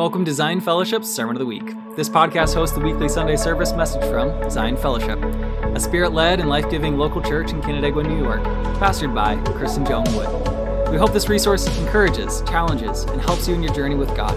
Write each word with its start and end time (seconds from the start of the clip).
Welcome 0.00 0.24
to 0.24 0.32
Zion 0.32 0.62
Fellowship's 0.62 1.10
Sermon 1.10 1.36
of 1.36 1.40
the 1.40 1.44
Week. 1.44 1.74
This 1.94 2.08
podcast 2.08 2.54
hosts 2.54 2.74
the 2.74 2.80
weekly 2.80 3.06
Sunday 3.06 3.36
service 3.36 3.74
message 3.74 4.02
from 4.04 4.48
Zion 4.48 4.78
Fellowship, 4.78 5.22
a 5.22 5.78
spirit 5.78 6.14
led 6.14 6.40
and 6.40 6.48
life 6.48 6.70
giving 6.70 6.96
local 6.96 7.20
church 7.20 7.50
in 7.50 7.60
Canandaigua, 7.60 8.04
New 8.04 8.16
York, 8.16 8.40
pastored 8.80 9.14
by 9.14 9.34
and 9.34 9.86
Joan 9.86 10.04
Wood. 10.14 10.90
We 10.90 10.96
hope 10.96 11.12
this 11.12 11.28
resource 11.28 11.66
encourages, 11.80 12.40
challenges, 12.48 13.02
and 13.02 13.20
helps 13.20 13.46
you 13.46 13.54
in 13.54 13.62
your 13.62 13.74
journey 13.74 13.94
with 13.94 14.16
God. 14.16 14.34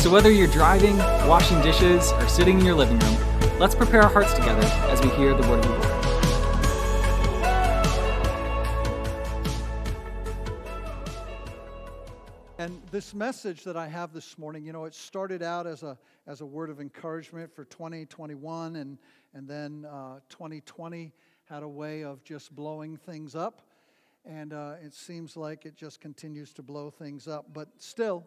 So 0.00 0.10
whether 0.10 0.32
you're 0.32 0.48
driving, 0.48 0.98
washing 0.98 1.62
dishes, 1.62 2.10
or 2.10 2.26
sitting 2.26 2.58
in 2.58 2.66
your 2.66 2.74
living 2.74 2.98
room, 2.98 3.60
let's 3.60 3.76
prepare 3.76 4.02
our 4.02 4.10
hearts 4.10 4.34
together 4.34 4.66
as 4.90 5.00
we 5.02 5.10
hear 5.10 5.34
the 5.34 5.48
word 5.48 5.64
of 5.64 5.70
the 5.70 5.78
Lord. 5.78 5.89
This 13.00 13.14
message 13.14 13.64
that 13.64 13.78
I 13.78 13.88
have 13.88 14.12
this 14.12 14.36
morning, 14.36 14.62
you 14.62 14.74
know, 14.74 14.84
it 14.84 14.94
started 14.94 15.42
out 15.42 15.66
as 15.66 15.82
a, 15.82 15.96
as 16.26 16.42
a 16.42 16.44
word 16.44 16.68
of 16.68 16.82
encouragement 16.82 17.50
for 17.50 17.64
2021, 17.64 18.76
and, 18.76 18.98
and 19.32 19.48
then 19.48 19.86
uh, 19.90 20.16
2020 20.28 21.10
had 21.48 21.62
a 21.62 21.68
way 21.68 22.04
of 22.04 22.22
just 22.24 22.54
blowing 22.54 22.98
things 22.98 23.34
up. 23.34 23.62
And 24.26 24.52
uh, 24.52 24.74
it 24.84 24.92
seems 24.92 25.34
like 25.34 25.64
it 25.64 25.76
just 25.76 25.98
continues 26.02 26.52
to 26.52 26.62
blow 26.62 26.90
things 26.90 27.26
up. 27.26 27.46
But 27.54 27.68
still, 27.78 28.22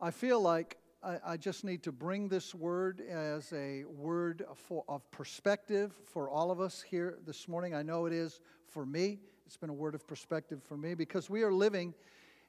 I 0.00 0.10
feel 0.10 0.40
like 0.40 0.76
I, 1.00 1.18
I 1.24 1.36
just 1.36 1.62
need 1.62 1.84
to 1.84 1.92
bring 1.92 2.28
this 2.28 2.52
word 2.52 3.00
as 3.00 3.52
a 3.52 3.84
word 3.84 4.44
for, 4.56 4.82
of 4.88 5.08
perspective 5.12 5.92
for 6.04 6.28
all 6.28 6.50
of 6.50 6.60
us 6.60 6.82
here 6.82 7.18
this 7.24 7.46
morning. 7.46 7.76
I 7.76 7.82
know 7.82 8.06
it 8.06 8.12
is 8.12 8.40
for 8.66 8.84
me. 8.84 9.20
It's 9.46 9.56
been 9.56 9.70
a 9.70 9.72
word 9.72 9.94
of 9.94 10.04
perspective 10.04 10.60
for 10.64 10.76
me 10.76 10.94
because 10.94 11.30
we 11.30 11.44
are 11.44 11.52
living 11.52 11.94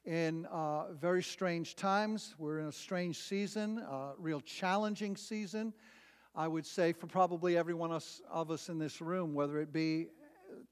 in 0.06 0.46
uh, 0.46 0.92
very 0.92 1.22
strange 1.22 1.74
times. 1.74 2.34
We're 2.38 2.60
in 2.60 2.66
a 2.66 2.72
strange 2.72 3.18
season, 3.18 3.78
a 3.78 4.12
real 4.18 4.40
challenging 4.40 5.16
season. 5.16 5.74
I 6.34 6.46
would 6.46 6.64
say 6.64 6.92
for 6.92 7.06
probably 7.08 7.56
every 7.56 7.74
one 7.74 7.90
of 8.30 8.50
us 8.50 8.68
in 8.68 8.78
this 8.78 9.00
room, 9.00 9.34
whether 9.34 9.58
it 9.58 9.72
be 9.72 10.08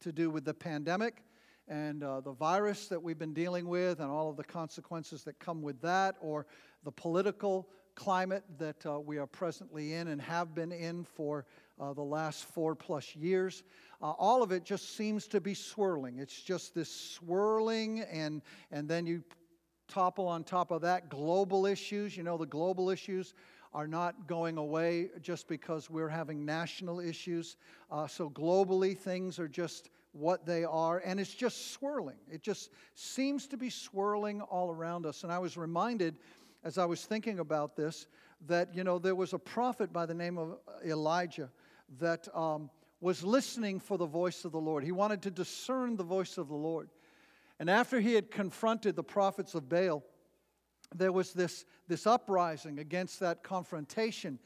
to 0.01 0.13
do 0.13 0.31
with 0.31 0.45
the 0.45 0.55
pandemic 0.55 1.25
and 1.67 2.05
uh, 2.05 2.21
the 2.21 2.33
virus 2.33 2.87
that 2.89 3.03
we've 3.03 3.19
been 3.19 3.35
dealing 3.35 3.67
with 3.67 4.01
and 4.01 4.11
all 4.11 4.31
of 4.31 4.37
the 4.37 4.45
consequences 4.45 5.25
that 5.25 5.39
come 5.39 5.63
with 5.63 5.81
that, 5.81 6.15
or 6.21 6.47
the 6.85 6.93
political 6.93 7.69
climate 7.95 8.45
that 8.59 8.85
uh, 8.87 9.01
we 9.01 9.19
are 9.19 9.27
presently 9.27 9.95
in 9.95 10.09
and 10.09 10.21
have 10.21 10.55
been 10.55 10.71
in 10.71 11.05
for 11.05 11.47
uh, 11.81 11.93
the 11.93 12.03
last 12.03 12.45
four 12.45 12.75
plus 12.75 13.15
years 13.17 13.63
uh, 14.05 14.11
all 14.19 14.43
of 14.43 14.53
it 14.53 14.65
just 14.65 14.99
seems 14.99 15.27
to 15.27 15.41
be 15.41 15.55
swirling. 15.55 16.19
It's 16.19 16.43
just 16.43 16.75
this 16.75 16.91
swirling, 16.91 18.01
and, 18.01 18.43
and 18.71 18.87
then 18.87 19.07
you 19.07 19.25
topple 19.89 20.29
on 20.29 20.45
top 20.45 20.71
of 20.71 20.83
that 20.83 21.09
global 21.09 21.65
issues. 21.65 22.15
You 22.15 22.23
know, 22.23 22.37
the 22.37 22.45
global 22.45 22.91
issues 22.91 23.33
are 23.73 23.87
not 23.87 24.29
going 24.29 24.59
away 24.59 25.09
just 25.23 25.49
because 25.49 25.89
we're 25.89 26.11
having 26.11 26.45
national 26.45 27.01
issues. 27.01 27.57
Uh, 27.91 28.07
so, 28.07 28.29
globally, 28.29 28.95
things 28.95 29.39
are 29.39 29.49
just 29.49 29.89
what 30.13 30.45
they 30.45 30.65
are, 30.65 30.99
and 30.99 31.19
it's 31.19 31.35
just 31.35 31.73
swirling. 31.73 32.19
It 32.31 32.43
just 32.43 32.73
seems 32.95 33.47
to 33.47 33.57
be 33.57 33.71
swirling 33.71 34.43
all 34.43 34.71
around 34.71 35.07
us. 35.07 35.23
And 35.23 35.33
I 35.33 35.39
was 35.39 35.57
reminded 35.57 36.17
as 36.63 36.77
I 36.77 36.85
was 36.85 37.07
thinking 37.07 37.39
about 37.39 37.75
this 37.75 38.07
that, 38.49 38.75
you 38.75 38.85
know, 38.85 38.99
there 38.99 39.15
was 39.15 39.33
a 39.33 39.39
prophet 39.39 39.95
by 39.95 40.05
the 40.05 40.15
name 40.15 40.37
of 40.37 40.59
Elijah 40.85 41.51
that. 41.99 42.29
Um, 42.35 42.71
was 43.05 43.23
listening 43.23 43.79
for 43.79 43.99
the 43.99 44.07
voice 44.07 44.47
of 44.47 44.53
the 44.53 44.59
Lord. 44.59 44.83
He 44.83 44.91
wanted 44.91 45.21
to 45.23 45.31
discern 45.31 45.95
the 45.95 46.03
voice 46.03 46.39
of 46.39 46.49
the 46.49 46.55
Lord. 46.55 46.89
And 47.61 47.69
after 47.69 48.01
he 48.01 48.15
had 48.15 48.31
confronted 48.31 48.97
the 48.97 49.03
prophets 49.03 49.55
of 49.55 49.69
Baal, 49.69 50.03
there 50.95 51.13
was 51.13 51.35
this, 51.35 51.67
this 51.87 52.07
uprising 52.07 52.79
against 52.79 53.21
that 53.21 53.43
confrontation. 53.43 54.39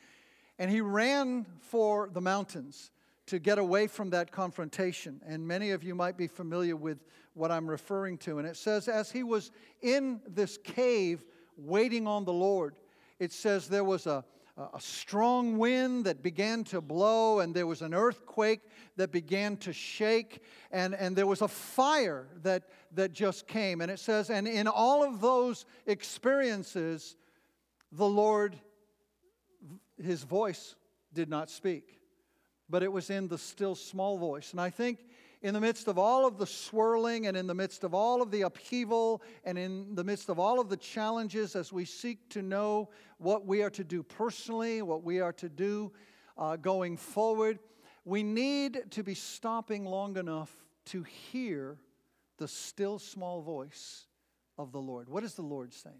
And 0.58 0.72
he 0.72 0.80
ran 0.80 1.47
for 1.61 2.11
the 2.12 2.20
mountains 2.20 2.91
to 3.27 3.39
get 3.39 3.58
away 3.58 3.86
from 3.86 4.11
that 4.11 4.33
confrontation. 4.33 5.20
And 5.24 5.46
many 5.46 5.70
of 5.70 5.85
you 5.85 5.95
might 5.95 6.17
be 6.17 6.27
familiar 6.27 6.74
with 6.74 7.05
what 7.35 7.52
I'm 7.52 7.70
referring 7.70 8.18
to. 8.18 8.41
And 8.41 8.48
it 8.48 8.57
says, 8.57 8.89
as 8.89 9.12
he 9.12 9.23
was 9.23 9.52
in 9.83 10.20
this 10.27 10.58
cave 10.58 11.24
waiting 11.57 12.08
on 12.08 12.24
the 12.24 12.33
Lord, 12.33 12.74
it 13.20 13.33
says 13.33 13.68
there 13.68 13.85
was 13.85 14.08
a, 14.08 14.24
a 14.58 14.80
strong 14.80 15.57
wind 15.57 16.05
that 16.07 16.23
began 16.23 16.64
to 16.64 16.80
blow, 16.80 17.41
and 17.41 17.55
there 17.55 17.67
was 17.67 17.80
an 17.80 17.95
earthquake 17.95 18.61
that 18.96 19.13
began 19.13 19.57
to 19.58 19.73
shake, 19.73 20.42
and, 20.73 20.95
and 20.95 21.14
there 21.14 21.27
was 21.27 21.42
a 21.42 21.48
fire 21.48 22.27
that, 22.42 22.64
that 22.92 23.13
just 23.13 23.47
came. 23.47 23.80
And 23.80 23.91
it 23.91 24.01
says, 24.01 24.30
and 24.30 24.48
in 24.48 24.67
all 24.67 25.05
of 25.05 25.20
those 25.20 25.64
experiences, 25.86 27.17
the 27.92 28.08
Lord, 28.08 28.58
his 30.02 30.24
voice 30.24 30.74
did 31.13 31.29
not 31.29 31.51
speak, 31.51 32.01
but 32.68 32.83
it 32.83 32.92
was 32.92 33.11
in 33.11 33.29
the 33.29 33.39
still 33.39 33.77
small 33.77 34.18
voice. 34.18 34.51
And 34.51 34.61
I 34.61 34.70
think 34.70 34.98
in 35.42 35.54
the 35.54 35.60
midst 35.60 35.86
of 35.86 35.98
all 35.98 36.26
of 36.26 36.38
the 36.38 36.46
swirling 36.46 37.26
and 37.26 37.36
in 37.36 37.46
the 37.46 37.54
midst 37.54 37.84
of 37.84 37.94
all 37.94 38.20
of 38.20 38.30
the 38.30 38.42
upheaval 38.42 39.22
and 39.44 39.56
in 39.56 39.94
the 39.94 40.02
midst 40.02 40.28
of 40.28 40.38
all 40.38 40.58
of 40.58 40.68
the 40.68 40.76
challenges 40.76 41.54
as 41.54 41.72
we 41.72 41.84
seek 41.84 42.28
to 42.30 42.42
know 42.42 42.88
what 43.18 43.46
we 43.46 43.62
are 43.62 43.70
to 43.70 43.84
do 43.84 44.02
personally, 44.02 44.82
what 44.82 45.04
we 45.04 45.20
are 45.20 45.32
to 45.32 45.48
do 45.48 45.92
uh, 46.36 46.56
going 46.56 46.96
forward, 46.96 47.58
we 48.04 48.22
need 48.22 48.90
to 48.90 49.02
be 49.02 49.14
stopping 49.14 49.84
long 49.84 50.16
enough 50.16 50.50
to 50.86 51.02
hear 51.02 51.78
the 52.38 52.48
still 52.48 52.98
small 52.98 53.42
voice 53.42 54.06
of 54.56 54.72
the 54.72 54.80
Lord. 54.80 55.08
What 55.08 55.24
is 55.24 55.34
the 55.34 55.42
Lord 55.42 55.74
saying? 55.74 55.96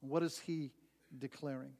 What 0.00 0.22
is 0.22 0.38
He 0.38 0.72
declaring? 1.18 1.72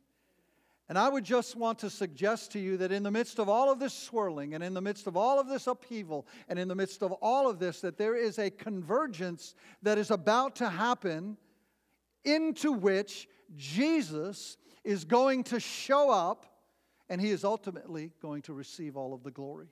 And 0.90 0.98
I 0.98 1.08
would 1.08 1.22
just 1.22 1.54
want 1.54 1.78
to 1.78 1.88
suggest 1.88 2.50
to 2.50 2.58
you 2.58 2.76
that 2.78 2.90
in 2.90 3.04
the 3.04 3.12
midst 3.12 3.38
of 3.38 3.48
all 3.48 3.70
of 3.70 3.78
this 3.78 3.94
swirling 3.94 4.54
and 4.54 4.64
in 4.64 4.74
the 4.74 4.80
midst 4.80 5.06
of 5.06 5.16
all 5.16 5.38
of 5.38 5.46
this 5.46 5.68
upheaval 5.68 6.26
and 6.48 6.58
in 6.58 6.66
the 6.66 6.74
midst 6.74 7.04
of 7.04 7.12
all 7.22 7.48
of 7.48 7.60
this, 7.60 7.80
that 7.82 7.96
there 7.96 8.16
is 8.16 8.40
a 8.40 8.50
convergence 8.50 9.54
that 9.82 9.98
is 9.98 10.10
about 10.10 10.56
to 10.56 10.68
happen 10.68 11.36
into 12.24 12.72
which 12.72 13.28
Jesus 13.56 14.56
is 14.82 15.04
going 15.04 15.44
to 15.44 15.60
show 15.60 16.10
up 16.10 16.44
and 17.08 17.20
he 17.20 17.30
is 17.30 17.44
ultimately 17.44 18.10
going 18.20 18.42
to 18.42 18.52
receive 18.52 18.96
all 18.96 19.14
of 19.14 19.22
the 19.22 19.30
glory. 19.30 19.68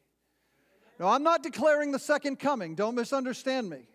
Now, 1.01 1.09
I'm 1.09 1.25
not 1.25 1.43
declaring 1.43 1.91
the 1.91 1.99
second 1.99 2.39
coming, 2.39 2.77
don't 2.77 2.95
misunderstand 2.95 3.69
me. 3.69 3.89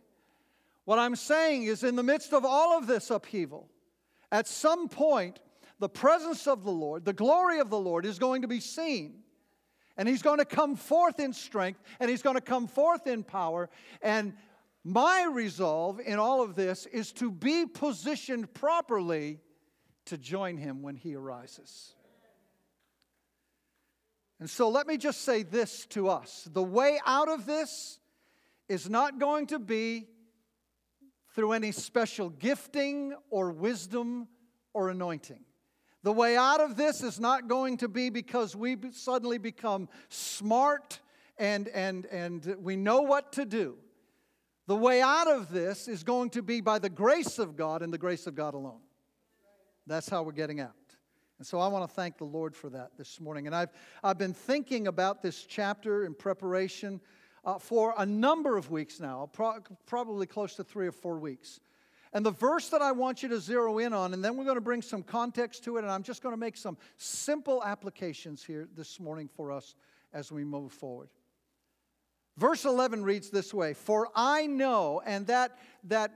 What 0.84 1.00
I'm 1.00 1.16
saying 1.16 1.64
is, 1.64 1.86
in 1.86 1.96
the 1.96 2.04
midst 2.04 2.34
of 2.34 2.44
all 2.44 2.78
of 2.78 2.86
this 2.86 3.10
upheaval, 3.10 3.70
at 4.30 4.46
some 4.46 4.90
point, 4.90 5.40
the 5.80 5.90
presence 5.90 6.48
of 6.48 6.64
the 6.64 6.72
Lord, 6.72 7.06
the 7.06 7.14
glory 7.14 7.60
of 7.60 7.70
the 7.70 7.80
Lord 7.80 8.06
is 8.06 8.20
going 8.20 8.42
to 8.44 8.48
be 8.48 8.60
seen. 8.60 9.24
And 9.96 10.08
he's 10.08 10.22
going 10.22 10.40
to 10.40 10.46
come 10.46 10.76
forth 10.76 11.20
in 11.20 11.34
strength 11.34 11.80
and 12.00 12.10
he's 12.10 12.24
going 12.24 12.36
to 12.36 12.42
come 12.42 12.68
forth 12.68 13.06
in 13.06 13.24
power. 13.24 13.70
And 14.02 14.34
my 14.84 15.30
resolve 15.32 16.00
in 16.00 16.20
all 16.20 16.42
of 16.42 16.56
this 16.56 16.86
is 16.88 17.12
to 17.14 17.32
be 17.32 17.66
positioned 17.66 18.54
properly 18.54 19.40
to 20.06 20.18
join 20.18 20.58
him 20.58 20.82
when 20.82 20.96
he 20.96 21.16
arises. 21.16 21.94
And 24.40 24.50
so 24.50 24.70
let 24.70 24.88
me 24.88 24.98
just 24.98 25.22
say 25.22 25.44
this 25.44 25.86
to 25.88 26.10
us 26.10 26.50
the 26.52 26.64
way 26.64 27.00
out 27.06 27.30
of 27.30 27.46
this 27.46 28.00
is 28.68 28.90
not 28.90 29.20
going 29.20 29.48
to 29.48 29.60
be 29.60 30.08
through 31.36 31.54
any 31.54 31.72
special 31.72 32.30
gifting 32.30 33.14
or 33.30 33.52
wisdom 33.52 34.28
or 34.74 34.90
anointing. 34.90 35.46
The 36.04 36.12
way 36.12 36.36
out 36.36 36.60
of 36.60 36.76
this 36.76 37.02
is 37.02 37.20
not 37.20 37.48
going 37.48 37.78
to 37.78 37.88
be 37.88 38.10
because 38.10 38.56
we 38.56 38.78
suddenly 38.92 39.38
become 39.38 39.88
smart 40.10 41.00
and, 41.38 41.70
and, 41.70 42.06
and 42.08 42.58
we 42.60 42.76
know 42.76 43.02
what 43.02 43.32
to 43.34 43.46
do. 43.46 43.78
The 44.68 44.76
way 44.76 45.02
out 45.02 45.28
of 45.28 45.50
this 45.50 45.88
is 45.88 46.04
going 46.04 46.30
to 46.32 46.42
be 46.42 46.62
by 46.62 46.80
the 46.80 46.90
grace 46.90 47.40
of 47.40 47.56
God 47.56 47.82
and 47.82 47.94
the 47.94 47.98
grace 47.98 48.28
of 48.28 48.36
God 48.36 48.54
alone. 48.54 48.82
That's 49.88 50.10
how 50.10 50.24
we're 50.24 50.34
getting 50.34 50.60
out. 50.60 50.74
And 51.40 51.48
so 51.48 51.60
I 51.60 51.68
want 51.68 51.90
to 51.90 51.94
thank 51.94 52.18
the 52.18 52.26
Lord 52.26 52.56
for 52.56 52.70
that 52.70 52.92
this 52.98 53.20
morning. 53.20 53.48
And 53.48 53.56
I've, 53.56 53.72
I've 54.04 54.18
been 54.18 54.34
thinking 54.34 54.88
about 54.88 55.22
this 55.22 55.46
chapter 55.46 56.06
in 56.06 56.14
preparation 56.14 57.02
uh, 57.44 57.60
for 57.60 57.94
a 57.98 58.06
number 58.06 58.56
of 58.56 58.72
weeks 58.72 59.00
now, 59.00 59.30
pro- 59.34 59.60
probably 59.86 60.26
close 60.26 60.56
to 60.56 60.64
three 60.64 60.88
or 60.88 60.94
four 60.94 61.20
weeks. 61.20 61.60
And 62.14 62.24
the 62.24 62.32
verse 62.32 62.70
that 62.70 62.82
I 62.82 62.92
want 62.92 63.24
you 63.24 63.30
to 63.30 63.40
zero 63.40 63.80
in 63.80 63.92
on, 63.92 64.14
and 64.14 64.24
then 64.24 64.38
we're 64.38 64.44
going 64.44 64.56
to 64.56 64.62
bring 64.62 64.84
some 64.84 65.02
context 65.02 65.64
to 65.64 65.78
it, 65.78 65.84
and 65.84 65.92
I'm 65.92 66.04
just 66.04 66.22
going 66.22 66.34
to 66.34 66.40
make 66.40 66.56
some 66.56 66.78
simple 66.98 67.64
applications 67.64 68.44
here 68.44 68.68
this 68.76 69.00
morning 69.00 69.28
for 69.36 69.52
us 69.52 69.76
as 70.14 70.32
we 70.32 70.44
move 70.44 70.72
forward. 70.72 71.10
Verse 72.38 72.66
11 72.66 73.04
reads 73.04 73.32
this 73.32 73.54
way 73.54 73.74
For 73.74 74.10
I 74.16 74.46
know, 74.46 75.02
and 75.06 75.26
that, 75.28 75.58
that 75.86 76.12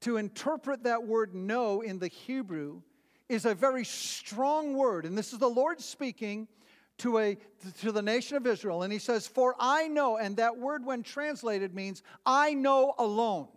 to 0.00 0.16
interpret 0.16 0.84
that 0.84 1.06
word 1.06 1.34
know 1.34 1.82
in 1.82 1.98
the 1.98 2.08
Hebrew 2.08 2.80
is 3.28 3.44
a 3.44 3.54
very 3.54 3.84
strong 3.84 4.74
word. 4.74 5.04
And 5.04 5.16
this 5.16 5.32
is 5.32 5.38
the 5.38 5.48
Lord 5.48 5.80
speaking 5.80 6.48
to, 6.98 7.18
a, 7.18 7.36
to 7.80 7.92
the 7.92 8.02
nation 8.02 8.36
of 8.36 8.46
Israel. 8.46 8.82
And 8.82 8.92
he 8.92 8.98
says, 8.98 9.26
For 9.26 9.54
I 9.58 9.88
know, 9.88 10.16
and 10.16 10.36
that 10.36 10.56
word, 10.56 10.84
when 10.84 11.02
translated, 11.02 11.74
means 11.74 12.02
I 12.24 12.54
know 12.54 12.94
alone. 12.98 13.48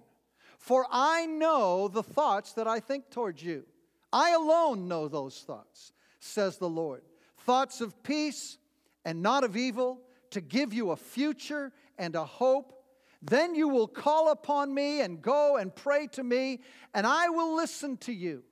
For 0.58 0.86
I 0.92 1.26
know 1.26 1.88
the 1.88 2.04
thoughts 2.04 2.54
that 2.54 2.68
I 2.68 2.80
think 2.80 3.10
towards 3.10 3.44
you. 3.44 3.64
I 4.12 4.32
alone 4.32 4.88
know 4.88 5.08
those 5.08 5.40
thoughts, 5.40 5.94
says 6.20 6.58
the 6.58 6.70
Lord. 6.70 7.04
Thoughts 7.40 7.82
of 7.82 8.04
peace 8.04 8.58
and 9.06 9.22
not 9.22 9.44
of 9.44 9.56
evil, 9.56 10.02
to 10.32 10.42
give 10.42 10.74
you 10.74 10.92
a 10.92 10.98
future 10.98 11.72
and 11.98 12.16
a 12.16 12.26
hope. 12.26 12.74
Then 13.22 13.56
you 13.56 13.70
will 13.70 13.88
call 13.88 14.32
upon 14.32 14.74
me 14.74 15.02
and 15.02 15.22
go 15.22 15.56
and 15.56 15.74
pray 15.74 16.08
to 16.08 16.24
me, 16.24 16.60
and 16.94 17.08
I 17.08 17.30
will 17.30 17.56
listen 17.56 17.98
to 17.98 18.14
you. 18.14 18.44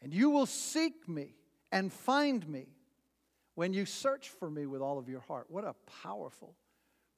And 0.00 0.14
you 0.14 0.30
will 0.30 0.46
seek 0.46 1.08
me 1.08 1.34
and 1.72 1.92
find 1.92 2.46
me 2.48 2.68
when 3.54 3.72
you 3.72 3.86
search 3.86 4.28
for 4.28 4.48
me 4.48 4.66
with 4.66 4.80
all 4.80 4.98
of 4.98 5.08
your 5.08 5.20
heart. 5.20 5.46
What 5.48 5.64
a 5.64 5.74
powerful 6.02 6.54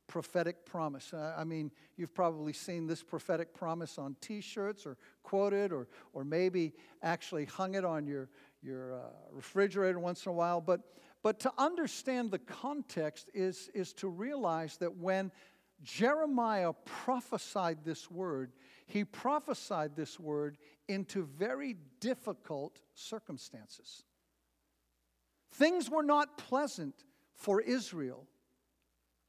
prophetic 0.06 0.64
promise. 0.64 1.12
I 1.14 1.44
mean, 1.44 1.70
you've 1.96 2.14
probably 2.14 2.52
seen 2.52 2.86
this 2.86 3.02
prophetic 3.02 3.54
promise 3.54 3.98
on 3.98 4.16
t 4.20 4.40
shirts 4.40 4.86
or 4.86 4.96
quoted 5.22 5.72
or, 5.72 5.88
or 6.12 6.24
maybe 6.24 6.72
actually 7.02 7.44
hung 7.44 7.74
it 7.74 7.84
on 7.84 8.06
your, 8.06 8.28
your 8.62 8.94
uh, 8.94 9.00
refrigerator 9.32 9.98
once 9.98 10.24
in 10.26 10.30
a 10.30 10.32
while. 10.34 10.60
But, 10.60 10.80
but 11.22 11.40
to 11.40 11.52
understand 11.58 12.30
the 12.30 12.38
context 12.38 13.30
is, 13.34 13.70
is 13.74 13.92
to 13.94 14.08
realize 14.08 14.76
that 14.78 14.96
when 14.96 15.32
Jeremiah 15.82 16.72
prophesied 16.84 17.84
this 17.84 18.10
word, 18.10 18.52
he 18.86 19.04
prophesied 19.04 19.96
this 19.96 20.18
word 20.18 20.56
into 20.88 21.24
very 21.24 21.76
difficult 22.00 22.80
circumstances. 22.94 24.04
Things 25.52 25.90
were 25.90 26.02
not 26.02 26.38
pleasant 26.38 27.04
for 27.34 27.60
Israel 27.60 28.26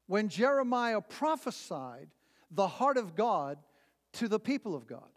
when 0.07 0.29
Jeremiah 0.29 1.01
prophesied 1.01 2.09
the 2.49 2.67
heart 2.67 2.97
of 2.97 3.15
God 3.15 3.59
to 4.13 4.27
the 4.27 4.39
people 4.39 4.75
of 4.75 4.87
God. 4.87 5.09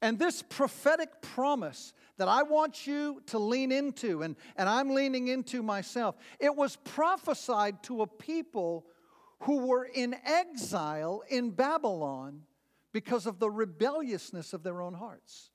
And 0.00 0.18
this 0.18 0.42
prophetic 0.42 1.22
promise 1.22 1.94
that 2.18 2.26
I 2.26 2.42
want 2.42 2.86
you 2.86 3.22
to 3.26 3.38
lean 3.38 3.70
into, 3.70 4.22
and, 4.22 4.34
and 4.56 4.68
I'm 4.68 4.90
leaning 4.90 5.28
into 5.28 5.62
myself, 5.62 6.16
it 6.40 6.54
was 6.54 6.76
prophesied 6.76 7.82
to 7.84 8.02
a 8.02 8.06
people 8.06 8.84
who 9.42 9.66
were 9.66 9.84
in 9.84 10.16
exile 10.24 11.22
in 11.28 11.50
Babylon 11.50 12.42
because 12.92 13.26
of 13.26 13.38
the 13.38 13.50
rebelliousness 13.50 14.52
of 14.52 14.64
their 14.64 14.82
own 14.82 14.94
hearts. 14.94 15.50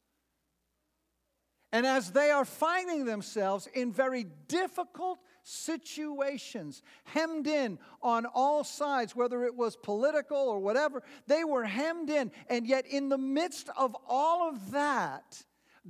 And 1.74 1.86
as 1.86 2.12
they 2.12 2.32
are 2.32 2.46
finding 2.46 3.04
themselves 3.04 3.68
in 3.74 3.92
very 3.92 4.26
difficult 4.48 5.20
situations, 5.48 6.84
hemmed 7.06 7.48
in 7.48 7.80
on 8.02 8.26
all 8.26 8.64
sides, 8.64 9.16
whether 9.16 9.46
it 9.46 9.56
was 9.56 9.78
political 9.78 10.38
or 10.38 10.60
whatever, 10.60 11.02
they 11.26 11.44
were 11.44 11.64
hemmed 11.64 12.10
in. 12.10 12.32
And 12.50 12.68
yet, 12.68 12.86
in 12.86 13.08
the 13.08 13.18
midst 13.18 13.70
of 13.78 13.96
all 14.08 14.50
of 14.50 14.72
that, 14.72 15.42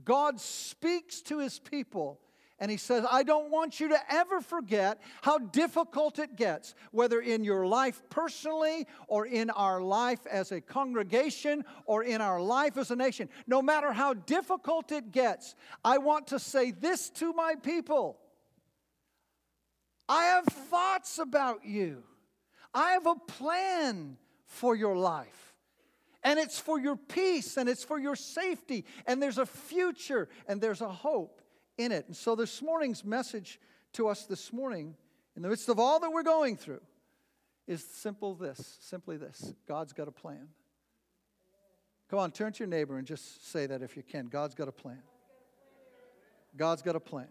God 0.05 0.39
speaks 0.39 1.21
to 1.23 1.39
his 1.39 1.57
people 1.57 2.19
and 2.59 2.71
he 2.71 2.77
says, 2.77 3.05
I 3.09 3.21
don't 3.21 3.51
want 3.51 3.79
you 3.79 3.89
to 3.89 3.99
ever 4.09 4.41
forget 4.41 4.99
how 5.21 5.37
difficult 5.37 6.17
it 6.17 6.35
gets, 6.35 6.73
whether 6.91 7.19
in 7.19 7.43
your 7.43 7.67
life 7.67 8.01
personally 8.09 8.87
or 9.07 9.27
in 9.27 9.51
our 9.51 9.79
life 9.79 10.25
as 10.25 10.51
a 10.51 10.59
congregation 10.59 11.63
or 11.85 12.03
in 12.03 12.19
our 12.19 12.41
life 12.41 12.77
as 12.77 12.89
a 12.89 12.95
nation. 12.95 13.29
No 13.45 13.61
matter 13.61 13.91
how 13.93 14.13
difficult 14.13 14.91
it 14.91 15.11
gets, 15.11 15.53
I 15.83 15.99
want 15.99 16.27
to 16.27 16.39
say 16.39 16.71
this 16.71 17.09
to 17.11 17.31
my 17.33 17.55
people 17.55 18.19
I 20.09 20.23
have 20.25 20.45
thoughts 20.45 21.19
about 21.19 21.65
you, 21.65 22.03
I 22.73 22.91
have 22.91 23.05
a 23.07 23.15
plan 23.15 24.17
for 24.45 24.75
your 24.75 24.95
life. 24.95 25.43
And 26.23 26.39
it's 26.39 26.59
for 26.59 26.77
your 26.77 26.97
peace 26.97 27.55
and 27.55 27.69
it's 27.69 27.85
for 27.85 27.97
your 27.97 28.15
safety, 28.15 28.85
and 29.05 29.21
there's 29.21 29.37
a 29.37 29.45
future 29.45 30.27
and 30.47 30.59
there's 30.59 30.81
a 30.81 30.89
hope 30.89 31.41
in 31.77 31.91
it. 31.91 32.05
And 32.07 32.15
so 32.15 32.35
this 32.35 32.61
morning's 32.61 33.05
message 33.05 33.61
to 33.93 34.09
us 34.09 34.25
this 34.25 34.51
morning, 34.51 34.95
in 35.35 35.41
the 35.41 35.47
midst 35.47 35.69
of 35.69 35.79
all 35.79 35.99
that 35.99 36.11
we're 36.11 36.23
going 36.23 36.57
through, 36.57 36.81
is 37.67 37.83
simple 37.83 38.33
this, 38.33 38.77
simply 38.81 39.17
this. 39.17 39.53
God's 39.67 39.93
got 39.93 40.07
a 40.07 40.11
plan. 40.11 40.47
Come 42.09 42.19
on, 42.19 42.31
turn 42.31 42.53
to 42.53 42.59
your 42.59 42.67
neighbor 42.67 42.97
and 42.97 43.05
just 43.05 43.49
say 43.49 43.65
that 43.67 43.81
if 43.81 43.95
you 43.95 44.03
can. 44.03 44.27
God's 44.27 44.55
got 44.55 44.67
a 44.67 44.71
plan. 44.71 45.01
God's 46.55 46.81
got 46.81 46.95
a 46.95 46.99
plan. 46.99 47.27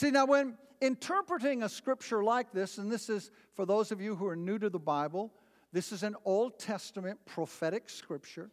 See, 0.00 0.10
now 0.10 0.24
when 0.24 0.56
interpreting 0.80 1.62
a 1.62 1.68
scripture 1.68 2.24
like 2.24 2.52
this, 2.52 2.78
and 2.78 2.90
this 2.90 3.10
is 3.10 3.30
for 3.52 3.66
those 3.66 3.92
of 3.92 4.00
you 4.00 4.16
who 4.16 4.26
are 4.28 4.34
new 4.34 4.58
to 4.58 4.70
the 4.70 4.78
Bible, 4.78 5.30
this 5.74 5.92
is 5.92 6.02
an 6.02 6.16
Old 6.24 6.58
Testament 6.58 7.18
prophetic 7.26 7.90
scripture 7.90 8.50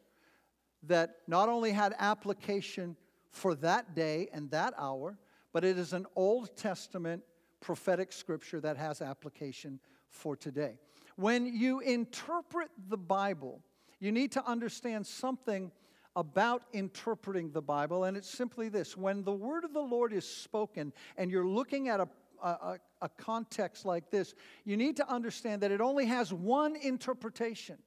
that 0.83 1.19
not 1.25 1.47
only 1.47 1.71
had 1.71 1.95
application 1.99 2.97
for 3.31 3.55
that 3.55 3.95
day 3.95 4.27
and 4.33 4.51
that 4.51 4.73
hour, 4.77 5.17
but 5.53 5.63
it 5.63 5.77
is 5.77 5.93
an 5.93 6.05
Old 6.17 6.53
Testament 6.57 7.23
prophetic 7.61 8.11
scripture 8.11 8.59
that 8.59 8.75
has 8.75 9.01
application 9.01 9.79
for 10.09 10.35
today. 10.35 10.77
When 11.15 11.45
you 11.45 11.79
interpret 11.79 12.71
the 12.89 12.97
Bible, 12.97 13.61
you 14.01 14.11
need 14.11 14.33
to 14.33 14.45
understand 14.45 15.07
something 15.07 15.71
about 16.17 16.63
interpreting 16.73 17.51
the 17.51 17.61
Bible, 17.61 18.03
and 18.03 18.17
it's 18.17 18.29
simply 18.29 18.67
this 18.67 18.97
when 18.97 19.23
the 19.23 19.31
word 19.31 19.63
of 19.63 19.71
the 19.71 19.79
Lord 19.79 20.11
is 20.11 20.27
spoken 20.27 20.91
and 21.15 21.31
you're 21.31 21.47
looking 21.47 21.87
at 21.87 22.01
a 22.01 22.09
a, 22.43 22.77
a, 23.01 23.09
context 23.09 23.83
like 23.83 24.11
this, 24.11 24.35
you 24.63 24.77
need 24.77 24.97
to 24.97 25.09
understand 25.09 25.63
that 25.63 25.71
it 25.71 25.81
only 25.81 26.05
has 26.05 26.31
one 26.31 26.75
interpretation 26.75 27.79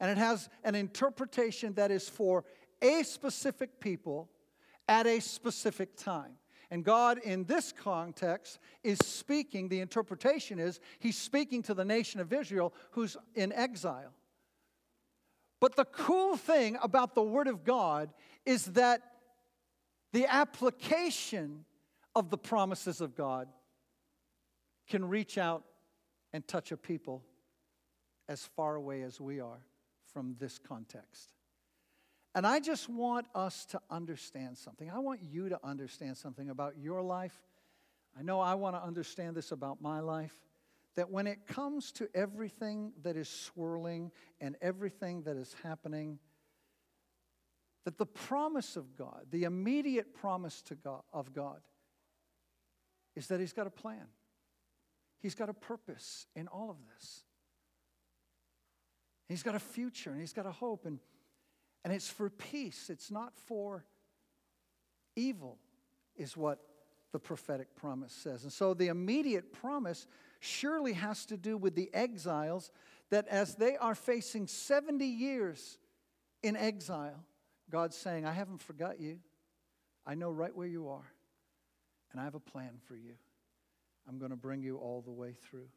and 0.00 0.10
it 0.10 0.16
has 0.16 0.48
an 0.64 0.74
interpretation 0.74 1.74
that 1.74 1.90
is 1.90 2.08
for 2.08 2.44
a 2.80 3.02
specific 3.02 3.80
people 3.80 4.30
at 4.88 5.06
a 5.06 5.20
specific 5.20 5.96
time. 5.96 6.32
And 6.70 6.84
God, 6.84 7.18
in 7.18 7.44
this 7.44 7.70
context, 7.70 8.58
is 8.82 8.98
speaking, 8.98 9.68
the 9.68 9.80
interpretation 9.80 10.58
is, 10.58 10.80
He's 10.98 11.18
speaking 11.18 11.62
to 11.64 11.74
the 11.74 11.84
nation 11.84 12.18
of 12.18 12.32
Israel 12.32 12.72
who's 12.92 13.16
in 13.34 13.52
exile. 13.52 14.12
But 15.62 15.76
the 15.76 15.84
cool 15.84 16.36
thing 16.36 16.76
about 16.82 17.14
the 17.14 17.22
Word 17.22 17.46
of 17.46 17.62
God 17.62 18.10
is 18.44 18.64
that 18.72 19.00
the 20.12 20.26
application 20.26 21.64
of 22.16 22.30
the 22.30 22.36
promises 22.36 23.00
of 23.00 23.14
God 23.14 23.46
can 24.88 25.08
reach 25.08 25.38
out 25.38 25.62
and 26.32 26.44
touch 26.48 26.72
a 26.72 26.76
people 26.76 27.22
as 28.28 28.44
far 28.44 28.74
away 28.74 29.02
as 29.02 29.20
we 29.20 29.38
are 29.38 29.60
from 30.12 30.34
this 30.40 30.58
context. 30.58 31.32
And 32.34 32.44
I 32.44 32.58
just 32.58 32.88
want 32.88 33.28
us 33.32 33.64
to 33.66 33.80
understand 33.88 34.58
something. 34.58 34.90
I 34.90 34.98
want 34.98 35.20
you 35.30 35.48
to 35.48 35.60
understand 35.62 36.16
something 36.16 36.50
about 36.50 36.74
your 36.76 37.02
life. 37.02 37.40
I 38.18 38.22
know 38.22 38.40
I 38.40 38.54
want 38.54 38.74
to 38.74 38.82
understand 38.82 39.36
this 39.36 39.52
about 39.52 39.80
my 39.80 40.00
life 40.00 40.34
that 40.96 41.10
when 41.10 41.26
it 41.26 41.46
comes 41.46 41.92
to 41.92 42.08
everything 42.14 42.92
that 43.02 43.16
is 43.16 43.28
swirling 43.28 44.10
and 44.40 44.56
everything 44.60 45.22
that 45.22 45.36
is 45.36 45.54
happening, 45.62 46.18
that 47.84 47.98
the 47.98 48.06
promise 48.06 48.76
of 48.76 48.96
God, 48.96 49.26
the 49.30 49.44
immediate 49.44 50.14
promise 50.14 50.62
to 50.62 50.74
God, 50.74 51.02
of 51.12 51.32
God, 51.32 51.60
is 53.16 53.26
that 53.28 53.40
He's 53.40 53.52
got 53.52 53.66
a 53.66 53.70
plan. 53.70 54.06
He's 55.20 55.34
got 55.34 55.48
a 55.48 55.54
purpose 55.54 56.26
in 56.34 56.48
all 56.48 56.70
of 56.70 56.76
this. 56.94 57.22
He's 59.28 59.42
got 59.42 59.54
a 59.54 59.60
future 59.60 60.10
and 60.10 60.20
he's 60.20 60.32
got 60.32 60.46
a 60.46 60.50
hope, 60.50 60.84
and, 60.84 60.98
and 61.84 61.92
it's 61.94 62.08
for 62.08 62.28
peace, 62.28 62.90
it's 62.90 63.10
not 63.10 63.34
for 63.34 63.86
evil, 65.16 65.58
is 66.16 66.36
what 66.36 66.58
the 67.12 67.18
prophetic 67.18 67.74
promise 67.76 68.12
says. 68.12 68.42
And 68.42 68.52
so 68.52 68.74
the 68.74 68.88
immediate 68.88 69.52
promise 69.52 70.06
surely 70.42 70.92
has 70.92 71.24
to 71.26 71.36
do 71.36 71.56
with 71.56 71.74
the 71.74 71.88
exiles 71.94 72.72
that 73.10 73.28
as 73.28 73.54
they 73.54 73.76
are 73.76 73.94
facing 73.94 74.46
70 74.46 75.04
years 75.04 75.78
in 76.42 76.56
exile, 76.56 77.24
God's 77.70 77.96
saying, 77.96 78.26
I 78.26 78.32
haven't 78.32 78.60
forgot 78.60 79.00
you. 79.00 79.18
I 80.04 80.14
know 80.14 80.30
right 80.30 80.54
where 80.54 80.66
you 80.66 80.88
are, 80.88 81.12
and 82.10 82.20
I 82.20 82.24
have 82.24 82.34
a 82.34 82.40
plan 82.40 82.72
for 82.86 82.96
you. 82.96 83.12
I'm 84.08 84.18
going 84.18 84.32
to 84.32 84.36
bring 84.36 84.62
you 84.62 84.78
all 84.78 85.00
the 85.00 85.12
way 85.12 85.34
through. 85.48 85.68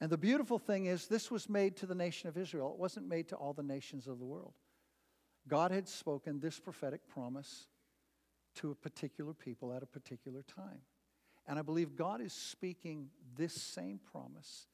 And 0.00 0.08
the 0.08 0.18
beautiful 0.18 0.58
thing 0.58 0.86
is, 0.86 1.08
this 1.08 1.30
was 1.30 1.48
made 1.48 1.76
to 1.78 1.86
the 1.86 1.94
nation 1.96 2.28
of 2.28 2.36
Israel. 2.36 2.72
It 2.72 2.78
wasn't 2.78 3.08
made 3.08 3.28
to 3.30 3.36
all 3.36 3.52
the 3.52 3.62
nations 3.62 4.06
of 4.06 4.20
the 4.20 4.24
world. 4.24 4.54
God 5.48 5.72
had 5.72 5.88
spoken 5.88 6.38
this 6.38 6.60
prophetic 6.60 7.08
promise 7.08 7.66
to 8.56 8.70
a 8.70 8.74
particular 8.74 9.34
people 9.34 9.72
at 9.72 9.82
a 9.82 9.86
particular 9.86 10.42
time. 10.42 10.80
And 11.46 11.58
I 11.58 11.62
believe 11.62 11.96
God 11.96 12.20
is 12.20 12.32
speaking 12.32 13.10
this 13.36 13.52
same 13.52 14.00
promise 14.12 14.66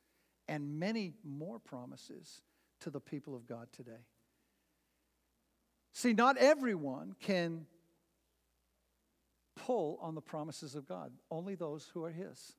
and 0.48 0.78
many 0.78 1.12
more 1.24 1.58
promises 1.58 2.42
to 2.80 2.90
the 2.90 3.00
people 3.00 3.34
of 3.34 3.46
God 3.46 3.68
today. 3.72 4.04
See, 5.92 6.12
not 6.12 6.36
everyone 6.36 7.14
can 7.20 7.66
pull 9.56 9.98
on 10.00 10.14
the 10.14 10.20
promises 10.20 10.74
of 10.74 10.86
God, 10.86 11.12
only 11.30 11.54
those 11.54 11.90
who 11.92 12.04
are 12.04 12.10
His. 12.10 12.54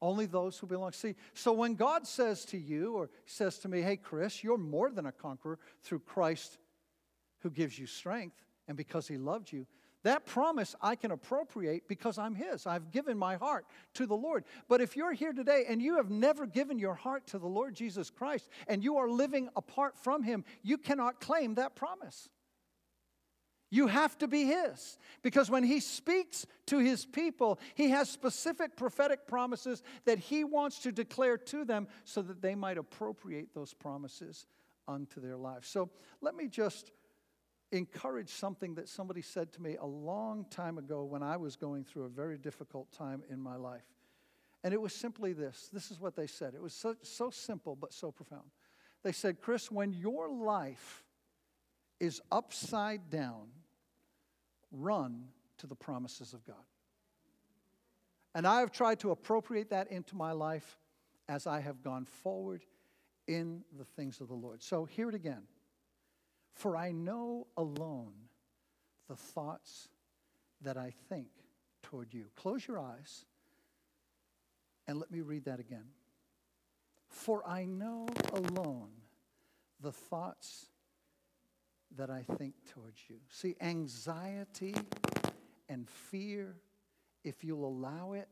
Only 0.00 0.26
those 0.26 0.58
who 0.58 0.66
belong. 0.66 0.90
See, 0.92 1.14
so 1.32 1.52
when 1.52 1.76
God 1.76 2.08
says 2.08 2.44
to 2.46 2.58
you 2.58 2.94
or 2.94 3.08
says 3.24 3.60
to 3.60 3.68
me, 3.68 3.82
hey, 3.82 3.96
Chris, 3.96 4.42
you're 4.42 4.58
more 4.58 4.90
than 4.90 5.06
a 5.06 5.12
conqueror 5.12 5.60
through 5.84 6.00
Christ 6.00 6.58
who 7.38 7.50
gives 7.50 7.78
you 7.78 7.86
strength 7.86 8.34
and 8.66 8.76
because 8.76 9.06
he 9.06 9.16
loved 9.16 9.52
you. 9.52 9.64
That 10.04 10.26
promise 10.26 10.74
I 10.80 10.96
can 10.96 11.12
appropriate 11.12 11.86
because 11.86 12.18
I'm 12.18 12.34
His. 12.34 12.66
I've 12.66 12.90
given 12.90 13.16
my 13.16 13.36
heart 13.36 13.66
to 13.94 14.06
the 14.06 14.16
Lord. 14.16 14.44
But 14.68 14.80
if 14.80 14.96
you're 14.96 15.12
here 15.12 15.32
today 15.32 15.64
and 15.68 15.80
you 15.80 15.96
have 15.96 16.10
never 16.10 16.46
given 16.46 16.78
your 16.78 16.94
heart 16.94 17.26
to 17.28 17.38
the 17.38 17.46
Lord 17.46 17.74
Jesus 17.74 18.10
Christ 18.10 18.48
and 18.66 18.82
you 18.82 18.96
are 18.96 19.08
living 19.08 19.48
apart 19.54 19.96
from 19.96 20.24
Him, 20.24 20.44
you 20.62 20.76
cannot 20.76 21.20
claim 21.20 21.54
that 21.54 21.76
promise. 21.76 22.28
You 23.70 23.86
have 23.86 24.18
to 24.18 24.28
be 24.28 24.44
His. 24.44 24.98
Because 25.22 25.48
when 25.48 25.62
He 25.62 25.78
speaks 25.78 26.46
to 26.66 26.78
His 26.78 27.06
people, 27.06 27.60
He 27.74 27.90
has 27.90 28.10
specific 28.10 28.76
prophetic 28.76 29.26
promises 29.28 29.82
that 30.04 30.18
He 30.18 30.42
wants 30.42 30.80
to 30.80 30.92
declare 30.92 31.38
to 31.38 31.64
them 31.64 31.86
so 32.04 32.22
that 32.22 32.42
they 32.42 32.54
might 32.56 32.76
appropriate 32.76 33.54
those 33.54 33.72
promises 33.72 34.46
unto 34.88 35.20
their 35.20 35.36
lives. 35.36 35.68
So 35.68 35.90
let 36.20 36.34
me 36.34 36.48
just 36.48 36.90
encourage 37.72 38.28
something 38.28 38.74
that 38.74 38.88
somebody 38.88 39.22
said 39.22 39.52
to 39.54 39.62
me 39.62 39.76
a 39.80 39.86
long 39.86 40.44
time 40.50 40.78
ago 40.78 41.04
when 41.04 41.22
I 41.22 41.36
was 41.38 41.56
going 41.56 41.84
through 41.84 42.04
a 42.04 42.08
very 42.08 42.38
difficult 42.38 42.92
time 42.92 43.22
in 43.30 43.40
my 43.40 43.56
life. 43.56 43.86
And 44.62 44.72
it 44.72 44.80
was 44.80 44.92
simply 44.94 45.32
this 45.32 45.70
this 45.72 45.90
is 45.90 45.98
what 45.98 46.14
they 46.14 46.26
said. 46.26 46.54
It 46.54 46.62
was 46.62 46.74
so, 46.74 46.94
so 47.02 47.30
simple 47.30 47.74
but 47.74 47.92
so 47.92 48.12
profound. 48.12 48.50
They 49.02 49.12
said, 49.12 49.40
Chris, 49.40 49.70
when 49.70 49.92
your 49.92 50.28
life 50.28 51.02
is 51.98 52.20
upside 52.30 53.10
down, 53.10 53.48
run 54.70 55.24
to 55.58 55.66
the 55.66 55.74
promises 55.74 56.34
of 56.34 56.44
God. 56.44 56.56
And 58.34 58.46
I 58.46 58.60
have 58.60 58.70
tried 58.70 59.00
to 59.00 59.10
appropriate 59.10 59.70
that 59.70 59.90
into 59.90 60.16
my 60.16 60.32
life 60.32 60.78
as 61.28 61.46
I 61.46 61.60
have 61.60 61.82
gone 61.82 62.04
forward 62.04 62.64
in 63.26 63.62
the 63.76 63.84
things 63.84 64.20
of 64.20 64.28
the 64.28 64.34
Lord. 64.34 64.62
So, 64.62 64.84
hear 64.84 65.08
it 65.08 65.14
again. 65.14 65.42
For 66.54 66.76
I 66.76 66.92
know 66.92 67.46
alone 67.56 68.12
the 69.08 69.16
thoughts 69.16 69.88
that 70.62 70.76
I 70.76 70.92
think 71.08 71.28
toward 71.82 72.14
you. 72.14 72.26
Close 72.36 72.66
your 72.66 72.78
eyes 72.78 73.24
and 74.86 74.98
let 74.98 75.10
me 75.10 75.20
read 75.20 75.44
that 75.44 75.60
again. 75.60 75.86
For 77.08 77.46
I 77.46 77.64
know 77.64 78.06
alone 78.32 78.90
the 79.80 79.92
thoughts 79.92 80.66
that 81.96 82.10
I 82.10 82.24
think 82.38 82.54
towards 82.72 83.00
you. 83.08 83.16
See, 83.28 83.56
anxiety 83.60 84.74
and 85.68 85.88
fear, 85.88 86.56
if 87.24 87.44
you'll 87.44 87.66
allow 87.66 88.12
it, 88.12 88.28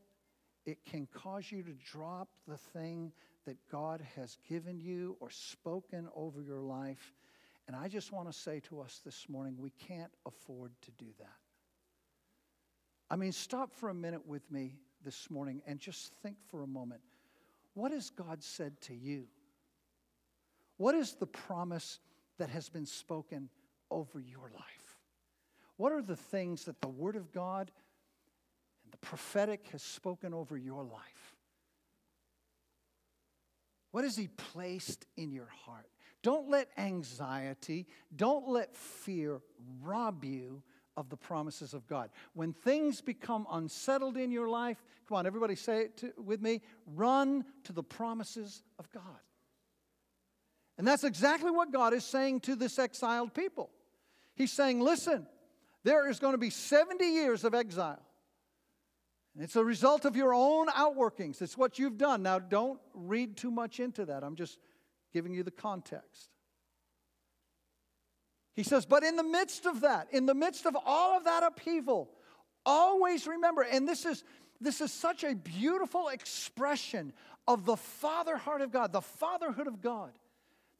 it 0.65 0.83
can 0.85 1.07
cause 1.13 1.51
you 1.51 1.63
to 1.63 1.73
drop 1.73 2.29
the 2.47 2.57
thing 2.57 3.11
that 3.45 3.57
God 3.71 4.01
has 4.15 4.37
given 4.47 4.79
you 4.79 5.17
or 5.19 5.29
spoken 5.29 6.07
over 6.15 6.41
your 6.41 6.59
life 6.59 7.13
and 7.67 7.75
I 7.75 7.87
just 7.87 8.11
want 8.11 8.31
to 8.31 8.37
say 8.37 8.59
to 8.69 8.81
us 8.81 9.01
this 9.05 9.27
morning, 9.29 9.55
we 9.57 9.71
can't 9.71 10.11
afford 10.25 10.71
to 10.81 10.91
do 10.91 11.07
that. 11.19 11.37
I 13.09 13.15
mean, 13.15 13.31
stop 13.31 13.73
for 13.73 13.89
a 13.89 13.93
minute 13.93 14.25
with 14.25 14.49
me 14.51 14.75
this 15.03 15.29
morning 15.29 15.61
and 15.67 15.79
just 15.79 16.13
think 16.23 16.37
for 16.49 16.63
a 16.63 16.67
moment. 16.67 17.01
What 17.73 17.91
has 17.91 18.09
God 18.09 18.43
said 18.43 18.79
to 18.81 18.95
you? 18.95 19.27
What 20.77 20.95
is 20.95 21.13
the 21.13 21.27
promise 21.27 21.99
that 22.37 22.49
has 22.49 22.69
been 22.69 22.85
spoken 22.85 23.49
over 23.89 24.19
your 24.19 24.49
life? 24.53 24.97
What 25.77 25.91
are 25.91 26.01
the 26.01 26.15
things 26.15 26.65
that 26.65 26.81
the 26.81 26.87
Word 26.87 27.15
of 27.15 27.31
God 27.31 27.71
and 28.83 28.93
the 28.93 28.97
prophetic 28.97 29.67
has 29.71 29.81
spoken 29.81 30.33
over 30.33 30.57
your 30.57 30.83
life? 30.83 31.35
What 33.91 34.03
has 34.03 34.15
He 34.15 34.27
placed 34.27 35.05
in 35.17 35.31
your 35.31 35.49
heart? 35.65 35.87
Don't 36.23 36.49
let 36.49 36.69
anxiety, 36.77 37.87
don't 38.15 38.47
let 38.47 38.75
fear 38.75 39.41
rob 39.81 40.23
you 40.23 40.61
of 40.97 41.09
the 41.09 41.17
promises 41.17 41.73
of 41.73 41.87
God. 41.87 42.09
When 42.33 42.53
things 42.53 43.01
become 43.01 43.47
unsettled 43.51 44.17
in 44.17 44.31
your 44.31 44.49
life, 44.49 44.83
come 45.07 45.17
on, 45.17 45.25
everybody 45.25 45.55
say 45.55 45.81
it 45.83 45.97
to, 45.97 46.13
with 46.17 46.41
me 46.41 46.61
run 46.85 47.45
to 47.63 47.73
the 47.73 47.83
promises 47.83 48.63
of 48.77 48.91
God. 48.91 49.03
And 50.77 50.87
that's 50.87 51.03
exactly 51.03 51.51
what 51.51 51.71
God 51.71 51.93
is 51.93 52.03
saying 52.03 52.41
to 52.41 52.55
this 52.55 52.77
exiled 52.79 53.33
people. 53.33 53.69
He's 54.35 54.51
saying, 54.51 54.79
listen, 54.79 55.27
there 55.83 56.09
is 56.09 56.19
going 56.19 56.33
to 56.33 56.37
be 56.37 56.49
70 56.49 57.03
years 57.05 57.43
of 57.43 57.53
exile. 57.53 58.01
And 59.33 59.43
it's 59.43 59.55
a 59.55 59.63
result 59.63 60.05
of 60.05 60.15
your 60.15 60.33
own 60.33 60.67
outworkings. 60.67 61.41
It's 61.41 61.57
what 61.57 61.79
you've 61.79 61.97
done. 61.97 62.23
Now, 62.23 62.39
don't 62.39 62.79
read 62.93 63.37
too 63.37 63.51
much 63.51 63.79
into 63.79 64.05
that. 64.05 64.23
I'm 64.23 64.35
just 64.35 64.57
giving 65.13 65.33
you 65.33 65.43
the 65.43 65.51
context. 65.51 66.29
He 68.53 68.63
says, 68.63 68.85
but 68.85 69.03
in 69.03 69.15
the 69.15 69.23
midst 69.23 69.65
of 69.65 69.81
that, 69.81 70.07
in 70.11 70.25
the 70.25 70.33
midst 70.33 70.65
of 70.65 70.75
all 70.85 71.17
of 71.17 71.23
that 71.23 71.43
upheaval, 71.43 72.09
always 72.65 73.25
remember, 73.27 73.61
and 73.61 73.87
this 73.87 74.05
is 74.05 74.23
this 74.59 74.79
is 74.79 74.93
such 74.93 75.23
a 75.23 75.33
beautiful 75.33 76.09
expression 76.09 77.13
of 77.47 77.65
the 77.65 77.75
father 77.75 78.37
heart 78.37 78.61
of 78.61 78.71
God, 78.71 78.91
the 78.91 79.01
fatherhood 79.01 79.65
of 79.65 79.81
God 79.81 80.11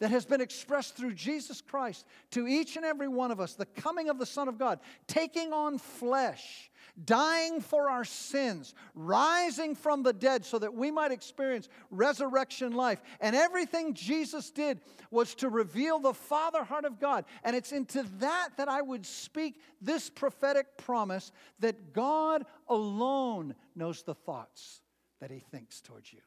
that 0.01 0.09
has 0.09 0.25
been 0.25 0.41
expressed 0.41 0.97
through 0.97 1.13
Jesus 1.13 1.61
Christ 1.61 2.07
to 2.31 2.47
each 2.47 2.75
and 2.75 2.83
every 2.83 3.07
one 3.07 3.29
of 3.29 3.39
us, 3.39 3.53
the 3.53 3.67
coming 3.67 4.09
of 4.09 4.17
the 4.17 4.25
Son 4.25 4.47
of 4.47 4.57
God, 4.57 4.79
taking 5.07 5.53
on 5.53 5.77
flesh 5.77 6.71
dying 7.05 7.61
for 7.61 7.89
our 7.89 8.03
sins, 8.03 8.73
rising 8.95 9.75
from 9.75 10.03
the 10.03 10.11
dead 10.11 10.43
so 10.43 10.59
that 10.59 10.73
we 10.73 10.91
might 10.91 11.11
experience 11.11 11.69
resurrection 11.91 12.73
life. 12.73 12.99
And 13.19 13.35
everything 13.35 13.93
Jesus 13.93 14.49
did 14.49 14.79
was 15.11 15.35
to 15.35 15.49
reveal 15.49 15.99
the 15.99 16.13
Father 16.13 16.63
heart 16.63 16.85
of 16.85 16.99
God. 16.99 17.25
And 17.43 17.55
it's 17.55 17.71
into 17.71 18.03
that 18.17 18.49
that 18.57 18.67
I 18.67 18.81
would 18.81 19.05
speak 19.05 19.61
this 19.79 20.09
prophetic 20.09 20.77
promise 20.77 21.31
that 21.59 21.93
God 21.93 22.45
alone 22.67 23.55
knows 23.75 24.03
the 24.03 24.15
thoughts 24.15 24.81
that 25.19 25.31
He 25.31 25.39
thinks 25.39 25.79
towards 25.79 26.11
you. 26.11 26.19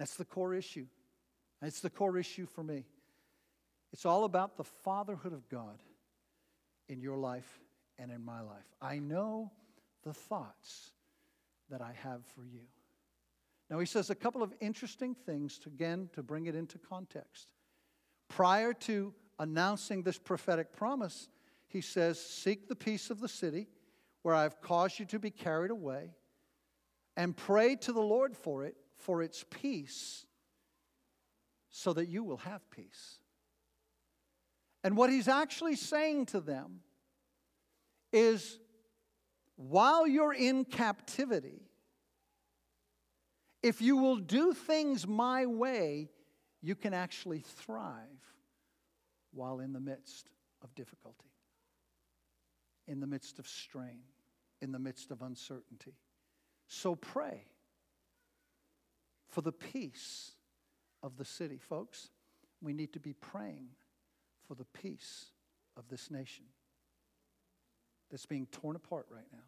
That's 0.00 0.16
the 0.16 0.24
core 0.24 0.54
issue. 0.54 0.86
It's 1.60 1.80
the 1.80 1.90
core 1.90 2.16
issue 2.16 2.46
for 2.46 2.64
me. 2.64 2.86
It's 3.92 4.06
all 4.06 4.24
about 4.24 4.56
the 4.56 4.64
fatherhood 4.64 5.34
of 5.34 5.46
God 5.50 5.82
in 6.88 7.02
your 7.02 7.18
life 7.18 7.60
and 7.98 8.10
in 8.10 8.24
my 8.24 8.40
life. 8.40 8.64
I 8.80 8.98
know 8.98 9.52
the 10.02 10.14
thoughts 10.14 10.92
that 11.68 11.82
I 11.82 11.92
have 12.02 12.24
for 12.34 12.46
you. 12.46 12.62
Now, 13.68 13.78
he 13.78 13.84
says 13.84 14.08
a 14.08 14.14
couple 14.14 14.42
of 14.42 14.54
interesting 14.58 15.14
things, 15.14 15.58
to, 15.58 15.68
again, 15.68 16.08
to 16.14 16.22
bring 16.22 16.46
it 16.46 16.54
into 16.54 16.78
context. 16.78 17.52
Prior 18.26 18.72
to 18.72 19.12
announcing 19.38 20.02
this 20.02 20.18
prophetic 20.18 20.72
promise, 20.72 21.28
he 21.68 21.82
says, 21.82 22.18
Seek 22.18 22.68
the 22.68 22.74
peace 22.74 23.10
of 23.10 23.20
the 23.20 23.28
city 23.28 23.68
where 24.22 24.34
I've 24.34 24.62
caused 24.62 24.98
you 24.98 25.04
to 25.06 25.18
be 25.18 25.30
carried 25.30 25.70
away, 25.70 26.14
and 27.18 27.36
pray 27.36 27.76
to 27.76 27.92
the 27.92 28.00
Lord 28.00 28.34
for 28.34 28.64
it, 28.64 28.76
for 29.00 29.22
its 29.22 29.44
peace, 29.50 30.26
so 31.70 31.92
that 31.92 32.08
you 32.08 32.22
will 32.24 32.38
have 32.38 32.68
peace. 32.70 33.18
And 34.82 34.96
what 34.96 35.10
he's 35.10 35.28
actually 35.28 35.76
saying 35.76 36.26
to 36.26 36.40
them 36.40 36.80
is 38.12 38.58
while 39.56 40.06
you're 40.06 40.32
in 40.32 40.64
captivity, 40.64 41.62
if 43.62 43.82
you 43.82 43.98
will 43.98 44.16
do 44.16 44.54
things 44.54 45.06
my 45.06 45.46
way, 45.46 46.08
you 46.62 46.74
can 46.74 46.94
actually 46.94 47.40
thrive 47.40 48.06
while 49.32 49.60
in 49.60 49.72
the 49.72 49.80
midst 49.80 50.28
of 50.62 50.74
difficulty, 50.74 51.30
in 52.88 53.00
the 53.00 53.06
midst 53.06 53.38
of 53.38 53.46
strain, 53.46 54.00
in 54.60 54.72
the 54.72 54.78
midst 54.78 55.10
of 55.10 55.22
uncertainty. 55.22 55.94
So 56.66 56.94
pray 56.94 57.44
for 59.30 59.40
the 59.40 59.52
peace 59.52 60.32
of 61.02 61.16
the 61.16 61.24
city. 61.24 61.58
Folks, 61.58 62.10
we 62.60 62.72
need 62.72 62.92
to 62.92 63.00
be 63.00 63.14
praying 63.14 63.68
for 64.46 64.54
the 64.54 64.64
peace 64.64 65.26
of 65.76 65.88
this 65.88 66.10
nation 66.10 66.44
that's 68.10 68.26
being 68.26 68.46
torn 68.46 68.76
apart 68.76 69.06
right 69.10 69.26
now. 69.32 69.38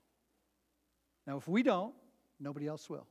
Now, 1.27 1.37
if 1.37 1.49
we 1.49 1.63
don't, 1.63 1.95
nobody 2.41 2.67
else 2.67 2.89
will. 2.89 3.07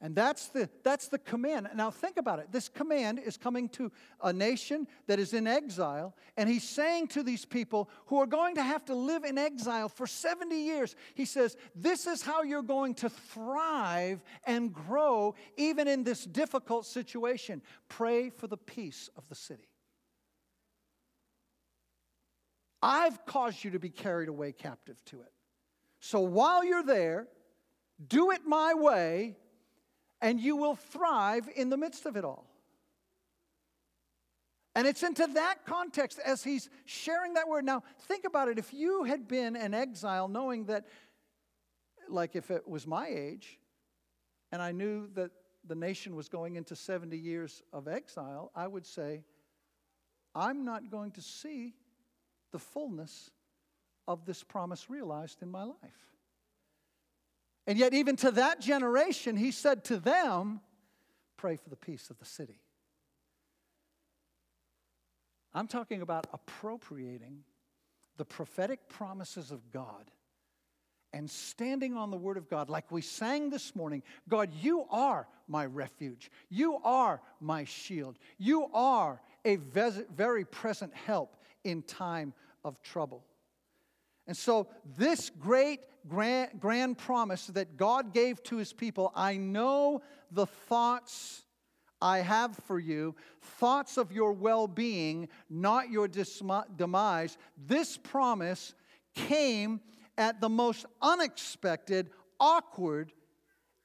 And 0.00 0.14
that's 0.14 0.48
the, 0.48 0.68
that's 0.82 1.08
the 1.08 1.18
command. 1.18 1.70
Now, 1.74 1.90
think 1.90 2.18
about 2.18 2.38
it. 2.38 2.52
This 2.52 2.68
command 2.68 3.18
is 3.18 3.38
coming 3.38 3.70
to 3.70 3.90
a 4.22 4.30
nation 4.30 4.86
that 5.06 5.18
is 5.18 5.32
in 5.32 5.46
exile, 5.46 6.14
and 6.36 6.50
he's 6.50 6.68
saying 6.68 7.08
to 7.08 7.22
these 7.22 7.46
people 7.46 7.88
who 8.06 8.18
are 8.18 8.26
going 8.26 8.56
to 8.56 8.62
have 8.62 8.84
to 8.86 8.94
live 8.94 9.24
in 9.24 9.38
exile 9.38 9.88
for 9.88 10.06
70 10.06 10.54
years, 10.54 10.94
he 11.14 11.24
says, 11.24 11.56
This 11.74 12.06
is 12.06 12.20
how 12.20 12.42
you're 12.42 12.60
going 12.60 12.94
to 12.96 13.08
thrive 13.08 14.22
and 14.44 14.72
grow 14.72 15.34
even 15.56 15.88
in 15.88 16.04
this 16.04 16.24
difficult 16.24 16.84
situation. 16.84 17.62
Pray 17.88 18.28
for 18.28 18.48
the 18.48 18.58
peace 18.58 19.08
of 19.16 19.26
the 19.30 19.34
city. 19.34 19.68
I've 22.82 23.24
caused 23.24 23.64
you 23.64 23.70
to 23.70 23.78
be 23.78 23.88
carried 23.88 24.28
away 24.28 24.52
captive 24.52 25.02
to 25.06 25.22
it. 25.22 25.32
So 26.00 26.20
while 26.20 26.62
you're 26.62 26.84
there, 26.84 27.28
do 28.06 28.30
it 28.30 28.42
my 28.46 28.74
way, 28.74 29.36
and 30.26 30.40
you 30.40 30.56
will 30.56 30.74
thrive 30.74 31.48
in 31.54 31.70
the 31.70 31.76
midst 31.76 32.04
of 32.04 32.16
it 32.16 32.24
all. 32.24 32.48
And 34.74 34.84
it's 34.84 35.04
into 35.04 35.24
that 35.34 35.64
context 35.64 36.18
as 36.18 36.42
he's 36.42 36.68
sharing 36.84 37.34
that 37.34 37.46
word. 37.46 37.64
Now, 37.64 37.84
think 38.08 38.24
about 38.24 38.48
it. 38.48 38.58
If 38.58 38.74
you 38.74 39.04
had 39.04 39.28
been 39.28 39.54
an 39.54 39.72
exile, 39.72 40.26
knowing 40.26 40.64
that, 40.64 40.88
like 42.08 42.34
if 42.34 42.50
it 42.50 42.66
was 42.66 42.88
my 42.88 43.06
age, 43.06 43.60
and 44.50 44.60
I 44.60 44.72
knew 44.72 45.08
that 45.14 45.30
the 45.64 45.76
nation 45.76 46.16
was 46.16 46.28
going 46.28 46.56
into 46.56 46.74
70 46.74 47.16
years 47.16 47.62
of 47.72 47.86
exile, 47.86 48.50
I 48.52 48.66
would 48.66 48.84
say, 48.84 49.22
I'm 50.34 50.64
not 50.64 50.90
going 50.90 51.12
to 51.12 51.22
see 51.22 51.76
the 52.50 52.58
fullness 52.58 53.30
of 54.08 54.24
this 54.24 54.42
promise 54.42 54.90
realized 54.90 55.40
in 55.42 55.52
my 55.52 55.62
life. 55.62 56.15
And 57.66 57.78
yet, 57.78 57.94
even 57.94 58.16
to 58.16 58.30
that 58.32 58.60
generation, 58.60 59.36
he 59.36 59.50
said 59.50 59.84
to 59.84 59.98
them, 59.98 60.60
Pray 61.36 61.56
for 61.56 61.68
the 61.68 61.76
peace 61.76 62.10
of 62.10 62.18
the 62.18 62.24
city. 62.24 62.60
I'm 65.52 65.68
talking 65.68 66.02
about 66.02 66.26
appropriating 66.32 67.44
the 68.16 68.24
prophetic 68.24 68.88
promises 68.88 69.50
of 69.50 69.70
God 69.70 70.10
and 71.12 71.30
standing 71.30 71.96
on 71.96 72.10
the 72.10 72.16
Word 72.16 72.36
of 72.36 72.48
God, 72.48 72.68
like 72.68 72.90
we 72.90 73.00
sang 73.00 73.48
this 73.48 73.74
morning 73.74 74.02
God, 74.28 74.50
you 74.60 74.84
are 74.90 75.26
my 75.48 75.64
refuge. 75.64 76.30
You 76.50 76.78
are 76.84 77.22
my 77.40 77.64
shield. 77.64 78.18
You 78.38 78.68
are 78.74 79.20
a 79.44 79.56
very 79.56 80.44
present 80.44 80.92
help 80.94 81.36
in 81.64 81.82
time 81.82 82.34
of 82.64 82.82
trouble. 82.82 83.24
And 84.26 84.36
so, 84.36 84.68
this 84.96 85.30
great 85.30 85.80
grand, 86.08 86.60
grand 86.60 86.98
promise 86.98 87.46
that 87.48 87.76
God 87.76 88.12
gave 88.12 88.42
to 88.44 88.56
his 88.56 88.72
people 88.72 89.12
I 89.14 89.36
know 89.36 90.02
the 90.30 90.46
thoughts 90.46 91.42
I 92.00 92.18
have 92.18 92.56
for 92.66 92.78
you 92.78 93.14
thoughts 93.40 93.96
of 93.96 94.12
your 94.12 94.32
well 94.32 94.66
being, 94.66 95.28
not 95.48 95.90
your 95.90 96.08
demise. 96.08 97.38
This 97.56 97.96
promise 97.96 98.74
came 99.14 99.80
at 100.18 100.40
the 100.40 100.48
most 100.48 100.86
unexpected, 101.00 102.10
awkward, 102.38 103.12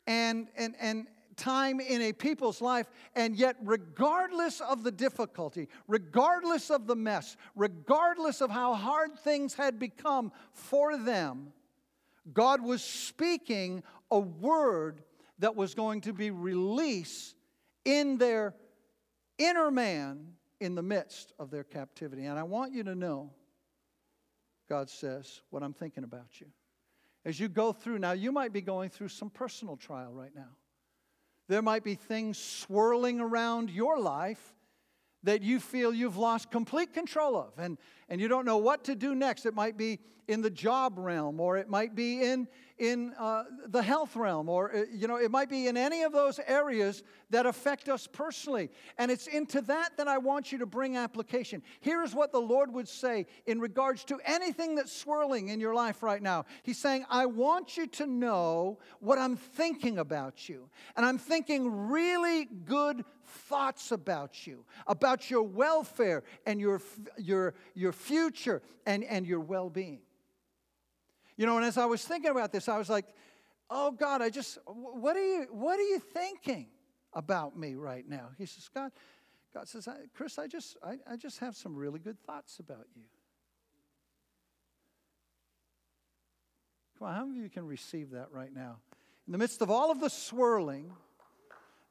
and, 0.08 0.48
and, 0.58 0.76
and 0.80 1.08
time 1.42 1.80
in 1.80 2.02
a 2.02 2.14
people's 2.14 2.62
life, 2.62 2.88
and 3.16 3.36
yet, 3.36 3.56
regardless 3.64 4.62
of 4.62 4.84
the 4.84 4.92
difficulty, 4.92 5.68
regardless 5.88 6.70
of 6.70 6.86
the 6.88 6.96
mess, 6.96 7.36
regardless 7.56 8.42
of 8.42 8.52
how 8.52 8.76
hard 8.76 9.18
things 9.20 9.56
had 9.56 9.80
become 9.80 10.32
for 10.54 10.98
them, 10.98 11.52
God 12.32 12.62
was 12.62 12.84
speaking 12.84 13.82
a 14.12 14.20
word 14.20 15.02
that 15.40 15.56
was 15.56 15.74
going 15.74 16.02
to 16.02 16.14
be 16.14 16.30
released 16.30 17.36
in 17.84 18.18
their 18.18 18.54
inner 19.40 19.72
man 19.72 20.34
in 20.60 20.76
the 20.76 20.84
midst 20.84 21.34
of 21.40 21.50
their 21.50 21.64
captivity. 21.64 22.26
And 22.26 22.38
I 22.38 22.44
want 22.44 22.74
you 22.74 22.84
to 22.84 22.94
know, 22.94 23.32
God 24.70 24.90
says, 24.90 25.42
what 25.50 25.64
I'm 25.64 25.74
thinking 25.74 26.04
about 26.04 26.40
you. 26.40 26.46
As 27.26 27.40
you 27.40 27.50
go 27.50 27.74
through, 27.74 27.98
now 27.98 28.12
you 28.12 28.32
might 28.32 28.54
be 28.54 28.62
going 28.62 28.90
through 28.90 29.08
some 29.10 29.32
personal 29.32 29.78
trial 29.78 30.14
right 30.14 30.36
now. 30.36 30.50
There 31.52 31.62
might 31.62 31.84
be 31.84 31.96
things 31.96 32.38
swirling 32.38 33.20
around 33.20 33.72
your 33.72 34.00
life 34.00 34.54
that 35.24 35.42
you 35.42 35.60
feel 35.60 35.94
you've 35.94 36.16
lost 36.16 36.50
complete 36.50 36.94
control 36.94 37.36
of 37.36 37.52
and, 37.58 37.78
and 38.08 38.22
you 38.22 38.30
don't 38.30 38.46
know 38.46 38.56
what 38.56 38.86
to 38.86 38.96
do 38.96 39.14
next. 39.14 39.46
It 39.46 39.54
might 39.54 39.76
be 39.76 40.00
in 40.30 40.42
the 40.42 40.50
job 40.50 40.98
realm 40.98 41.42
or 41.42 41.58
it 41.58 41.68
might 41.68 41.94
be 41.94 42.24
in, 42.24 42.48
in 42.82 43.14
uh, 43.20 43.44
the 43.68 43.84
health 43.84 44.16
realm, 44.16 44.50
or 44.50 44.76
uh, 44.76 44.84
you 44.92 45.08
know, 45.08 45.18
it 45.18 45.30
might 45.30 45.50
be 45.50 45.68
in 45.68 45.78
any 45.78 46.02
of 46.02 46.12
those 46.12 46.40
areas 46.48 47.04
that 47.30 47.46
affect 47.46 47.88
us 47.90 48.08
personally. 48.08 48.72
And 48.98 49.12
it's 49.12 49.28
into 49.28 49.62
that 49.62 49.96
that 49.98 50.08
I 50.08 50.18
want 50.18 50.52
you 50.52 50.58
to 50.58 50.66
bring 50.66 50.98
application. 50.98 51.62
Here's 51.80 52.16
what 52.16 52.32
the 52.32 52.42
Lord 52.42 52.74
would 52.74 52.88
say 52.88 53.28
in 53.46 53.60
regards 53.60 54.04
to 54.06 54.20
anything 54.26 54.74
that's 54.74 54.92
swirling 54.92 55.50
in 55.50 55.60
your 55.60 55.76
life 55.76 56.02
right 56.02 56.24
now. 56.24 56.46
He's 56.64 56.80
saying, 56.80 57.06
I 57.08 57.28
want 57.28 57.78
you 57.78 57.86
to 57.86 58.08
know 58.08 58.80
what 59.00 59.20
I'm 59.20 59.36
thinking 59.36 60.00
about 60.00 60.50
you. 60.50 60.68
And 60.98 61.06
I'm 61.06 61.20
thinking 61.20 61.90
really 61.90 62.46
good 62.66 63.06
thoughts 63.28 63.92
about 63.92 64.48
you, 64.48 64.66
about 64.88 65.30
your 65.30 65.44
welfare 65.44 66.24
and 66.48 66.60
your, 66.60 66.82
your, 67.16 67.54
your 67.76 67.92
future 67.92 68.64
and, 68.88 69.04
and 69.04 69.28
your 69.28 69.40
well 69.40 69.70
being. 69.70 70.00
You 71.38 71.46
know, 71.46 71.58
and 71.58 71.66
as 71.66 71.78
I 71.78 71.86
was 71.86 72.04
thinking 72.04 72.32
about 72.32 72.52
this, 72.52 72.70
I 72.70 72.78
was 72.78 72.90
like, 72.90 73.06
oh 73.70 73.92
God, 73.92 74.22
I 74.22 74.30
just, 74.30 74.58
what 74.66 75.16
are 75.16 75.26
you, 75.26 75.48
what 75.52 75.80
are 75.80 75.84
you 75.84 76.00
thinking 76.00 76.68
about 77.14 77.58
me 77.58 77.76
right 77.76 78.08
now? 78.08 78.30
He 78.38 78.46
says, 78.46 78.70
God, 78.74 78.92
God 79.54 79.68
says, 79.68 79.88
I, 79.88 79.96
Chris, 80.14 80.38
I 80.38 80.48
just, 80.48 80.78
I, 80.84 80.98
I 81.10 81.16
just 81.16 81.40
have 81.40 81.56
some 81.56 81.76
really 81.76 82.00
good 82.00 82.20
thoughts 82.26 82.60
about 82.60 82.86
you. 82.96 83.04
Come 87.00 87.08
on, 87.08 87.16
how 87.16 87.26
many 87.26 87.40
of 87.40 87.44
you 87.44 87.50
can 87.50 87.66
receive 87.66 88.12
that 88.12 88.28
right 88.32 88.54
now? 88.54 88.78
In 89.26 89.32
the 89.32 89.38
midst 89.38 89.62
of 89.62 89.72
all 89.72 89.92
of 89.92 90.00
the 90.00 90.10
swirling, 90.10 90.92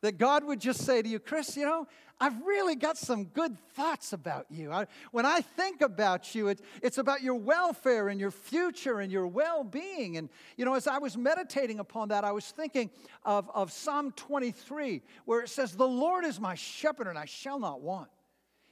that 0.02 0.18
God 0.18 0.44
would 0.44 0.60
just 0.60 0.80
say 0.84 1.02
to 1.02 1.08
you, 1.08 1.18
Chris, 1.18 1.56
you 1.56 1.64
know, 1.64 1.86
I've 2.22 2.38
really 2.42 2.76
got 2.76 2.98
some 2.98 3.24
good 3.24 3.56
thoughts 3.74 4.12
about 4.12 4.46
you. 4.50 4.70
I, 4.70 4.86
when 5.10 5.24
I 5.24 5.40
think 5.40 5.80
about 5.80 6.34
you, 6.34 6.48
it, 6.48 6.60
it's 6.82 6.98
about 6.98 7.22
your 7.22 7.34
welfare 7.34 8.08
and 8.08 8.20
your 8.20 8.30
future 8.30 9.00
and 9.00 9.10
your 9.10 9.26
well 9.26 9.64
being. 9.64 10.18
And, 10.18 10.28
you 10.58 10.66
know, 10.66 10.74
as 10.74 10.86
I 10.86 10.98
was 10.98 11.16
meditating 11.16 11.78
upon 11.78 12.08
that, 12.08 12.24
I 12.24 12.32
was 12.32 12.44
thinking 12.46 12.90
of, 13.24 13.50
of 13.54 13.72
Psalm 13.72 14.12
23, 14.12 15.00
where 15.24 15.40
it 15.40 15.48
says, 15.48 15.72
The 15.72 15.88
Lord 15.88 16.26
is 16.26 16.38
my 16.38 16.54
shepherd, 16.54 17.06
and 17.06 17.18
I 17.18 17.24
shall 17.24 17.58
not 17.58 17.80
want. 17.80 18.10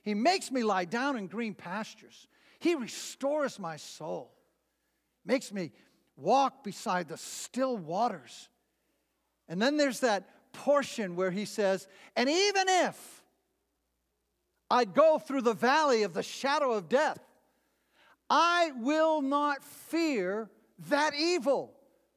He 0.03 0.13
makes 0.15 0.51
me 0.51 0.63
lie 0.63 0.85
down 0.85 1.17
in 1.17 1.27
green 1.27 1.55
pastures, 1.55 2.29
He 2.59 2.75
restores 2.75 3.59
my 3.59 3.77
soul, 3.77 4.31
makes 5.25 5.53
me 5.53 5.73
walk 6.17 6.65
beside 6.65 7.09
the 7.09 7.17
still 7.17 7.79
waters. 7.79 8.49
And 9.49 9.63
then 9.63 9.79
there's 9.79 10.01
that 10.01 10.29
portion 10.53 11.17
where 11.17 11.31
he 11.31 11.45
says, 11.45 11.89
And 12.17 12.29
even 12.29 12.69
if 12.69 13.23
I 14.71 14.85
go 14.85 15.19
through 15.19 15.43
the 15.43 15.55
valley 15.55 16.03
of 16.03 16.15
the 16.15 16.23
shadow 16.23 16.73
of 16.73 16.89
death, 16.89 17.19
I 18.31 18.73
will 18.77 19.23
not 19.23 19.65
fear 19.65 20.51
that 20.91 21.15
evil. 21.15 21.73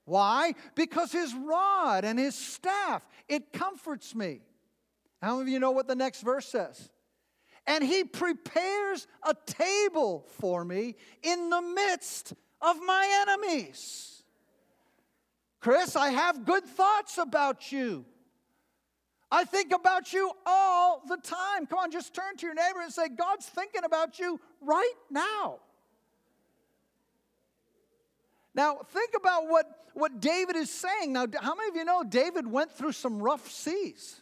Why? 0.06 0.56
Because 0.76 1.12
his 1.12 1.34
rod 1.34 2.04
and 2.04 2.20
his 2.20 2.36
staff, 2.36 3.08
it 3.30 3.54
comforts 3.54 4.14
me. 4.14 4.42
How 5.22 5.38
many 5.38 5.52
of 5.52 5.54
you 5.54 5.60
know 5.60 5.72
what 5.72 5.88
the 5.88 5.96
next 5.96 6.22
verse 6.22 6.48
says? 6.48 6.90
And 7.68 7.84
he 7.84 8.04
prepares 8.04 9.08
a 9.24 9.36
table 9.46 10.26
for 10.40 10.66
me 10.66 10.96
in 11.22 11.50
the 11.50 11.62
midst 11.62 12.34
of 12.62 12.78
my 12.84 13.26
enemies. 13.28 14.24
Chris, 15.60 15.96
I 15.96 16.10
have 16.10 16.44
good 16.44 16.66
thoughts 16.66 17.20
about 17.20 17.72
you. 17.72 18.04
I 19.32 19.46
think 19.46 19.74
about 19.74 20.12
you 20.12 20.32
all 20.46 21.02
the 21.08 21.16
time. 21.18 21.66
Come 21.66 21.80
on, 21.80 21.92
just 21.92 22.14
turn 22.14 22.36
to 22.38 22.46
your 22.46 22.56
neighbor 22.56 22.82
and 22.82 22.92
say, 22.92 23.08
God's 23.08 23.46
thinking 23.46 23.84
about 23.86 24.20
you 24.20 24.40
right 24.60 24.94
now. 25.10 25.60
Now, 28.54 28.80
think 28.90 29.12
about 29.16 29.48
what, 29.48 29.66
what 29.94 30.20
David 30.20 30.58
is 30.58 30.70
saying. 30.70 31.14
Now, 31.14 31.26
how 31.40 31.56
many 31.56 31.70
of 31.70 31.76
you 31.78 31.86
know 31.86 32.04
David 32.04 32.46
went 32.46 32.72
through 32.74 32.92
some 32.92 33.24
rough 33.24 33.50
seas? 33.50 34.20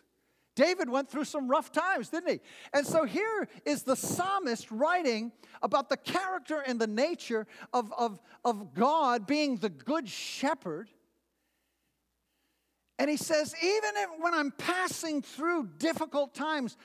David 0.54 0.90
went 0.90 1.10
through 1.10 1.24
some 1.24 1.48
rough 1.48 1.72
times, 1.72 2.10
didn't 2.10 2.30
he? 2.30 2.40
And 2.74 2.86
so 2.86 3.06
here 3.06 3.48
is 3.66 3.84
the 3.84 3.96
psalmist 3.96 4.70
writing 4.70 5.32
about 5.64 5.90
the 5.90 5.98
character 5.98 6.60
and 6.60 6.80
the 6.80 6.88
nature 6.88 7.48
of, 7.74 7.92
of, 7.98 8.20
of 8.46 8.74
God 8.74 9.26
being 9.26 9.58
the 9.58 9.70
good 9.70 10.08
shepherd 10.08 10.90
and 13.00 13.10
he 13.10 13.16
says, 13.16 13.56
even 13.64 13.92
if, 13.96 14.10
when 14.20 14.34
I'm 14.34 14.52
passing 14.52 15.22
through 15.22 15.70
difficult 15.78 16.36
times, 16.36 16.76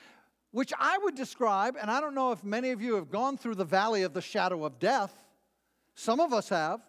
which 0.51 0.71
I 0.79 0.97
would 0.99 1.13
describe, 1.13 1.75
and 1.79 1.91
I 1.91 1.99
don't 1.99 2.15
know 2.15 2.31
if 2.31 2.41
many 2.41 2.71
of 2.71 2.81
you 2.81 2.95
have 2.95 3.11
gone 3.11 3.37
through 3.37 3.55
the 3.55 3.65
valley 3.65 4.03
of 4.03 4.13
the 4.13 4.21
shadow 4.21 4.63
of 4.63 4.79
death, 4.79 5.13
some 5.93 6.21
of 6.21 6.33
us 6.33 6.47
have. 6.47 6.79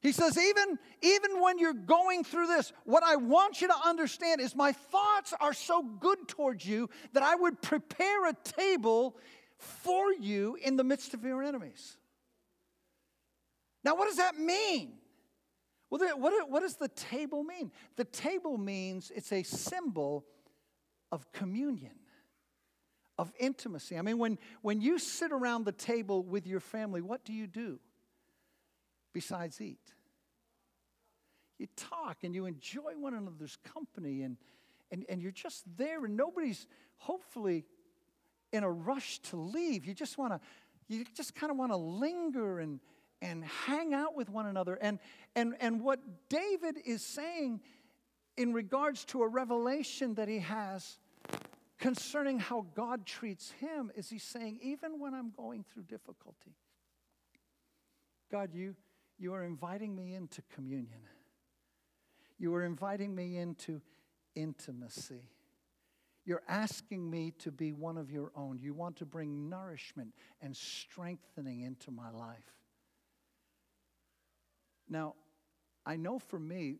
He 0.00 0.12
says, 0.12 0.38
even, 0.38 0.78
even 1.00 1.40
when 1.40 1.58
you're 1.58 1.72
going 1.72 2.22
through 2.22 2.48
this, 2.48 2.74
what 2.84 3.02
I 3.02 3.16
want 3.16 3.62
you 3.62 3.68
to 3.68 3.76
understand 3.86 4.42
is 4.42 4.54
my 4.54 4.72
thoughts 4.72 5.32
are 5.40 5.54
so 5.54 5.82
good 5.82 6.28
towards 6.28 6.66
you 6.66 6.90
that 7.14 7.22
I 7.22 7.34
would 7.34 7.62
prepare 7.62 8.28
a 8.28 8.34
table 8.34 9.16
for 9.56 10.12
you 10.12 10.58
in 10.62 10.76
the 10.76 10.84
midst 10.84 11.14
of 11.14 11.24
your 11.24 11.42
enemies. 11.42 11.96
Now, 13.82 13.96
what 13.96 14.06
does 14.06 14.18
that 14.18 14.38
mean? 14.38 14.98
Well, 15.98 16.18
what, 16.18 16.50
what 16.50 16.60
does 16.60 16.76
the 16.76 16.88
table 16.88 17.42
mean? 17.42 17.70
The 17.96 18.04
table 18.04 18.58
means 18.58 19.10
it's 19.14 19.32
a 19.32 19.42
symbol 19.42 20.24
of 21.12 21.30
communion, 21.32 21.94
of 23.18 23.32
intimacy. 23.38 23.96
I 23.96 24.02
mean, 24.02 24.18
when, 24.18 24.38
when 24.62 24.80
you 24.80 24.98
sit 24.98 25.32
around 25.32 25.64
the 25.64 25.72
table 25.72 26.22
with 26.22 26.46
your 26.46 26.60
family, 26.60 27.00
what 27.00 27.24
do 27.24 27.32
you 27.32 27.46
do 27.46 27.78
besides 29.12 29.60
eat? 29.60 29.92
You 31.58 31.68
talk 31.76 32.18
and 32.22 32.34
you 32.34 32.46
enjoy 32.46 32.92
one 32.98 33.14
another's 33.14 33.56
company, 33.72 34.22
and, 34.22 34.36
and, 34.90 35.06
and 35.08 35.22
you're 35.22 35.32
just 35.32 35.64
there, 35.78 36.04
and 36.04 36.16
nobody's 36.16 36.66
hopefully 36.98 37.64
in 38.52 38.62
a 38.62 38.70
rush 38.70 39.20
to 39.20 39.36
leave. 39.36 39.86
You 39.86 39.94
just 39.94 40.18
want 40.18 40.34
to, 40.34 40.40
you 40.88 41.04
just 41.14 41.34
kind 41.34 41.50
of 41.50 41.56
want 41.56 41.72
to 41.72 41.76
linger 41.76 42.60
and, 42.60 42.80
and 43.22 43.44
hang 43.44 43.94
out 43.94 44.14
with 44.14 44.28
one 44.28 44.46
another. 44.46 44.74
And, 44.80 44.98
and, 45.34 45.54
and 45.60 45.80
what 45.82 46.00
David 46.28 46.76
is 46.84 47.04
saying 47.04 47.60
in 48.36 48.52
regards 48.52 49.04
to 49.06 49.22
a 49.22 49.28
revelation 49.28 50.14
that 50.14 50.28
he 50.28 50.40
has 50.40 50.98
concerning 51.78 52.38
how 52.38 52.66
God 52.74 53.06
treats 53.06 53.50
him 53.52 53.90
is 53.94 54.08
he's 54.08 54.22
saying, 54.22 54.58
even 54.62 54.98
when 54.98 55.14
I'm 55.14 55.32
going 55.36 55.64
through 55.64 55.84
difficulty, 55.84 56.54
God, 58.30 58.50
you, 58.52 58.74
you 59.18 59.34
are 59.34 59.44
inviting 59.44 59.94
me 59.94 60.14
into 60.14 60.42
communion. 60.54 61.00
You 62.38 62.54
are 62.54 62.64
inviting 62.64 63.14
me 63.14 63.38
into 63.38 63.80
intimacy. 64.34 65.22
You're 66.24 66.42
asking 66.48 67.08
me 67.08 67.32
to 67.38 67.52
be 67.52 67.72
one 67.72 67.96
of 67.96 68.10
your 68.10 68.32
own. 68.34 68.58
You 68.60 68.74
want 68.74 68.96
to 68.96 69.06
bring 69.06 69.48
nourishment 69.48 70.12
and 70.42 70.56
strengthening 70.56 71.60
into 71.60 71.90
my 71.90 72.10
life. 72.10 72.52
Now, 74.88 75.14
I 75.84 75.96
know 75.96 76.18
for 76.18 76.38
me, 76.38 76.76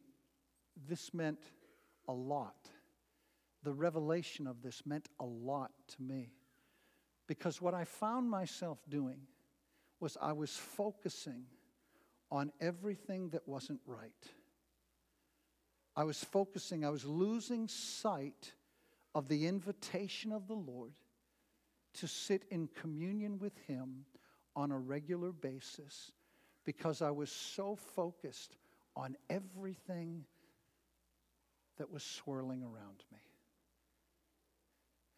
this 0.88 1.12
meant 1.14 1.42
a 2.09 2.12
lot. 2.12 2.71
The 3.62 3.73
revelation 3.73 4.47
of 4.47 4.62
this 4.62 4.83
meant 4.87 5.09
a 5.19 5.25
lot 5.25 5.73
to 5.97 6.03
me. 6.03 6.31
Because 7.27 7.61
what 7.61 7.75
I 7.75 7.85
found 7.85 8.31
myself 8.31 8.79
doing 8.88 9.21
was 9.99 10.16
I 10.21 10.33
was 10.33 10.51
focusing 10.57 11.45
on 12.31 12.53
everything 12.61 13.31
that 13.31 13.47
wasn't 13.49 13.81
right. 13.87 14.12
I 15.97 16.05
was 16.05 16.23
focusing, 16.23 16.85
I 16.85 16.90
was 16.90 17.05
losing 17.05 17.69
sight 17.69 18.53
of 19.14 19.29
the 19.29 19.47
invitation 19.47 20.31
of 20.31 20.47
the 20.47 20.55
Lord 20.55 20.92
to 21.95 22.07
sit 22.07 22.45
in 22.51 22.69
communion 22.69 23.38
with 23.38 23.57
Him 23.66 24.05
on 24.55 24.71
a 24.71 24.79
regular 24.79 25.33
basis 25.33 26.12
because 26.66 27.00
I 27.00 27.11
was 27.11 27.31
so 27.31 27.76
focused 27.76 28.57
on 28.94 29.16
everything 29.31 30.24
that 31.79 31.90
was 31.90 32.02
swirling 32.02 32.62
around 32.62 33.05
me. 33.12 33.18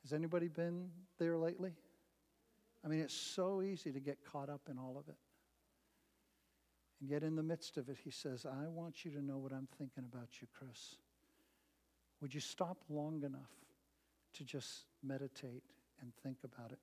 Has 0.02 0.12
anybody 0.12 0.48
been 0.48 0.90
there 1.18 1.36
lately? 1.36 1.72
I 2.84 2.88
mean, 2.88 3.00
it's 3.00 3.14
so 3.14 3.62
easy 3.62 3.90
to 3.90 3.98
get 3.98 4.18
caught 4.30 4.48
up 4.48 4.60
in 4.70 4.78
all 4.78 4.96
of 4.98 5.08
it. 5.08 5.16
And 7.00 7.08
yet, 7.08 7.22
in 7.22 7.34
the 7.34 7.42
midst 7.42 7.76
of 7.76 7.88
it, 7.88 7.96
he 8.02 8.10
says, 8.10 8.44
I 8.44 8.68
want 8.68 9.04
you 9.04 9.10
to 9.12 9.22
know 9.22 9.38
what 9.38 9.52
I'm 9.52 9.68
thinking 9.78 10.04
about 10.04 10.28
you, 10.40 10.48
Chris. 10.56 10.96
Would 12.20 12.34
you 12.34 12.40
stop 12.40 12.78
long 12.88 13.22
enough 13.22 13.52
to 14.34 14.44
just 14.44 14.84
meditate 15.02 15.62
and 16.00 16.12
think 16.22 16.38
about 16.44 16.72
it? 16.72 16.78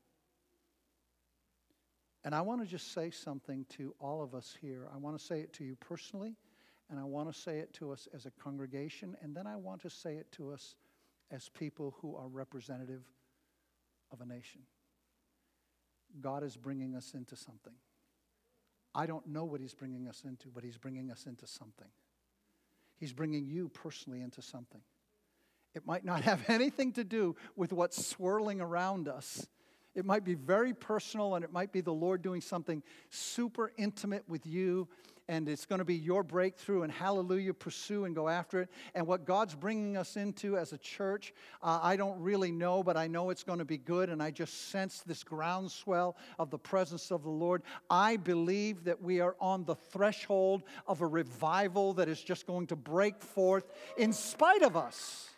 And 2.25 2.33
I 2.33 2.41
want 2.41 2.61
to 2.61 2.67
just 2.67 2.91
say 2.91 3.11
something 3.11 3.65
to 3.77 3.93
all 3.99 4.23
of 4.23 4.33
us 4.33 4.57
here. 4.59 4.89
I 4.91 4.97
want 4.97 5.17
to 5.17 5.23
say 5.23 5.41
it 5.41 5.53
to 5.53 5.63
you 5.63 5.75
personally, 5.75 6.35
and 6.89 6.99
I 6.99 7.03
want 7.03 7.31
to 7.31 7.39
say 7.39 7.59
it 7.59 7.71
to 7.75 7.91
us 7.91 8.07
as 8.15 8.25
a 8.25 8.31
congregation, 8.31 9.15
and 9.21 9.35
then 9.35 9.45
I 9.45 9.55
want 9.55 9.83
to 9.83 9.91
say 9.91 10.15
it 10.15 10.31
to 10.33 10.51
us 10.51 10.73
as 11.29 11.49
people 11.49 11.95
who 12.01 12.15
are 12.15 12.27
representative 12.27 13.03
of 14.11 14.21
a 14.21 14.25
nation. 14.25 14.61
God 16.19 16.43
is 16.43 16.57
bringing 16.57 16.95
us 16.95 17.13
into 17.13 17.35
something. 17.35 17.73
I 18.95 19.05
don't 19.05 19.27
know 19.27 19.45
what 19.45 19.61
He's 19.61 19.75
bringing 19.75 20.07
us 20.07 20.23
into, 20.25 20.47
but 20.49 20.63
He's 20.63 20.77
bringing 20.77 21.11
us 21.11 21.27
into 21.27 21.45
something. 21.45 21.89
He's 22.97 23.13
bringing 23.13 23.45
you 23.45 23.69
personally 23.69 24.21
into 24.21 24.41
something. 24.41 24.81
It 25.75 25.85
might 25.85 26.03
not 26.03 26.21
have 26.23 26.49
anything 26.49 26.93
to 26.93 27.03
do 27.03 27.35
with 27.55 27.71
what's 27.71 28.03
swirling 28.03 28.61
around 28.61 29.07
us. 29.07 29.45
It 29.95 30.05
might 30.05 30.23
be 30.23 30.35
very 30.35 30.73
personal, 30.73 31.35
and 31.35 31.43
it 31.43 31.51
might 31.51 31.71
be 31.71 31.81
the 31.81 31.93
Lord 31.93 32.21
doing 32.21 32.41
something 32.41 32.83
super 33.09 33.71
intimate 33.77 34.23
with 34.27 34.45
you 34.45 34.87
and 35.27 35.49
it's 35.49 35.65
going 35.65 35.79
to 35.79 35.85
be 35.85 35.95
your 35.95 36.23
breakthrough. 36.23 36.83
And 36.83 36.91
hallelujah, 36.91 37.53
pursue 37.53 38.05
and 38.05 38.15
go 38.15 38.29
after 38.29 38.61
it. 38.61 38.69
And 38.93 39.07
what 39.07 39.25
God's 39.25 39.55
bringing 39.55 39.97
us 39.97 40.17
into 40.17 40.57
as 40.57 40.73
a 40.73 40.77
church, 40.77 41.33
uh, 41.63 41.79
I 41.81 41.95
don't 41.95 42.19
really 42.19 42.51
know, 42.51 42.83
but 42.83 42.97
I 42.97 43.07
know 43.07 43.29
it's 43.29 43.43
going 43.43 43.59
to 43.59 43.65
be 43.65 43.77
good. 43.77 44.09
And 44.09 44.21
I 44.21 44.31
just 44.31 44.69
sense 44.69 45.01
this 45.05 45.23
groundswell 45.23 46.15
of 46.37 46.51
the 46.51 46.59
presence 46.59 47.11
of 47.11 47.23
the 47.23 47.29
Lord. 47.29 47.63
I 47.89 48.17
believe 48.17 48.83
that 48.85 49.01
we 49.01 49.19
are 49.19 49.35
on 49.39 49.65
the 49.65 49.75
threshold 49.75 50.63
of 50.87 51.01
a 51.01 51.07
revival 51.07 51.93
that 51.93 52.07
is 52.07 52.21
just 52.21 52.45
going 52.45 52.67
to 52.67 52.75
break 52.75 53.21
forth 53.21 53.65
in 53.97 54.13
spite 54.13 54.61
of 54.61 54.75
us. 54.77 55.29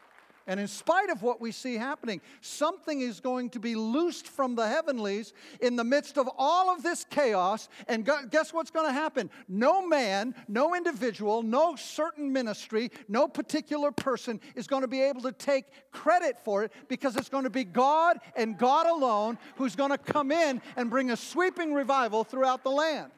And 0.48 0.62
in 0.62 0.68
spite 0.68 1.10
of 1.10 1.22
what 1.22 1.42
we 1.42 1.52
see 1.52 1.76
happening, 1.76 2.22
something 2.40 3.02
is 3.02 3.20
going 3.20 3.50
to 3.50 3.60
be 3.60 3.76
loosed 3.76 4.28
from 4.28 4.56
the 4.56 4.66
heavenlies 4.66 5.34
in 5.60 5.76
the 5.76 5.84
midst 5.84 6.18
of 6.18 6.30
all 6.38 6.70
of 6.74 6.84
this 6.84 7.06
chaos. 7.10 7.68
And 7.90 8.10
guess 8.30 8.54
what's 8.54 8.72
going 8.72 8.88
to 8.88 8.94
happen? 8.94 9.30
No 9.50 9.86
man, 9.86 10.34
no 10.48 10.74
individual, 10.74 11.44
no 11.44 11.76
certain 11.76 12.32
ministry, 12.32 12.92
no 13.10 13.28
particular 13.28 13.92
person 13.92 14.40
is 14.56 14.68
going 14.68 14.84
to 14.84 14.88
be 14.88 15.02
able 15.02 15.22
to 15.24 15.34
take 15.34 15.66
credit 15.92 16.38
for 16.46 16.64
it 16.64 16.72
because 16.88 17.18
it's 17.18 17.30
going 17.30 17.44
to 17.44 17.50
be 17.50 17.66
God 17.66 18.20
and 18.38 18.58
God 18.58 18.88
alone 18.88 19.38
who's 19.58 19.76
going 19.76 19.92
to 19.92 19.98
come 19.98 20.32
in 20.32 20.62
and 20.78 20.90
bring 20.90 21.12
a 21.12 21.18
sweeping 21.18 21.74
revival 21.74 22.24
throughout 22.24 22.64
the 22.64 22.72
land. 22.72 23.12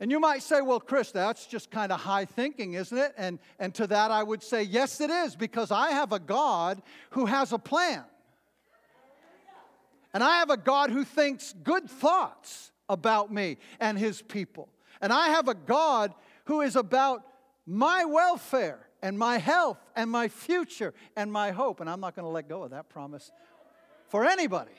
And 0.00 0.10
you 0.10 0.20
might 0.20 0.42
say, 0.42 0.60
well, 0.60 0.78
Chris, 0.78 1.10
that's 1.10 1.46
just 1.46 1.70
kind 1.70 1.90
of 1.90 2.00
high 2.00 2.24
thinking, 2.24 2.74
isn't 2.74 2.96
it? 2.96 3.12
And, 3.16 3.40
and 3.58 3.74
to 3.74 3.86
that 3.88 4.10
I 4.10 4.22
would 4.22 4.42
say, 4.42 4.62
yes, 4.62 5.00
it 5.00 5.10
is, 5.10 5.34
because 5.34 5.72
I 5.72 5.90
have 5.90 6.12
a 6.12 6.20
God 6.20 6.82
who 7.10 7.26
has 7.26 7.52
a 7.52 7.58
plan. 7.58 8.04
And 10.14 10.22
I 10.22 10.38
have 10.38 10.50
a 10.50 10.56
God 10.56 10.90
who 10.90 11.04
thinks 11.04 11.52
good 11.64 11.90
thoughts 11.90 12.70
about 12.88 13.32
me 13.32 13.58
and 13.80 13.98
his 13.98 14.22
people. 14.22 14.68
And 15.00 15.12
I 15.12 15.28
have 15.28 15.48
a 15.48 15.54
God 15.54 16.14
who 16.44 16.60
is 16.60 16.76
about 16.76 17.24
my 17.66 18.04
welfare 18.04 18.88
and 19.02 19.18
my 19.18 19.38
health 19.38 19.78
and 19.94 20.10
my 20.10 20.28
future 20.28 20.94
and 21.16 21.30
my 21.30 21.50
hope. 21.50 21.80
And 21.80 21.90
I'm 21.90 22.00
not 22.00 22.14
going 22.14 22.24
to 22.24 22.30
let 22.30 22.48
go 22.48 22.62
of 22.62 22.70
that 22.70 22.88
promise 22.88 23.30
for 24.08 24.24
anybody. 24.24 24.72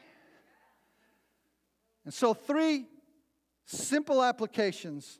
And 2.05 2.13
so, 2.13 2.33
three 2.33 2.87
simple 3.69 4.23
applications 4.23 5.19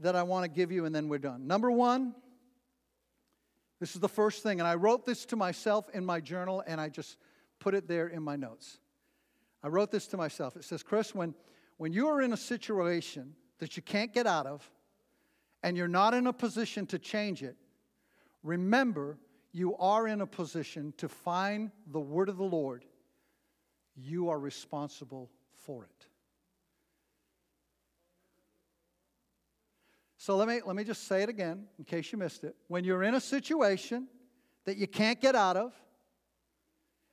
that 0.00 0.14
I 0.14 0.22
want 0.22 0.44
to 0.44 0.50
give 0.50 0.70
you, 0.70 0.84
and 0.84 0.94
then 0.94 1.08
we're 1.08 1.18
done. 1.18 1.46
Number 1.46 1.70
one, 1.70 2.14
this 3.80 3.94
is 3.94 4.00
the 4.00 4.08
first 4.08 4.42
thing, 4.42 4.60
and 4.60 4.68
I 4.68 4.74
wrote 4.74 5.06
this 5.06 5.24
to 5.26 5.36
myself 5.36 5.88
in 5.94 6.04
my 6.04 6.20
journal, 6.20 6.62
and 6.66 6.80
I 6.80 6.88
just 6.88 7.16
put 7.58 7.74
it 7.74 7.88
there 7.88 8.08
in 8.08 8.22
my 8.22 8.36
notes. 8.36 8.78
I 9.62 9.68
wrote 9.68 9.90
this 9.90 10.06
to 10.08 10.16
myself. 10.16 10.56
It 10.56 10.64
says, 10.64 10.82
Chris, 10.82 11.14
when, 11.14 11.34
when 11.78 11.92
you 11.92 12.08
are 12.08 12.20
in 12.20 12.32
a 12.32 12.36
situation 12.36 13.34
that 13.58 13.76
you 13.76 13.82
can't 13.82 14.12
get 14.12 14.26
out 14.26 14.46
of, 14.46 14.68
and 15.62 15.76
you're 15.76 15.88
not 15.88 16.14
in 16.14 16.26
a 16.26 16.32
position 16.32 16.86
to 16.86 16.98
change 16.98 17.42
it, 17.42 17.56
remember 18.42 19.18
you 19.52 19.74
are 19.76 20.06
in 20.06 20.20
a 20.20 20.26
position 20.26 20.92
to 20.98 21.08
find 21.08 21.70
the 21.86 22.00
word 22.00 22.28
of 22.28 22.36
the 22.36 22.44
Lord. 22.44 22.84
You 23.96 24.28
are 24.28 24.38
responsible 24.38 25.30
for 25.54 25.84
it. 25.84 26.07
So 30.20 30.36
let 30.36 30.48
me, 30.48 30.60
let 30.66 30.74
me 30.74 30.82
just 30.82 31.06
say 31.06 31.22
it 31.22 31.28
again 31.28 31.64
in 31.78 31.84
case 31.84 32.10
you 32.10 32.18
missed 32.18 32.42
it. 32.42 32.56
When 32.66 32.82
you're 32.82 33.04
in 33.04 33.14
a 33.14 33.20
situation 33.20 34.08
that 34.64 34.76
you 34.76 34.88
can't 34.88 35.20
get 35.20 35.36
out 35.36 35.56
of, 35.56 35.72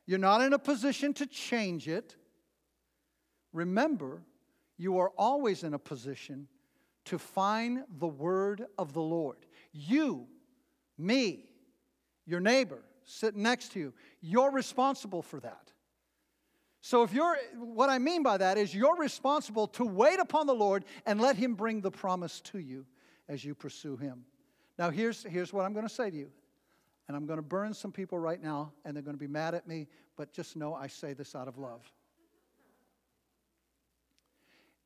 you're 0.08 0.20
not 0.20 0.42
in 0.42 0.54
a 0.54 0.60
position 0.60 1.14
to 1.14 1.28
change 1.28 1.88
it, 1.88 2.16
remember, 3.54 4.24
you 4.78 4.98
are 4.98 5.12
always 5.18 5.64
in 5.64 5.76
a 5.76 5.80
position 5.80 6.48
to 7.06 7.20
find 7.20 7.84
the 8.00 8.08
word 8.08 8.66
of 8.78 8.94
the 8.94 9.02
Lord. 9.02 9.38
You, 9.72 10.26
me, 10.98 11.46
your 12.26 12.40
neighbor 12.40 12.80
sitting 13.04 13.44
next 13.44 13.72
to 13.74 13.80
you, 13.80 13.94
you're 14.20 14.52
responsible 14.52 15.22
for 15.22 15.40
that. 15.42 15.72
So, 16.82 17.04
if 17.04 17.14
you're, 17.14 17.38
what 17.56 17.90
I 17.90 18.00
mean 18.00 18.22
by 18.24 18.38
that 18.38 18.58
is 18.58 18.74
you're 18.74 18.96
responsible 18.96 19.68
to 19.70 19.86
wait 19.86 20.20
upon 20.20 20.46
the 20.46 20.54
Lord 20.54 20.86
and 21.06 21.22
let 21.22 21.36
Him 21.36 21.54
bring 21.54 21.82
the 21.82 21.92
promise 21.92 22.42
to 22.42 22.60
you 22.60 22.86
as 23.28 23.44
you 23.44 23.56
pursue 23.56 23.98
Him. 23.98 24.26
Now, 24.78 24.90
here's, 24.90 25.24
here's 25.24 25.54
what 25.54 25.66
I'm 25.66 25.74
going 25.74 25.88
to 25.88 25.94
say 25.94 26.10
to 26.10 26.16
you. 26.16 26.32
And 27.08 27.16
I'm 27.16 27.26
going 27.26 27.38
to 27.38 27.44
burn 27.44 27.74
some 27.74 27.92
people 27.92 28.18
right 28.18 28.42
now, 28.42 28.72
and 28.84 28.96
they're 28.96 29.04
going 29.04 29.16
to 29.16 29.20
be 29.20 29.28
mad 29.28 29.54
at 29.54 29.68
me, 29.68 29.88
but 30.18 30.34
just 30.34 30.56
know 30.56 30.74
I 30.74 30.88
say 30.88 31.14
this 31.14 31.36
out 31.36 31.48
of 31.48 31.58
love. 31.58 31.82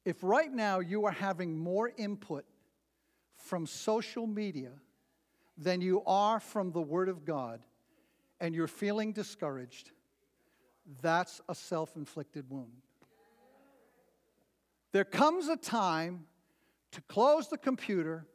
If 0.04 0.18
right 0.22 0.52
now 0.52 0.80
you 0.80 1.06
are 1.06 1.12
having 1.12 1.58
more 1.58 1.92
input 1.98 2.46
from 3.36 3.66
social 3.66 4.28
media 4.28 4.72
than 5.58 5.82
you 5.82 6.04
are 6.06 6.40
from 6.40 6.72
the 6.72 6.82
Word 6.82 7.10
of 7.10 7.26
God, 7.26 7.62
and 8.42 8.56
you're 8.56 8.68
feeling 8.68 9.12
discouraged, 9.12 9.92
that's 11.02 11.42
a 11.48 11.56
self 11.56 11.96
inflicted 11.96 12.50
wound. 12.50 12.82
There 14.92 15.06
comes 15.06 15.48
a 15.48 15.58
time 15.58 16.26
to 16.92 17.02
close 17.02 17.48
the 17.48 17.58
computer, 17.58 18.26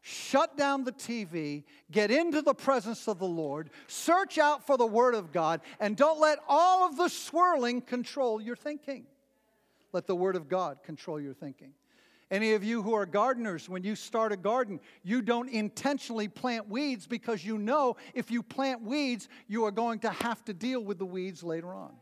shut 0.00 0.56
down 0.56 0.84
the 0.84 0.92
TV, 0.92 1.64
get 1.90 2.10
into 2.10 2.42
the 2.42 2.54
presence 2.54 3.08
of 3.08 3.18
the 3.18 3.26
Lord, 3.26 3.70
search 3.86 4.38
out 4.38 4.66
for 4.66 4.76
the 4.76 4.86
Word 4.86 5.14
of 5.14 5.32
God, 5.32 5.60
and 5.80 5.96
don't 5.96 6.20
let 6.20 6.38
all 6.48 6.88
of 6.88 6.96
the 6.96 7.08
swirling 7.08 7.80
control 7.80 8.40
your 8.40 8.56
thinking. 8.56 9.06
Let 9.92 10.06
the 10.06 10.16
Word 10.16 10.36
of 10.36 10.48
God 10.48 10.82
control 10.82 11.20
your 11.20 11.34
thinking. 11.34 11.72
Any 12.30 12.52
of 12.52 12.62
you 12.62 12.82
who 12.82 12.92
are 12.92 13.06
gardeners, 13.06 13.70
when 13.70 13.82
you 13.84 13.96
start 13.96 14.32
a 14.32 14.36
garden, 14.36 14.80
you 15.02 15.22
don't 15.22 15.48
intentionally 15.48 16.28
plant 16.28 16.68
weeds 16.68 17.06
because 17.06 17.42
you 17.42 17.56
know 17.56 17.96
if 18.12 18.30
you 18.30 18.42
plant 18.42 18.82
weeds, 18.82 19.28
you 19.46 19.64
are 19.64 19.70
going 19.70 20.00
to 20.00 20.10
have 20.10 20.44
to 20.44 20.52
deal 20.52 20.80
with 20.80 20.98
the 20.98 21.06
weeds 21.06 21.42
later 21.42 21.72
on. 21.72 21.92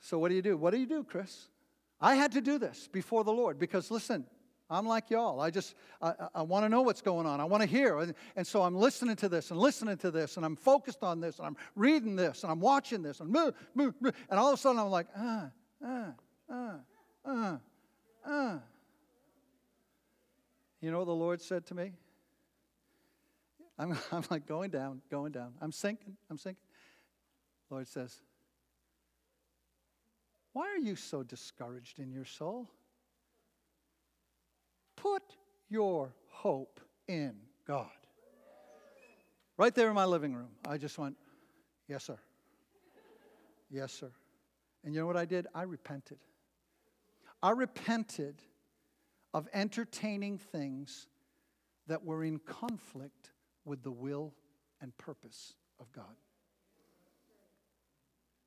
So, 0.00 0.18
what 0.18 0.30
do 0.30 0.34
you 0.34 0.42
do? 0.42 0.56
What 0.56 0.72
do 0.72 0.78
you 0.78 0.86
do, 0.86 1.04
Chris? 1.04 1.48
I 2.04 2.16
had 2.16 2.32
to 2.32 2.42
do 2.42 2.58
this 2.58 2.86
before 2.92 3.24
the 3.24 3.32
Lord 3.32 3.58
because, 3.58 3.90
listen, 3.90 4.26
I'm 4.68 4.84
like 4.84 5.08
y'all. 5.08 5.40
I 5.40 5.50
just, 5.50 5.74
I, 6.02 6.12
I 6.34 6.42
want 6.42 6.66
to 6.66 6.68
know 6.68 6.82
what's 6.82 7.00
going 7.00 7.26
on. 7.26 7.40
I 7.40 7.44
want 7.44 7.62
to 7.62 7.66
hear. 7.66 7.98
And, 7.98 8.14
and, 8.36 8.46
so 8.46 8.60
I'm 8.60 8.74
listening 8.74 9.16
to 9.16 9.28
this 9.30 9.50
and 9.50 9.58
listening 9.58 9.96
to 9.96 10.10
this 10.10 10.36
and 10.36 10.44
I'm 10.44 10.54
focused 10.54 11.02
on 11.02 11.22
this 11.22 11.38
and 11.38 11.46
I'm 11.46 11.56
reading 11.74 12.14
this 12.14 12.42
and 12.42 12.52
I'm 12.52 12.60
watching 12.60 13.00
this 13.00 13.20
and 13.20 13.30
move, 13.30 13.54
move, 13.74 13.94
move. 14.02 14.12
And 14.28 14.38
all 14.38 14.48
of 14.48 14.54
a 14.54 14.56
sudden 14.58 14.78
I'm 14.80 14.90
like, 14.90 15.06
ah, 15.16 15.48
ah, 15.82 16.12
ah, 16.50 16.74
ah, 17.24 17.58
ah. 18.26 18.58
You 20.82 20.90
know 20.90 20.98
what 20.98 21.06
the 21.06 21.14
Lord 21.14 21.40
said 21.40 21.64
to 21.68 21.74
me? 21.74 21.92
I'm, 23.78 23.96
I'm 24.12 24.24
like 24.30 24.46
going 24.46 24.68
down, 24.68 25.00
going 25.10 25.32
down. 25.32 25.54
I'm 25.62 25.72
sinking, 25.72 26.18
I'm 26.28 26.36
sinking. 26.36 26.60
Lord 27.70 27.88
says, 27.88 28.20
Why 30.54 30.70
are 30.70 30.78
you 30.78 30.96
so 30.96 31.22
discouraged 31.22 31.98
in 31.98 32.12
your 32.12 32.24
soul? 32.24 32.70
Put 34.96 35.22
your 35.68 36.14
hope 36.28 36.80
in 37.08 37.34
God. 37.66 37.88
Right 39.56 39.74
there 39.74 39.88
in 39.88 39.94
my 39.94 40.04
living 40.04 40.32
room, 40.32 40.50
I 40.66 40.78
just 40.78 40.96
went, 40.96 41.16
Yes, 41.88 42.04
sir. 42.04 42.18
Yes, 43.70 43.92
sir. 43.92 44.10
And 44.84 44.94
you 44.94 45.00
know 45.00 45.06
what 45.06 45.16
I 45.16 45.24
did? 45.24 45.46
I 45.54 45.62
repented. 45.62 46.18
I 47.42 47.50
repented 47.50 48.36
of 49.34 49.48
entertaining 49.52 50.38
things 50.38 51.08
that 51.88 52.04
were 52.04 52.24
in 52.24 52.38
conflict 52.38 53.32
with 53.64 53.82
the 53.82 53.90
will 53.90 54.32
and 54.80 54.96
purpose 54.96 55.54
of 55.80 55.90
God. 55.92 56.16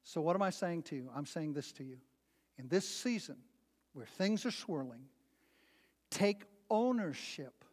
So, 0.08 0.22
what 0.22 0.38
am 0.38 0.42
I 0.42 0.52
saying 0.52 0.84
to 0.84 0.96
you? 0.96 1.10
I'm 1.14 1.26
saying 1.26 1.52
this 1.52 1.74
to 1.74 1.84
you. 1.84 1.98
In 2.58 2.70
this 2.70 2.88
season 2.88 3.36
where 3.92 4.06
things 4.06 4.46
are 4.46 4.52
swirling, 4.52 5.02
take 6.10 6.44
ownership 6.70 7.66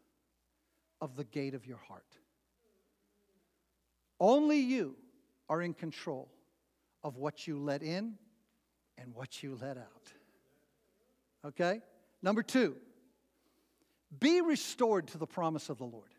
of 1.01 1.15
the 1.15 1.23
gate 1.23 1.55
of 1.55 1.65
your 1.65 1.77
heart. 1.77 2.19
Only 4.19 4.59
you 4.59 4.97
are 5.49 5.63
in 5.63 5.75
control 5.75 6.29
of 7.05 7.19
what 7.19 7.47
you 7.47 7.57
let 7.61 7.85
in 7.85 8.15
and 8.99 9.15
what 9.15 9.45
you 9.45 9.57
let 9.63 9.77
out. 9.77 10.13
Okay? 11.47 11.83
Number 12.21 12.43
two, 12.43 12.75
be 14.19 14.41
restored 14.41 15.07
to 15.09 15.19
the 15.19 15.27
promise 15.27 15.69
of 15.69 15.79
the 15.79 15.85
Lord. 15.85 16.11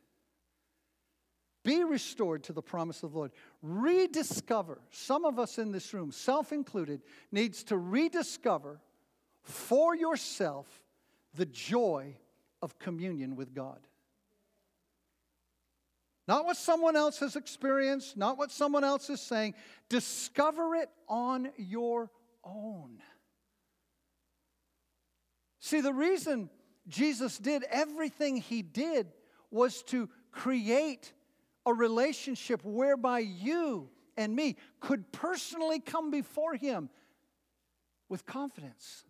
Be 1.66 1.84
restored 1.84 2.44
to 2.44 2.54
the 2.54 2.62
promise 2.62 3.02
of 3.02 3.12
the 3.12 3.18
Lord. 3.18 3.32
Rediscover, 3.64 4.78
some 4.92 5.26
of 5.26 5.40
us 5.40 5.58
in 5.58 5.72
this 5.72 5.96
room, 5.96 6.12
self 6.12 6.54
included, 6.54 7.02
needs 7.32 7.64
to 7.66 7.78
rediscover 7.78 8.80
for 9.42 9.96
yourself 9.96 10.68
the 11.34 11.48
joy 11.48 12.16
of 12.62 12.78
communion 12.78 13.36
with 13.36 13.56
God. 13.56 13.80
Not 16.28 16.46
what 16.46 16.58
someone 16.58 16.96
else 16.96 17.20
has 17.20 17.36
experienced, 17.36 18.16
not 18.16 18.38
what 18.38 18.52
someone 18.52 18.84
else 18.84 19.10
is 19.10 19.20
saying. 19.20 19.56
Discover 19.90 20.76
it 20.76 20.90
on 21.08 21.50
your 21.58 22.12
own. 22.44 23.00
See, 25.60 25.82
the 25.82 25.94
reason 25.94 26.52
Jesus 26.88 27.40
did 27.40 27.64
everything 27.72 28.38
he 28.38 28.62
did 28.62 29.08
was 29.50 29.82
to 29.84 30.10
create 30.32 31.12
a 31.66 31.74
relationship 31.74 32.64
whereby 32.64 33.20
you 33.20 33.90
and 34.18 34.36
me 34.36 34.56
could 34.80 35.12
personally 35.12 35.80
come 35.80 36.12
before 36.12 36.56
him 36.56 36.90
with 38.10 38.26
confidence. 38.26 39.04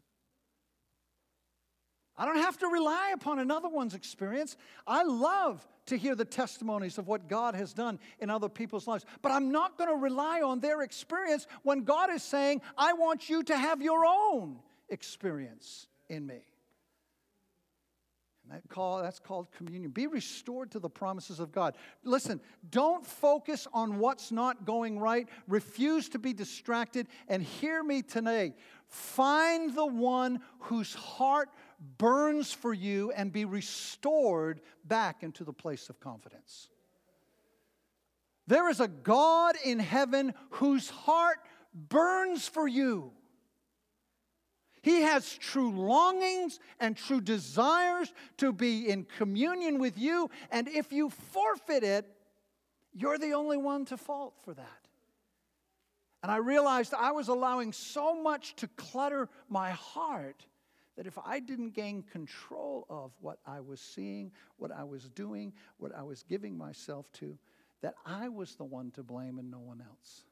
I 2.17 2.25
don't 2.25 2.37
have 2.37 2.57
to 2.59 2.67
rely 2.67 3.11
upon 3.13 3.39
another 3.39 3.67
one's 3.67 3.93
experience. 3.93 4.55
I 4.87 5.03
love 5.03 5.67
to 5.87 5.97
hear 5.97 6.15
the 6.15 6.25
testimonies 6.25 6.97
of 6.97 7.07
what 7.07 7.27
God 7.27 7.55
has 7.55 7.73
done 7.73 7.99
in 8.19 8.29
other 8.29 8.47
people's 8.47 8.87
lives, 8.87 9.05
but 9.21 9.31
I'm 9.31 9.51
not 9.51 9.77
going 9.77 9.89
to 9.89 9.97
rely 9.97 10.41
on 10.41 10.61
their 10.61 10.81
experience 10.81 11.45
when 11.63 11.83
God 11.83 12.09
is 12.09 12.23
saying, 12.23 12.61
I 12.77 12.93
want 12.93 13.29
you 13.29 13.43
to 13.43 13.57
have 13.57 13.81
your 13.81 14.05
own 14.05 14.59
experience 14.89 15.87
in 16.09 16.25
me. 16.25 16.39
That 18.51 18.61
call, 18.69 19.01
that's 19.01 19.19
called 19.19 19.47
communion. 19.51 19.91
Be 19.91 20.07
restored 20.07 20.71
to 20.71 20.79
the 20.79 20.89
promises 20.89 21.39
of 21.39 21.51
God. 21.51 21.75
Listen, 22.03 22.39
don't 22.69 23.05
focus 23.05 23.67
on 23.73 23.97
what's 23.97 24.31
not 24.31 24.65
going 24.65 24.99
right. 24.99 25.27
Refuse 25.47 26.09
to 26.09 26.19
be 26.19 26.31
distracted. 26.31 27.07
And 27.27 27.41
hear 27.41 27.83
me 27.83 28.03
today. 28.03 28.53
Find 28.87 29.73
the 29.73 29.85
one 29.85 30.41
whose 30.59 30.93
heart 30.93 31.49
burns 31.97 32.51
for 32.51 32.73
you 32.73 33.11
and 33.11 33.33
be 33.33 33.45
restored 33.45 34.61
back 34.83 35.23
into 35.23 35.43
the 35.43 35.53
place 35.53 35.89
of 35.89 35.99
confidence. 35.99 36.69
There 38.47 38.69
is 38.69 38.79
a 38.79 38.87
God 38.87 39.55
in 39.65 39.79
heaven 39.79 40.33
whose 40.51 40.89
heart 40.89 41.39
burns 41.73 42.47
for 42.47 42.67
you. 42.67 43.11
He 44.85 45.01
has 45.01 45.35
true 45.35 45.71
longings 45.71 46.59
and 46.79 46.95
true 46.95 47.19
desires 47.19 48.13
to 48.37 48.53
be 48.53 48.87
in 48.87 49.07
communion 49.17 49.79
with 49.79 49.97
you. 49.97 50.29
And 50.51 50.67
if 50.67 50.93
you 50.93 51.09
forfeit 51.09 51.83
it, 51.83 52.05
you're 52.93 53.17
the 53.17 53.33
only 53.33 53.57
one 53.57 53.85
to 53.85 53.97
fault 53.97 54.35
for 54.43 54.53
that. 54.53 54.87
And 56.21 56.31
I 56.31 56.35
realized 56.35 56.93
I 56.93 57.13
was 57.13 57.29
allowing 57.29 57.73
so 57.73 58.21
much 58.21 58.55
to 58.57 58.67
clutter 58.77 59.27
my 59.49 59.71
heart 59.71 60.45
that 60.97 61.07
if 61.07 61.17
I 61.17 61.39
didn't 61.39 61.71
gain 61.71 62.03
control 62.03 62.85
of 62.87 63.11
what 63.21 63.39
I 63.43 63.61
was 63.61 63.81
seeing, 63.81 64.31
what 64.57 64.71
I 64.71 64.83
was 64.83 65.09
doing, 65.09 65.53
what 65.79 65.95
I 65.95 66.03
was 66.03 66.21
giving 66.21 66.55
myself 66.55 67.11
to, 67.13 67.35
that 67.81 67.95
I 68.05 68.29
was 68.29 68.53
the 68.53 68.63
one 68.63 68.91
to 68.91 69.01
blame 69.01 69.39
and 69.39 69.49
no 69.49 69.61
one 69.61 69.81
else. 69.81 70.25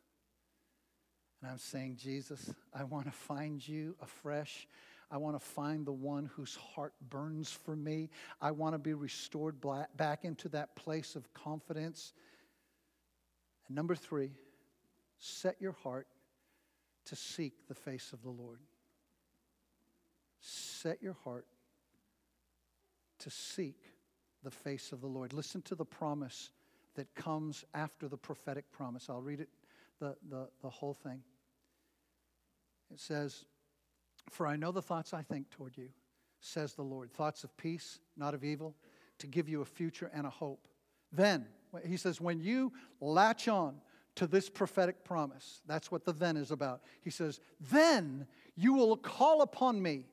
And 1.44 1.52
I'm 1.52 1.58
saying, 1.58 1.98
Jesus, 2.02 2.54
I 2.74 2.86
want 2.86 3.06
to 3.06 3.12
find 3.12 3.68
you 3.68 3.98
afresh. 4.02 4.66
I 5.12 5.18
want 5.18 5.36
to 5.38 5.46
find 5.46 5.86
the 5.86 5.92
one 5.92 6.30
whose 6.34 6.56
heart 6.56 6.94
burns 7.10 7.52
for 7.52 7.76
me. 7.76 8.10
I 8.42 8.52
want 8.52 8.76
to 8.76 8.80
be 8.80 8.94
restored 8.94 9.58
back 9.98 10.24
into 10.24 10.48
that 10.50 10.74
place 10.78 11.18
of 11.18 11.34
confidence. 11.34 12.14
And 13.68 13.76
number 13.76 13.94
three, 13.94 14.32
set 15.20 15.58
your 15.60 15.74
heart 15.74 16.08
to 17.08 17.16
seek 17.18 17.68
the 17.68 17.76
face 17.76 18.14
of 18.14 18.24
the 18.24 18.30
Lord. 18.30 18.60
Set 20.40 21.04
your 21.04 21.18
heart 21.26 21.46
to 23.20 23.30
seek 23.30 23.82
the 24.46 24.52
face 24.52 24.94
of 24.94 25.02
the 25.02 25.08
Lord. 25.08 25.34
Listen 25.34 25.62
to 25.64 25.76
the 25.76 25.84
promise 25.84 26.52
that 26.96 27.14
comes 27.16 27.66
after 27.74 28.08
the 28.08 28.16
prophetic 28.16 28.72
promise. 28.72 29.10
I'll 29.10 29.22
read 29.22 29.42
it, 29.42 29.50
the, 30.00 30.16
the, 30.30 30.48
the 30.62 30.70
whole 30.70 30.94
thing. 30.94 31.22
It 32.94 33.00
says, 33.00 33.46
For 34.30 34.46
I 34.46 34.56
know 34.56 34.72
the 34.72 34.82
thoughts 34.82 35.14
I 35.14 35.24
think 35.24 35.50
toward 35.50 35.76
you, 35.78 35.90
says 36.40 36.74
the 36.74 36.84
Lord, 36.84 37.12
thoughts 37.12 37.44
of 37.44 37.56
peace, 37.58 38.00
not 38.16 38.34
of 38.34 38.44
evil, 38.44 38.76
to 39.18 39.28
give 39.28 39.50
you 39.50 39.62
a 39.62 39.66
future 39.66 40.12
and 40.14 40.28
a 40.28 40.30
hope. 40.30 40.68
Then, 41.12 41.48
he 41.86 41.98
says, 41.98 42.22
when 42.22 42.40
you 42.40 42.72
latch 43.02 43.48
on 43.48 43.76
to 44.16 44.28
this 44.28 44.50
prophetic 44.50 45.04
promise, 45.04 45.62
that's 45.66 45.92
what 45.92 46.06
the 46.06 46.14
then 46.14 46.38
is 46.38 46.52
about. 46.52 46.82
He 47.02 47.10
says, 47.10 47.40
then 47.60 48.28
you 48.56 48.74
will 48.74 48.96
call 48.96 49.42
upon 49.42 49.82
me 49.82 50.04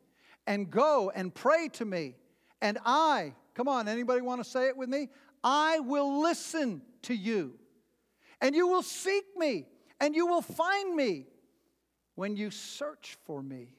and 0.46 0.70
go 0.70 1.12
and 1.14 1.34
pray 1.34 1.68
to 1.74 1.84
me. 1.84 2.14
And 2.62 2.78
I, 2.84 3.34
come 3.54 3.68
on, 3.68 3.88
anybody 3.88 4.22
want 4.22 4.42
to 4.42 4.48
say 4.48 4.68
it 4.68 4.76
with 4.76 4.88
me? 4.88 5.08
I 5.44 5.80
will 5.80 6.22
listen 6.22 6.80
to 7.02 7.14
you. 7.14 7.54
And 8.40 8.54
you 8.54 8.68
will 8.68 8.82
seek 8.82 9.24
me 9.36 9.66
and 10.00 10.14
you 10.14 10.26
will 10.26 10.42
find 10.42 10.96
me 10.96 11.26
when 12.20 12.36
you 12.36 12.50
search 12.50 13.16
for 13.24 13.42
me 13.42 13.74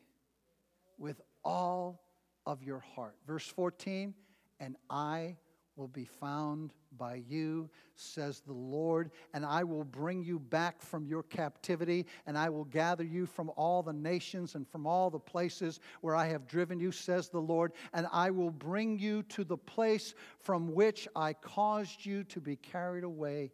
with 0.97 1.21
all 1.45 2.01
of 2.47 2.63
your 2.63 2.79
heart. 2.79 3.15
Verse 3.27 3.45
14, 3.45 4.15
and 4.59 4.75
I 4.89 5.37
will 5.75 5.87
be 5.87 6.05
found 6.05 6.73
by 6.97 7.21
you, 7.29 7.69
says 7.93 8.41
the 8.41 8.51
Lord, 8.51 9.11
and 9.35 9.45
I 9.45 9.63
will 9.63 9.83
bring 9.83 10.23
you 10.23 10.39
back 10.39 10.81
from 10.81 11.05
your 11.05 11.21
captivity, 11.21 12.07
and 12.25 12.35
I 12.35 12.49
will 12.49 12.63
gather 12.63 13.03
you 13.03 13.27
from 13.27 13.51
all 13.57 13.83
the 13.83 13.93
nations 13.93 14.55
and 14.55 14.67
from 14.67 14.87
all 14.87 15.11
the 15.11 15.19
places 15.19 15.79
where 16.01 16.15
I 16.15 16.25
have 16.25 16.47
driven 16.47 16.79
you, 16.79 16.91
says 16.91 17.29
the 17.29 17.39
Lord, 17.39 17.73
and 17.93 18.07
I 18.11 18.31
will 18.31 18.49
bring 18.49 18.97
you 18.97 19.21
to 19.21 19.43
the 19.43 19.57
place 19.57 20.15
from 20.39 20.73
which 20.73 21.07
I 21.15 21.33
caused 21.33 22.03
you 22.03 22.23
to 22.23 22.41
be 22.41 22.55
carried 22.55 23.03
away 23.03 23.51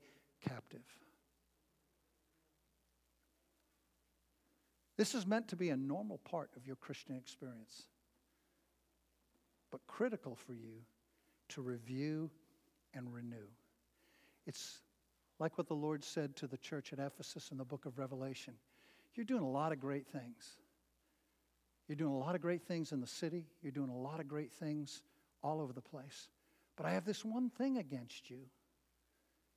captive. 0.48 0.97
This 4.98 5.14
is 5.14 5.28
meant 5.28 5.48
to 5.50 5.56
be 5.56 5.70
a 5.70 5.78
normal 5.78 6.18
part 6.18 6.50
of 6.58 6.66
your 6.66 6.76
Christian 6.76 7.16
experience, 7.16 7.84
but 9.72 9.80
critical 9.88 10.36
for 10.36 10.54
you 10.54 10.82
to 11.50 11.62
review 11.62 12.32
and 12.94 13.14
renew. 13.14 13.48
It's 14.48 14.80
like 15.40 15.58
what 15.58 15.68
the 15.68 15.76
Lord 15.76 16.04
said 16.04 16.36
to 16.38 16.48
the 16.48 16.58
church 16.58 16.94
at 16.94 17.00
Ephesus 17.00 17.52
in 17.52 17.58
the 17.58 17.66
book 17.66 17.86
of 17.86 18.00
Revelation. 18.00 18.56
You're 19.14 19.26
doing 19.26 19.44
a 19.44 19.50
lot 19.50 19.72
of 19.72 19.80
great 19.80 20.08
things. 20.08 20.58
You're 21.88 21.96
doing 21.96 22.14
a 22.14 22.18
lot 22.18 22.36
of 22.36 22.42
great 22.42 22.64
things 22.64 22.92
in 22.92 23.00
the 23.00 23.08
city. 23.08 23.46
You're 23.62 23.72
doing 23.72 23.90
a 23.90 23.98
lot 23.98 24.20
of 24.20 24.28
great 24.28 24.52
things 24.52 25.04
all 25.44 25.62
over 25.62 25.74
the 25.74 25.82
place. 25.82 26.28
But 26.76 26.86
I 26.86 26.92
have 26.92 27.06
this 27.06 27.24
one 27.24 27.50
thing 27.50 27.78
against 27.78 28.30
you. 28.30 28.40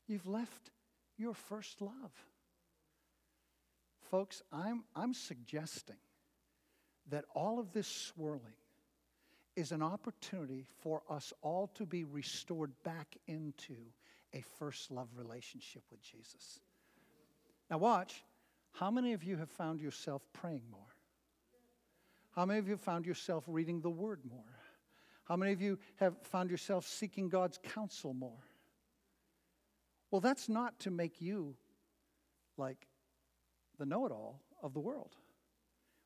You've 0.07 0.27
left 0.27 0.71
your 1.17 1.35
first 1.35 1.81
love. 1.81 2.13
Folks, 4.11 4.43
I'm, 4.53 4.85
I'm 4.97 5.15
suggesting 5.15 5.97
that 7.11 7.25
all 7.35 7.59
of 7.61 7.73
this 7.73 7.87
swirling 7.87 8.55
is 9.55 9.73
an 9.73 9.83
opportunity 9.83 10.67
for 10.81 11.03
us 11.09 11.33
all 11.43 11.69
to 11.75 11.87
be 11.87 12.05
restored 12.05 12.73
back 12.83 13.17
into 13.27 13.77
a 14.33 14.43
first 14.59 14.91
love 14.91 15.09
relationship 15.17 15.83
with 15.91 16.03
Jesus. 16.03 16.61
Now, 17.71 17.79
watch. 17.79 18.25
How 18.73 18.91
many 18.91 19.13
of 19.13 19.25
you 19.25 19.37
have 19.37 19.51
found 19.51 19.81
yourself 19.81 20.23
praying 20.33 20.63
more? 20.71 20.81
How 22.33 22.47
many 22.47 22.59
of 22.59 22.67
you 22.67 22.73
have 22.73 22.81
found 22.81 23.07
yourself 23.07 23.45
reading 23.47 23.81
the 23.81 23.91
Word 23.91 24.21
more? 24.29 24.59
How 25.25 25.37
many 25.37 25.53
of 25.53 25.61
you 25.61 25.79
have 25.97 26.17
found 26.23 26.51
yourself 26.51 26.87
seeking 26.87 27.29
God's 27.29 27.59
counsel 27.63 28.15
more? 28.15 28.45
Well, 30.11 30.21
that's 30.21 30.49
not 30.49 30.79
to 30.81 30.91
make 30.91 31.21
you 31.21 31.57
like 32.57 32.87
the 33.81 33.87
know 33.87 34.07
it 34.07 34.13
all 34.13 34.41
of 34.63 34.75
the 34.75 34.79
world. 34.79 35.17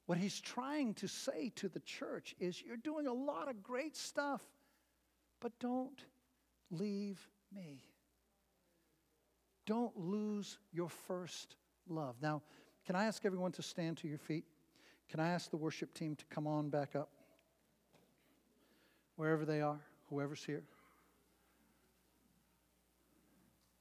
What 0.07 0.17
he's 0.17 0.41
trying 0.41 0.95
to 0.95 1.09
say 1.09 1.51
to 1.57 1.69
the 1.69 1.81
church 1.81 2.35
is 2.39 2.63
you're 2.63 2.77
doing 2.77 3.07
a 3.07 3.13
lot 3.13 3.51
of 3.51 3.63
great 3.63 3.97
stuff, 3.97 4.43
but 5.41 5.59
don't 5.59 6.05
leave 6.71 7.29
me. 7.53 7.83
Don't 9.67 9.99
lose 9.99 10.59
your 10.73 10.89
first 10.89 11.57
love. 11.89 12.17
Now, 12.23 12.43
can 12.87 12.97
I 12.97 13.07
ask 13.07 13.25
everyone 13.25 13.53
to 13.53 13.63
stand 13.63 13.97
to 13.99 14.09
your 14.09 14.19
feet? 14.19 14.45
Can 15.09 15.19
I 15.21 15.29
ask 15.31 15.51
the 15.51 15.57
worship 15.57 15.93
team 15.95 16.15
to 16.17 16.25
come 16.27 16.47
on 16.47 16.69
back 16.69 16.95
up? 16.95 17.11
Wherever 19.17 19.45
they 19.45 19.61
are, 19.61 19.81
whoever's 20.11 20.45
here. 20.45 20.63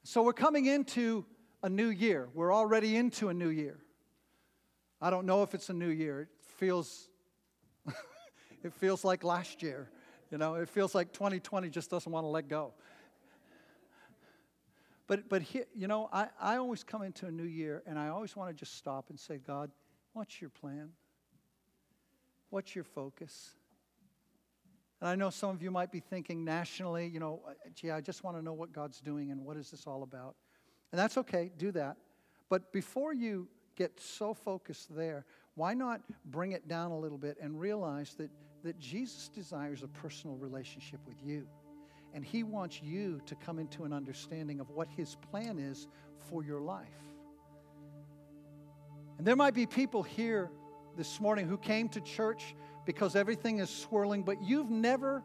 So 0.04 0.24
we're 0.24 0.34
coming 0.34 0.66
into 0.66 1.26
a 1.63 1.69
new 1.69 1.88
year. 1.88 2.30
We're 2.34 2.54
already 2.54 2.97
into 2.97 3.30
a 3.30 3.34
new 3.34 3.47
year. 3.47 3.80
I 5.02 5.10
don't 5.10 5.26
know 5.26 5.41
if 5.43 5.56
it's 5.56 5.69
a 5.69 5.73
new 5.73 5.89
year. 5.89 6.21
It 6.21 6.28
feels 6.58 7.10
it 8.63 8.73
feels 8.73 9.04
like 9.04 9.23
last 9.23 9.63
year. 9.63 9.89
You 10.30 10.38
know, 10.38 10.56
it 10.56 10.69
feels 10.69 10.93
like 10.93 11.13
2020 11.13 11.69
just 11.69 11.89
doesn't 11.89 12.12
want 12.12 12.26
to 12.26 12.30
let 12.30 12.47
go. 12.47 12.73
But 15.08 15.30
but 15.30 15.41
here, 15.41 15.65
you 15.73 15.88
know, 15.88 16.10
I, 16.12 16.28
I 16.39 16.58
always 16.58 16.84
come 16.84 17.02
into 17.02 17.26
a 17.26 17.32
new 17.32 17.43
year 17.43 17.82
and 17.88 17.97
I 17.97 18.10
always 18.10 18.36
want 18.36 18.49
to 18.49 18.54
just 18.54 18.78
stop 18.78 19.10
and 19.10 19.19
say, 19.19 19.38
God, 19.38 19.71
what's 20.13 20.39
your 20.41 20.49
plan? 20.49 20.89
What's 22.49 22.76
your 22.76 22.84
focus? 22.84 23.52
And 25.02 25.10
I 25.10 25.15
know 25.15 25.30
some 25.30 25.49
of 25.49 25.62
you 25.62 25.71
might 25.71 25.91
be 25.91 25.99
thinking 25.99 26.45
nationally, 26.45 27.08
you 27.08 27.19
know, 27.19 27.41
gee, 27.76 27.91
I 27.91 27.99
just 27.99 28.23
want 28.23 28.38
to 28.38 28.41
know 28.41 28.54
what 28.54 28.71
God's 28.71 29.02
doing 29.02 29.32
and 29.32 29.43
what 29.43 29.58
is 29.58 29.71
this 29.71 29.86
all 29.86 30.04
about. 30.04 30.36
And 30.94 31.00
that's 31.00 31.18
okay, 31.18 31.50
do 31.58 31.72
that. 31.72 31.98
But 32.50 32.72
before 32.72 33.16
you 33.16 33.48
get 33.76 34.00
so 34.00 34.36
focused 34.36 34.96
there, 34.96 35.26
why 35.56 35.74
not 35.74 36.02
bring 36.26 36.52
it 36.52 36.68
down 36.68 36.92
a 36.92 37.00
little 37.00 37.18
bit 37.18 37.36
and 37.42 37.60
realize 37.60 38.14
that, 38.20 38.30
that 38.64 38.78
Jesus 38.78 39.28
desires 39.28 39.82
a 39.82 39.88
personal 39.88 40.38
relationship 40.38 41.00
with 41.08 41.18
you? 41.26 41.48
And 42.14 42.24
he 42.24 42.44
wants 42.44 42.80
you 42.84 43.22
to 43.26 43.34
come 43.34 43.58
into 43.58 43.86
an 43.86 43.92
understanding 43.92 44.60
of 44.60 44.70
what 44.70 44.88
his 44.88 45.16
plan 45.32 45.58
is 45.58 45.88
for 46.30 46.44
your 46.44 46.62
life. 46.62 46.86
And 49.18 49.26
there 49.26 49.36
might 49.36 49.56
be 49.56 49.66
people 49.66 50.04
here 50.04 50.52
this 50.96 51.20
morning 51.20 51.48
who 51.48 51.58
came 51.58 51.90
to 51.90 52.02
church 52.02 52.54
because 52.86 53.16
everything 53.16 53.58
is 53.58 53.72
swirling, 53.72 54.22
but 54.22 54.44
you've 54.44 54.70
never 54.70 55.24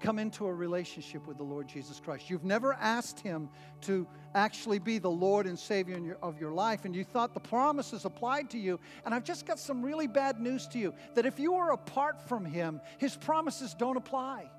come 0.00 0.18
into 0.18 0.46
a 0.46 0.52
relationship 0.52 1.26
with 1.26 1.36
the 1.36 1.44
Lord 1.44 1.68
Jesus 1.68 2.00
Christ. 2.00 2.28
You've 2.30 2.44
never 2.44 2.74
asked 2.74 3.20
Him 3.20 3.48
to 3.82 4.06
actually 4.34 4.78
be 4.78 4.98
the 4.98 5.10
Lord 5.10 5.46
and 5.46 5.58
Savior 5.58 6.16
of 6.22 6.40
your 6.40 6.52
life, 6.52 6.84
and 6.84 6.94
you 6.94 7.04
thought 7.04 7.34
the 7.34 7.40
promises 7.40 8.04
applied 8.04 8.50
to 8.50 8.58
you. 8.58 8.78
And 9.04 9.14
I've 9.14 9.24
just 9.24 9.46
got 9.46 9.58
some 9.58 9.82
really 9.82 10.06
bad 10.06 10.40
news 10.40 10.66
to 10.68 10.78
you 10.78 10.94
that 11.14 11.26
if 11.26 11.38
you 11.38 11.54
are 11.54 11.72
apart 11.72 12.28
from 12.28 12.44
Him, 12.44 12.80
His 12.98 13.16
promises 13.16 13.74
don't 13.74 13.96
apply. 13.96 14.50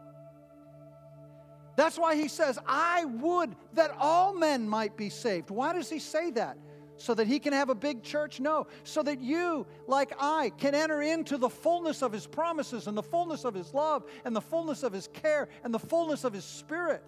That's 1.76 1.98
why 1.98 2.16
He 2.16 2.28
says, 2.28 2.58
I 2.68 3.06
would 3.06 3.56
that 3.74 3.96
all 4.00 4.34
men 4.34 4.68
might 4.68 4.98
be 4.98 5.10
saved. 5.10 5.52
Why 5.52 5.74
does 5.74 5.90
He 5.90 6.00
say 6.00 6.32
that? 6.32 6.58
So 6.98 7.14
that 7.14 7.28
he 7.28 7.40
can 7.40 7.54
have 7.54 7.70
a 7.70 7.76
big 7.76 8.04
church? 8.04 8.40
No, 8.40 8.68
so 8.84 9.02
that 9.04 9.22
you, 9.22 9.66
like 9.88 10.14
I, 10.20 10.52
can 10.58 10.76
enter 10.76 11.02
into 11.02 11.38
the 11.38 11.50
fullness 11.50 12.02
of 12.02 12.12
his 12.12 12.28
promises 12.28 12.88
and 12.88 12.98
the 12.98 13.04
fullness 13.04 13.46
of 13.46 13.54
his 13.54 13.74
love 13.74 14.04
and 14.26 14.36
the 14.36 14.42
fullness 14.42 14.84
of 14.84 14.94
his 14.94 15.08
care 15.08 15.48
and 15.64 15.74
the 15.74 15.80
fullness 15.80 16.24
of 16.24 16.34
his 16.34 16.44
spirit. 16.46 17.04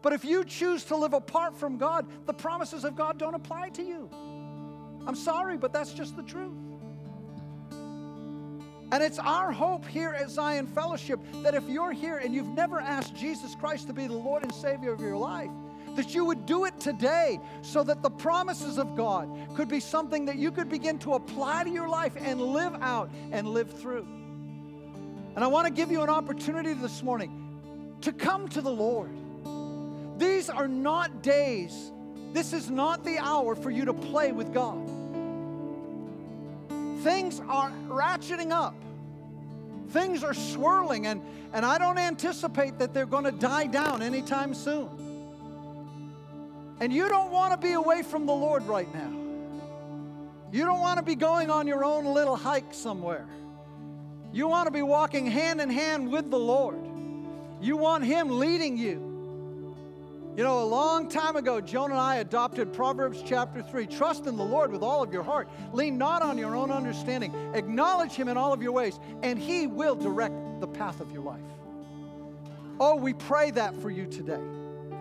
But 0.00 0.12
if 0.12 0.24
you 0.24 0.44
choose 0.44 0.84
to 0.84 0.96
live 0.96 1.12
apart 1.12 1.56
from 1.56 1.76
God, 1.76 2.06
the 2.26 2.32
promises 2.32 2.84
of 2.84 2.96
God 2.96 3.18
don't 3.18 3.34
apply 3.34 3.70
to 3.70 3.82
you. 3.82 4.08
I'm 5.06 5.16
sorry, 5.16 5.56
but 5.56 5.72
that's 5.72 5.92
just 5.92 6.16
the 6.16 6.22
truth. 6.22 6.54
And 8.90 9.02
it's 9.02 9.18
our 9.18 9.52
hope 9.52 9.86
here 9.86 10.10
at 10.10 10.30
Zion 10.30 10.66
Fellowship 10.66 11.20
that 11.42 11.54
if 11.54 11.68
you're 11.68 11.92
here 11.92 12.18
and 12.18 12.34
you've 12.34 12.48
never 12.48 12.80
asked 12.80 13.14
Jesus 13.14 13.54
Christ 13.54 13.86
to 13.88 13.92
be 13.92 14.06
the 14.06 14.14
Lord 14.14 14.42
and 14.42 14.54
Savior 14.54 14.92
of 14.92 15.00
your 15.00 15.16
life, 15.16 15.50
that 15.98 16.14
you 16.14 16.24
would 16.24 16.46
do 16.46 16.64
it 16.64 16.78
today 16.78 17.40
so 17.60 17.82
that 17.82 18.04
the 18.04 18.10
promises 18.10 18.78
of 18.78 18.94
God 18.94 19.28
could 19.56 19.66
be 19.66 19.80
something 19.80 20.26
that 20.26 20.36
you 20.36 20.52
could 20.52 20.68
begin 20.68 20.96
to 21.00 21.14
apply 21.14 21.64
to 21.64 21.70
your 21.70 21.88
life 21.88 22.12
and 22.16 22.40
live 22.40 22.72
out 22.80 23.10
and 23.32 23.48
live 23.48 23.68
through. 23.80 24.06
And 25.34 25.42
I 25.42 25.48
want 25.48 25.66
to 25.66 25.72
give 25.72 25.90
you 25.90 26.02
an 26.02 26.08
opportunity 26.08 26.72
this 26.72 27.02
morning 27.02 27.98
to 28.02 28.12
come 28.12 28.48
to 28.50 28.60
the 28.60 28.70
Lord. 28.70 29.10
These 30.18 30.48
are 30.48 30.68
not 30.68 31.20
days, 31.20 31.90
this 32.32 32.52
is 32.52 32.70
not 32.70 33.04
the 33.04 33.18
hour 33.18 33.56
for 33.56 33.72
you 33.72 33.84
to 33.84 33.92
play 33.92 34.30
with 34.30 34.54
God. 34.54 34.78
Things 37.02 37.40
are 37.48 37.72
ratcheting 37.88 38.52
up. 38.52 38.76
Things 39.88 40.22
are 40.22 40.34
swirling, 40.34 41.08
and, 41.08 41.22
and 41.52 41.66
I 41.66 41.76
don't 41.78 41.98
anticipate 41.98 42.78
that 42.78 42.94
they're 42.94 43.04
going 43.04 43.24
to 43.24 43.32
die 43.32 43.66
down 43.66 44.00
anytime 44.00 44.54
soon. 44.54 45.07
And 46.80 46.92
you 46.92 47.08
don't 47.08 47.30
want 47.30 47.52
to 47.52 47.58
be 47.58 47.72
away 47.72 48.02
from 48.02 48.26
the 48.26 48.32
Lord 48.32 48.64
right 48.64 48.92
now. 48.94 49.12
You 50.52 50.64
don't 50.64 50.80
want 50.80 50.98
to 50.98 51.04
be 51.04 51.14
going 51.14 51.50
on 51.50 51.66
your 51.66 51.84
own 51.84 52.06
little 52.06 52.36
hike 52.36 52.72
somewhere. 52.72 53.26
You 54.32 54.48
want 54.48 54.66
to 54.66 54.70
be 54.70 54.82
walking 54.82 55.26
hand 55.26 55.60
in 55.60 55.70
hand 55.70 56.10
with 56.10 56.30
the 56.30 56.38
Lord. 56.38 56.78
You 57.60 57.76
want 57.76 58.04
Him 58.04 58.38
leading 58.38 58.76
you. 58.76 59.08
You 60.36 60.44
know, 60.44 60.62
a 60.62 60.64
long 60.64 61.08
time 61.08 61.34
ago, 61.34 61.60
Joan 61.60 61.90
and 61.90 61.98
I 61.98 62.16
adopted 62.16 62.72
Proverbs 62.72 63.22
chapter 63.26 63.60
3. 63.60 63.88
Trust 63.88 64.26
in 64.26 64.36
the 64.36 64.44
Lord 64.44 64.70
with 64.70 64.82
all 64.82 65.02
of 65.02 65.12
your 65.12 65.24
heart. 65.24 65.48
Lean 65.72 65.98
not 65.98 66.22
on 66.22 66.38
your 66.38 66.54
own 66.54 66.70
understanding. 66.70 67.34
Acknowledge 67.54 68.12
Him 68.12 68.28
in 68.28 68.36
all 68.36 68.52
of 68.52 68.62
your 68.62 68.70
ways, 68.72 69.00
and 69.24 69.36
He 69.36 69.66
will 69.66 69.96
direct 69.96 70.60
the 70.60 70.68
path 70.68 71.00
of 71.00 71.10
your 71.10 71.22
life. 71.22 71.40
Oh, 72.78 72.94
we 72.94 73.14
pray 73.14 73.50
that 73.50 73.74
for 73.82 73.90
you 73.90 74.06
today. 74.06 74.38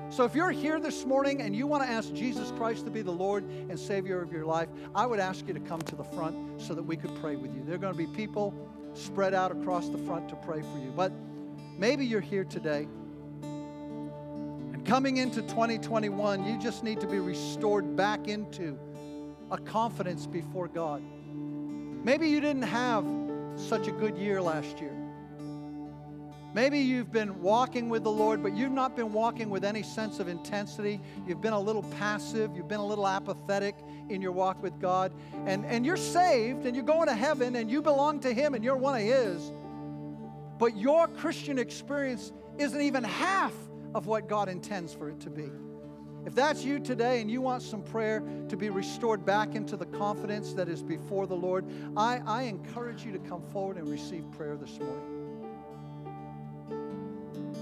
So 0.09 0.23
if 0.23 0.33
you're 0.33 0.51
here 0.51 0.79
this 0.79 1.05
morning 1.05 1.41
and 1.41 1.53
you 1.53 1.67
want 1.67 1.83
to 1.83 1.89
ask 1.89 2.13
Jesus 2.13 2.51
Christ 2.51 2.85
to 2.85 2.91
be 2.91 3.01
the 3.01 3.11
Lord 3.11 3.43
and 3.43 3.77
Savior 3.77 4.21
of 4.21 4.31
your 4.31 4.45
life, 4.45 4.69
I 4.95 5.05
would 5.05 5.19
ask 5.19 5.45
you 5.47 5.53
to 5.53 5.59
come 5.59 5.81
to 5.81 5.95
the 5.95 6.03
front 6.03 6.61
so 6.61 6.73
that 6.73 6.83
we 6.83 6.95
could 6.95 7.13
pray 7.15 7.35
with 7.35 7.53
you. 7.53 7.61
There 7.65 7.75
are 7.75 7.77
going 7.77 7.93
to 7.93 7.97
be 7.97 8.07
people 8.07 8.53
spread 8.93 9.33
out 9.33 9.51
across 9.51 9.89
the 9.89 9.97
front 9.97 10.29
to 10.29 10.35
pray 10.37 10.61
for 10.61 10.79
you. 10.79 10.93
But 10.95 11.11
maybe 11.77 12.05
you're 12.05 12.21
here 12.21 12.45
today 12.45 12.87
and 13.43 14.85
coming 14.85 15.17
into 15.17 15.41
2021, 15.41 16.45
you 16.45 16.57
just 16.57 16.83
need 16.83 17.01
to 17.01 17.07
be 17.07 17.19
restored 17.19 17.97
back 17.97 18.29
into 18.29 18.79
a 19.51 19.57
confidence 19.57 20.25
before 20.25 20.69
God. 20.69 21.03
Maybe 22.03 22.29
you 22.29 22.39
didn't 22.39 22.63
have 22.63 23.05
such 23.55 23.87
a 23.87 23.91
good 23.91 24.17
year 24.17 24.41
last 24.41 24.79
year. 24.79 25.06
Maybe 26.53 26.79
you've 26.79 27.11
been 27.11 27.41
walking 27.41 27.89
with 27.89 28.03
the 28.03 28.11
Lord, 28.11 28.41
but 28.41 28.55
you've 28.55 28.71
not 28.71 28.95
been 28.95 29.11
walking 29.11 29.49
with 29.49 29.63
any 29.63 29.83
sense 29.83 30.19
of 30.19 30.27
intensity. 30.27 30.99
You've 31.27 31.41
been 31.41 31.53
a 31.53 31.59
little 31.59 31.83
passive, 31.83 32.55
you've 32.55 32.67
been 32.67 32.79
a 32.79 32.85
little 32.85 33.07
apathetic 33.07 33.75
in 34.09 34.21
your 34.21 34.31
walk 34.31 34.63
with 34.63 34.79
God. 34.79 35.11
And, 35.45 35.65
and 35.65 35.85
you're 35.85 35.97
saved 35.97 36.65
and 36.65 36.75
you're 36.75 36.85
going 36.85 37.07
to 37.07 37.15
heaven 37.15 37.55
and 37.55 37.69
you 37.69 37.81
belong 37.81 38.21
to 38.21 38.33
Him 38.33 38.53
and 38.53 38.63
you're 38.63 38.77
one 38.77 38.95
of 38.95 39.01
His. 39.01 39.51
But 40.57 40.77
your 40.77 41.07
Christian 41.07 41.59
experience 41.59 42.31
isn't 42.57 42.81
even 42.81 43.03
half 43.03 43.53
of 43.93 44.07
what 44.07 44.27
God 44.27 44.49
intends 44.49 44.93
for 44.93 45.09
it 45.09 45.19
to 45.21 45.29
be. 45.29 45.49
If 46.25 46.35
that's 46.35 46.63
you 46.63 46.79
today 46.79 47.21
and 47.21 47.31
you 47.31 47.39
want 47.41 47.61
some 47.61 47.81
prayer 47.81 48.21
to 48.49 48.57
be 48.57 48.69
restored 48.69 49.25
back 49.25 49.55
into 49.55 49.77
the 49.77 49.85
confidence 49.85 50.53
that 50.53 50.67
is 50.67 50.83
before 50.83 51.25
the 51.25 51.35
Lord, 51.35 51.65
I, 51.95 52.21
I 52.25 52.43
encourage 52.43 53.05
you 53.05 53.13
to 53.13 53.19
come 53.19 53.41
forward 53.53 53.77
and 53.77 53.87
receive 53.87 54.29
prayer 54.31 54.57
this 54.57 54.77
morning. 54.79 55.16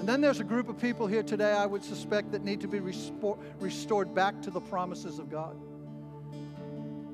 And 0.05 0.09
then 0.11 0.21
there's 0.21 0.39
a 0.39 0.43
group 0.43 0.69
of 0.69 0.77
people 0.79 1.07
here 1.07 1.23
today 1.23 1.51
I 1.51 1.65
would 1.65 1.83
suspect 1.83 2.31
that 2.33 2.43
need 2.43 2.61
to 2.61 2.67
be 2.67 2.79
restored 2.79 4.13
back 4.13 4.39
to 4.43 4.51
the 4.51 4.61
promises 4.61 5.17
of 5.17 5.31
God. 5.31 5.57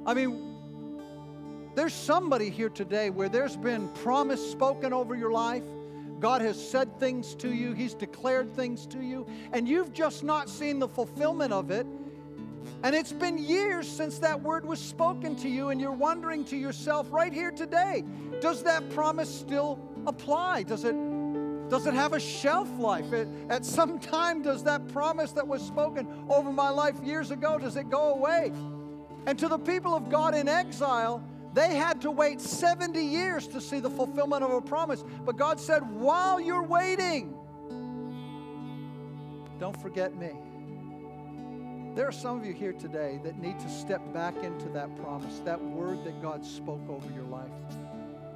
I 0.05 0.13
mean, 0.13 0.57
there's 1.73 1.93
somebody 1.93 2.49
here 2.49 2.67
today 2.67 3.09
where 3.09 3.29
there's 3.29 3.55
been 3.55 3.87
promise 4.03 4.45
spoken 4.51 4.91
over 4.91 5.15
your 5.15 5.31
life. 5.31 5.63
God 6.19 6.41
has 6.41 6.61
said 6.61 6.99
things 6.99 7.33
to 7.35 7.53
you, 7.53 7.71
He's 7.71 7.93
declared 7.93 8.53
things 8.57 8.85
to 8.87 9.01
you, 9.01 9.25
and 9.53 9.69
you've 9.69 9.93
just 9.93 10.21
not 10.21 10.49
seen 10.49 10.77
the 10.77 10.89
fulfillment 10.89 11.53
of 11.53 11.71
it. 11.71 11.87
And 12.83 12.93
it's 12.93 13.13
been 13.13 13.37
years 13.37 13.87
since 13.87 14.19
that 14.19 14.41
word 14.41 14.65
was 14.65 14.81
spoken 14.81 15.37
to 15.37 15.47
you, 15.47 15.69
and 15.69 15.79
you're 15.79 15.93
wondering 15.93 16.43
to 16.43 16.57
yourself 16.57 17.07
right 17.09 17.31
here 17.31 17.51
today 17.51 18.03
does 18.41 18.63
that 18.63 18.89
promise 18.89 19.33
still 19.33 19.79
apply? 20.07 20.63
Does 20.63 20.83
it 20.83 20.95
does 21.71 21.87
it 21.87 21.93
have 21.93 22.11
a 22.11 22.19
shelf 22.19 22.69
life? 22.77 23.13
It, 23.13 23.29
at 23.49 23.63
some 23.63 23.97
time, 23.97 24.41
does 24.41 24.61
that 24.65 24.89
promise 24.89 25.31
that 25.31 25.47
was 25.47 25.65
spoken 25.65 26.05
over 26.27 26.51
my 26.51 26.69
life 26.69 26.99
years 27.01 27.31
ago, 27.31 27.57
does 27.57 27.77
it 27.77 27.89
go 27.89 28.13
away? 28.13 28.51
And 29.25 29.39
to 29.39 29.47
the 29.47 29.57
people 29.57 29.95
of 29.95 30.09
God 30.09 30.35
in 30.35 30.49
exile, 30.49 31.23
they 31.53 31.75
had 31.75 32.01
to 32.01 32.11
wait 32.11 32.41
70 32.41 33.01
years 33.01 33.47
to 33.47 33.61
see 33.61 33.79
the 33.79 33.89
fulfillment 33.89 34.43
of 34.43 34.51
a 34.51 34.59
promise. 34.59 35.05
But 35.23 35.37
God 35.37 35.61
said, 35.61 35.89
while 35.89 36.41
you're 36.41 36.61
waiting, 36.61 37.33
don't 39.57 39.81
forget 39.81 40.13
me. 40.17 40.31
There 41.95 42.05
are 42.05 42.11
some 42.11 42.37
of 42.37 42.45
you 42.45 42.51
here 42.53 42.73
today 42.73 43.21
that 43.23 43.39
need 43.39 43.57
to 43.61 43.69
step 43.69 44.01
back 44.13 44.35
into 44.43 44.67
that 44.69 44.93
promise, 45.01 45.39
that 45.45 45.63
word 45.63 46.03
that 46.03 46.21
God 46.21 46.45
spoke 46.45 46.81
over 46.89 47.09
your 47.13 47.23
life 47.23 47.49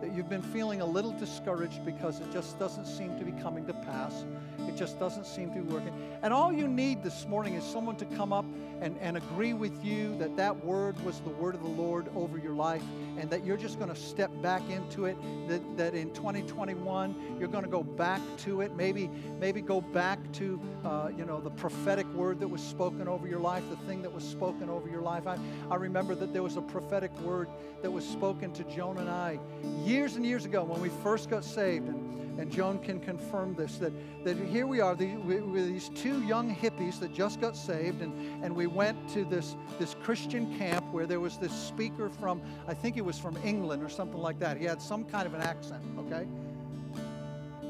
that 0.01 0.13
you've 0.13 0.29
been 0.29 0.41
feeling 0.41 0.81
a 0.81 0.85
little 0.85 1.11
discouraged 1.11 1.85
because 1.85 2.19
it 2.19 2.31
just 2.31 2.57
doesn't 2.59 2.85
seem 2.85 3.17
to 3.17 3.25
be 3.25 3.31
coming 3.41 3.65
to 3.65 3.73
pass. 3.73 4.25
It 4.67 4.75
just 4.75 4.99
doesn't 4.99 5.25
seem 5.25 5.53
to 5.53 5.61
be 5.61 5.73
working. 5.73 5.93
And 6.21 6.33
all 6.33 6.51
you 6.51 6.67
need 6.67 7.03
this 7.03 7.27
morning 7.27 7.53
is 7.53 7.63
someone 7.63 7.95
to 7.97 8.05
come 8.05 8.33
up 8.33 8.45
and, 8.81 8.97
and 8.99 9.17
agree 9.17 9.53
with 9.53 9.83
you 9.83 10.17
that 10.17 10.35
that 10.35 10.65
word 10.65 10.99
was 11.05 11.19
the 11.21 11.29
word 11.29 11.55
of 11.55 11.61
the 11.61 11.69
Lord 11.69 12.09
over 12.15 12.37
your 12.37 12.53
life 12.53 12.83
and 13.17 13.29
that 13.29 13.45
you're 13.45 13.57
just 13.57 13.79
going 13.79 13.89
to 13.89 13.95
step 13.95 14.29
back 14.41 14.61
into 14.69 15.05
it, 15.05 15.17
that, 15.47 15.77
that 15.77 15.95
in 15.95 16.11
2021 16.13 17.37
you're 17.39 17.47
going 17.47 17.63
to 17.63 17.69
go 17.69 17.83
back 17.83 18.21
to 18.39 18.61
it. 18.61 18.75
Maybe, 18.75 19.09
maybe 19.39 19.61
go 19.61 19.81
back 19.81 20.19
to, 20.33 20.59
uh, 20.83 21.09
you 21.15 21.25
know, 21.25 21.39
the 21.39 21.51
prophetic 21.51 22.07
word 22.13 22.39
that 22.39 22.47
was 22.47 22.61
spoken 22.61 23.07
over 23.07 23.27
your 23.27 23.39
life, 23.39 23.63
the 23.69 23.77
thing 23.87 24.01
that 24.01 24.11
was 24.11 24.23
spoken 24.23 24.69
over 24.69 24.89
your 24.89 25.01
life. 25.01 25.27
I, 25.27 25.37
I 25.71 25.75
remember 25.75 26.15
that 26.15 26.33
there 26.33 26.43
was 26.43 26.57
a 26.57 26.61
prophetic 26.61 27.17
word 27.19 27.47
that 27.81 27.91
was 27.91 28.05
spoken 28.05 28.51
to 28.53 28.63
Joan 28.65 28.97
and 28.97 29.09
I 29.09 29.39
years 29.85 30.15
and 30.15 30.25
years 30.25 30.45
ago 30.45 30.63
when 30.63 30.81
we 30.81 30.89
first 31.03 31.29
got 31.29 31.43
saved. 31.43 31.87
And, 31.87 32.39
and 32.39 32.51
Joan 32.51 32.79
can 32.79 32.99
confirm 32.99 33.55
this 33.55 33.77
that, 33.77 33.93
that 34.25 34.37
here 34.37 34.67
we 34.67 34.81
are, 34.81 34.95
the, 34.95 35.15
we, 35.17 35.39
we're 35.39 35.65
these 35.65 35.89
two 35.95 36.21
young 36.23 36.53
hippies 36.53 36.99
that 36.99 37.13
just 37.13 37.39
got 37.39 37.55
saved, 37.55 38.01
and, 38.01 38.43
and 38.43 38.53
we 38.53 38.67
went 38.67 38.97
to 39.13 39.23
this, 39.23 39.55
this 39.79 39.95
Christian 40.03 40.57
camp 40.57 40.85
where 40.91 41.05
there 41.05 41.21
was 41.21 41.37
this 41.37 41.53
speaker 41.53 42.09
from, 42.09 42.41
I 42.67 42.73
think 42.73 42.97
it 42.97 43.05
was 43.05 43.17
from 43.17 43.37
England 43.45 43.83
or 43.83 43.89
something 43.89 44.19
like 44.19 44.39
that. 44.39 44.57
He 44.57 44.65
had 44.65 44.81
some 44.81 45.05
kind 45.05 45.25
of 45.25 45.33
an 45.33 45.41
accent, 45.41 45.81
okay? 45.99 46.27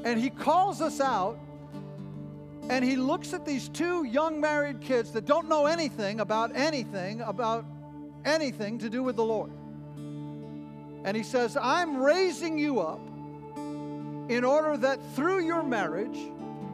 And 0.04 0.20
he 0.20 0.30
calls 0.30 0.80
us 0.80 1.00
out 1.00 1.38
and 2.68 2.84
he 2.84 2.96
looks 2.96 3.32
at 3.32 3.46
these 3.46 3.68
two 3.68 4.04
young 4.04 4.40
married 4.40 4.80
kids 4.80 5.12
that 5.12 5.24
don't 5.24 5.48
know 5.48 5.66
anything 5.66 6.18
about 6.18 6.54
anything, 6.56 7.20
about 7.20 7.64
anything 8.24 8.78
to 8.78 8.90
do 8.90 9.04
with 9.04 9.14
the 9.14 9.24
Lord. 9.24 9.52
And 11.06 11.16
he 11.16 11.22
says, 11.22 11.56
I'm 11.56 11.98
raising 12.02 12.58
you 12.58 12.80
up 12.80 13.00
in 14.28 14.42
order 14.44 14.76
that 14.76 14.98
through 15.14 15.46
your 15.46 15.62
marriage, 15.62 16.18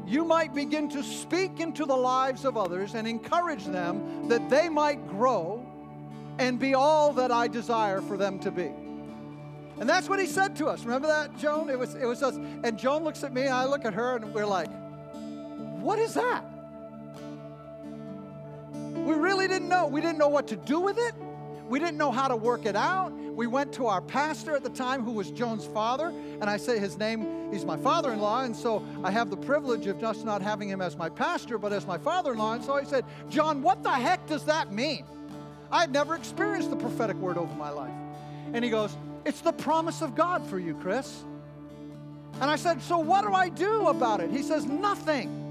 you 0.06 0.24
might 0.24 0.54
begin 0.54 0.88
to 0.88 1.02
speak 1.02 1.60
into 1.60 1.84
the 1.84 1.94
lives 1.94 2.46
of 2.46 2.56
others 2.56 2.94
and 2.94 3.06
encourage 3.06 3.66
them 3.66 4.28
that 4.28 4.48
they 4.48 4.70
might 4.70 5.06
grow 5.06 5.64
and 6.38 6.58
be 6.58 6.72
all 6.72 7.12
that 7.12 7.30
I 7.30 7.46
desire 7.46 8.00
for 8.00 8.16
them 8.16 8.38
to 8.40 8.50
be. 8.50 8.72
And 9.78 9.88
that's 9.88 10.08
what 10.08 10.18
he 10.18 10.26
said 10.26 10.56
to 10.56 10.66
us. 10.66 10.82
Remember 10.84 11.08
that, 11.08 11.36
Joan? 11.36 11.68
It 11.68 11.78
was, 11.78 11.94
it 11.94 12.06
was 12.06 12.22
us. 12.22 12.36
And 12.36 12.78
Joan 12.78 13.04
looks 13.04 13.22
at 13.24 13.34
me, 13.34 13.42
and 13.42 13.52
I 13.52 13.66
look 13.66 13.84
at 13.84 13.92
her, 13.92 14.16
and 14.16 14.32
we're 14.32 14.46
like, 14.46 14.70
what 15.80 15.98
is 15.98 16.14
that? 16.14 16.42
We 18.94 19.14
really 19.14 19.46
didn't 19.46 19.68
know. 19.68 19.86
We 19.88 20.00
didn't 20.00 20.18
know 20.18 20.28
what 20.28 20.48
to 20.48 20.56
do 20.56 20.80
with 20.80 20.96
it. 20.96 21.14
We 21.68 21.78
didn't 21.78 21.98
know 21.98 22.12
how 22.12 22.28
to 22.28 22.36
work 22.36 22.64
it 22.64 22.76
out. 22.76 23.12
We 23.34 23.46
went 23.46 23.72
to 23.74 23.86
our 23.86 24.00
pastor 24.00 24.54
at 24.54 24.62
the 24.62 24.70
time, 24.70 25.02
who 25.02 25.12
was 25.12 25.30
Joan's 25.30 25.64
father, 25.66 26.08
and 26.40 26.44
I 26.44 26.56
say 26.56 26.78
his 26.78 26.98
name, 26.98 27.50
he's 27.50 27.64
my 27.64 27.76
father 27.76 28.12
in 28.12 28.20
law, 28.20 28.44
and 28.44 28.54
so 28.54 28.84
I 29.02 29.10
have 29.10 29.30
the 29.30 29.36
privilege 29.36 29.86
of 29.86 29.98
just 29.98 30.24
not 30.24 30.42
having 30.42 30.68
him 30.68 30.82
as 30.82 30.96
my 30.96 31.08
pastor, 31.08 31.58
but 31.58 31.72
as 31.72 31.86
my 31.86 31.98
father 31.98 32.32
in 32.32 32.38
law. 32.38 32.52
And 32.52 32.64
so 32.64 32.74
I 32.74 32.84
said, 32.84 33.04
John, 33.30 33.62
what 33.62 33.82
the 33.82 33.90
heck 33.90 34.26
does 34.26 34.44
that 34.44 34.72
mean? 34.72 35.04
I 35.70 35.80
had 35.80 35.92
never 35.92 36.14
experienced 36.14 36.70
the 36.70 36.76
prophetic 36.76 37.16
word 37.16 37.38
over 37.38 37.54
my 37.54 37.70
life. 37.70 37.94
And 38.52 38.62
he 38.62 38.70
goes, 38.70 38.96
It's 39.24 39.40
the 39.40 39.52
promise 39.52 40.02
of 40.02 40.14
God 40.14 40.46
for 40.46 40.58
you, 40.58 40.74
Chris. 40.74 41.24
And 42.40 42.50
I 42.50 42.56
said, 42.56 42.82
So 42.82 42.98
what 42.98 43.22
do 43.22 43.32
I 43.32 43.48
do 43.48 43.88
about 43.88 44.20
it? 44.20 44.30
He 44.30 44.42
says, 44.42 44.66
Nothing. 44.66 45.41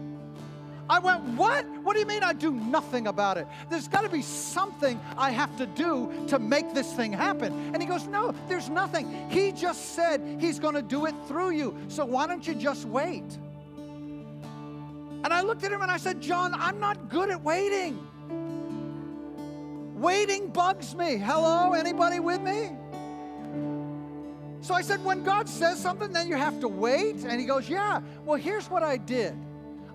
I 0.91 0.99
went, 0.99 1.23
What? 1.37 1.65
What 1.83 1.93
do 1.93 2.01
you 2.01 2.05
mean 2.05 2.21
I 2.21 2.33
do 2.33 2.51
nothing 2.51 3.07
about 3.07 3.37
it? 3.37 3.47
There's 3.69 3.87
got 3.87 4.01
to 4.01 4.09
be 4.09 4.21
something 4.21 4.99
I 5.17 5.31
have 5.31 5.55
to 5.55 5.65
do 5.65 6.11
to 6.27 6.37
make 6.37 6.73
this 6.73 6.91
thing 6.91 7.13
happen. 7.13 7.53
And 7.73 7.81
he 7.81 7.87
goes, 7.87 8.07
No, 8.07 8.35
there's 8.49 8.67
nothing. 8.67 9.29
He 9.29 9.53
just 9.53 9.95
said 9.95 10.37
he's 10.41 10.59
going 10.59 10.75
to 10.75 10.81
do 10.81 11.05
it 11.05 11.15
through 11.29 11.51
you. 11.51 11.77
So 11.87 12.03
why 12.03 12.27
don't 12.27 12.45
you 12.45 12.53
just 12.53 12.83
wait? 12.83 13.23
And 15.23 15.27
I 15.27 15.43
looked 15.43 15.63
at 15.63 15.71
him 15.71 15.81
and 15.81 15.89
I 15.89 15.95
said, 15.95 16.19
John, 16.19 16.53
I'm 16.53 16.81
not 16.81 17.07
good 17.07 17.29
at 17.29 17.41
waiting. 17.41 18.05
Waiting 19.95 20.49
bugs 20.49 20.93
me. 20.93 21.15
Hello, 21.15 21.71
anybody 21.71 22.19
with 22.19 22.41
me? 22.41 22.71
So 24.59 24.73
I 24.73 24.81
said, 24.81 25.01
when 25.05 25.23
God 25.23 25.47
says 25.47 25.79
something, 25.79 26.11
then 26.11 26.27
you 26.27 26.35
have 26.35 26.59
to 26.59 26.67
wait. 26.67 27.23
And 27.23 27.39
he 27.39 27.47
goes, 27.47 27.69
Yeah. 27.69 28.01
Well, 28.25 28.37
here's 28.37 28.69
what 28.69 28.83
I 28.83 28.97
did. 28.97 29.37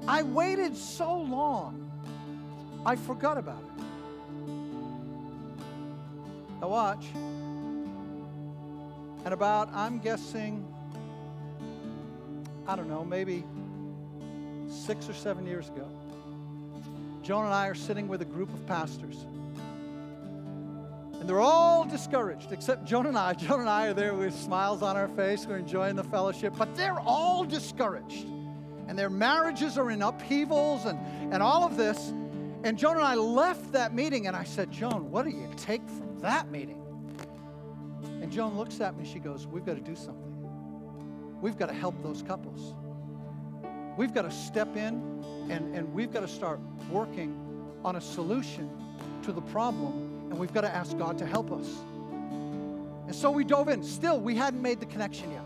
I 0.08 0.22
waited 0.22 0.76
so 0.76 1.18
long, 1.18 1.90
I 2.84 2.94
forgot 2.94 3.38
about 3.38 3.60
it. 3.60 3.82
Now, 6.60 6.68
watch. 6.68 7.06
And 9.24 9.34
about, 9.34 9.68
I'm 9.74 9.98
guessing, 9.98 10.64
I 12.68 12.76
don't 12.76 12.88
know, 12.88 13.04
maybe 13.04 13.42
six 14.68 15.08
or 15.08 15.14
seven 15.14 15.44
years 15.44 15.68
ago, 15.68 15.88
Joan 17.24 17.46
and 17.46 17.54
I 17.54 17.66
are 17.66 17.74
sitting 17.74 18.06
with 18.06 18.22
a 18.22 18.26
group 18.26 18.54
of 18.54 18.64
pastors. 18.66 19.26
And 21.18 21.28
they're 21.28 21.40
all 21.40 21.84
discouraged, 21.84 22.52
except 22.52 22.84
Joan 22.84 23.06
and 23.06 23.18
I. 23.18 23.32
Joan 23.34 23.58
and 23.58 23.68
I 23.68 23.88
are 23.88 23.94
there 23.94 24.14
with 24.14 24.32
smiles 24.32 24.82
on 24.82 24.96
our 24.96 25.08
face. 25.08 25.44
We're 25.46 25.56
enjoying 25.56 25.96
the 25.96 26.04
fellowship, 26.04 26.54
but 26.56 26.76
they're 26.76 27.00
all 27.00 27.44
discouraged 27.44 28.26
and 28.88 28.98
their 28.98 29.10
marriages 29.10 29.78
are 29.78 29.90
in 29.90 30.02
upheavals 30.02 30.84
and, 30.84 30.98
and 31.32 31.42
all 31.42 31.64
of 31.64 31.76
this. 31.76 32.12
And 32.64 32.78
Joan 32.78 32.96
and 32.96 33.04
I 33.04 33.14
left 33.14 33.72
that 33.72 33.94
meeting, 33.94 34.26
and 34.26 34.36
I 34.36 34.44
said, 34.44 34.70
Joan, 34.70 35.10
what 35.10 35.24
do 35.24 35.30
you 35.30 35.48
take 35.56 35.86
from 35.88 36.18
that 36.20 36.50
meeting? 36.50 36.82
And 38.22 38.30
Joan 38.30 38.56
looks 38.56 38.80
at 38.80 38.96
me, 38.96 39.04
she 39.04 39.18
goes, 39.18 39.46
We've 39.46 39.64
got 39.64 39.74
to 39.74 39.80
do 39.80 39.94
something. 39.94 40.22
We've 41.40 41.56
got 41.56 41.66
to 41.66 41.74
help 41.74 42.02
those 42.02 42.22
couples. 42.22 42.74
We've 43.96 44.12
got 44.12 44.22
to 44.22 44.30
step 44.30 44.76
in 44.76 45.16
and, 45.50 45.74
and 45.74 45.92
we've 45.94 46.12
got 46.12 46.20
to 46.20 46.28
start 46.28 46.60
working 46.90 47.34
on 47.84 47.96
a 47.96 48.00
solution 48.00 48.70
to 49.22 49.32
the 49.32 49.40
problem, 49.40 49.92
and 50.30 50.38
we've 50.38 50.52
got 50.52 50.62
to 50.62 50.74
ask 50.74 50.96
God 50.98 51.18
to 51.18 51.26
help 51.26 51.52
us. 51.52 51.68
And 53.06 53.14
so 53.14 53.30
we 53.30 53.44
dove 53.44 53.68
in. 53.68 53.82
Still, 53.82 54.20
we 54.20 54.34
hadn't 54.34 54.60
made 54.60 54.80
the 54.80 54.86
connection 54.86 55.30
yet. 55.30 55.42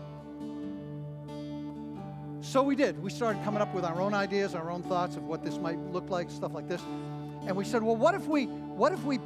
So 2.41 2.63
we 2.63 2.75
did. 2.75 3.01
We 3.01 3.11
started 3.11 3.43
coming 3.43 3.61
up 3.61 3.73
with 3.73 3.85
our 3.85 4.01
own 4.01 4.13
ideas, 4.13 4.55
our 4.55 4.71
own 4.71 4.81
thoughts 4.83 5.15
of 5.15 5.23
what 5.23 5.43
this 5.43 5.57
might 5.57 5.79
look 5.93 6.09
like, 6.09 6.29
stuff 6.31 6.53
like 6.53 6.67
this. 6.67 6.81
And 7.45 7.55
we 7.55 7.63
said, 7.63 7.83
well, 7.83 7.95
what 7.95 8.15
if 8.15 8.27
we 8.27 8.45
what 8.45 8.91
if 8.91 9.03
we 9.03 9.19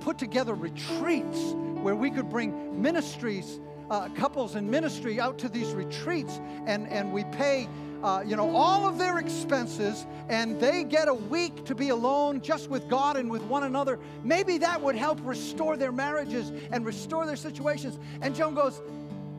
put 0.00 0.18
together 0.18 0.54
retreats 0.54 1.54
where 1.82 1.94
we 1.94 2.10
could 2.10 2.28
bring 2.28 2.82
ministries 2.82 3.60
uh, 3.90 4.08
couples 4.10 4.56
in 4.56 4.68
ministry 4.68 5.20
out 5.20 5.38
to 5.38 5.48
these 5.48 5.72
retreats 5.72 6.40
and, 6.66 6.88
and 6.88 7.12
we 7.12 7.24
pay 7.24 7.68
uh, 8.02 8.22
you 8.26 8.36
know, 8.36 8.54
all 8.54 8.86
of 8.86 8.98
their 8.98 9.18
expenses 9.18 10.06
and 10.28 10.60
they 10.60 10.84
get 10.84 11.08
a 11.08 11.14
week 11.14 11.64
to 11.64 11.74
be 11.74 11.88
alone 11.88 12.40
just 12.40 12.68
with 12.68 12.88
God 12.88 13.16
and 13.16 13.30
with 13.30 13.42
one 13.44 13.64
another, 13.64 13.98
maybe 14.22 14.58
that 14.58 14.80
would 14.80 14.96
help 14.96 15.18
restore 15.24 15.76
their 15.76 15.92
marriages 15.92 16.52
and 16.70 16.84
restore 16.84 17.26
their 17.26 17.36
situations. 17.36 17.98
And 18.20 18.34
Joan 18.34 18.54
goes, 18.54 18.82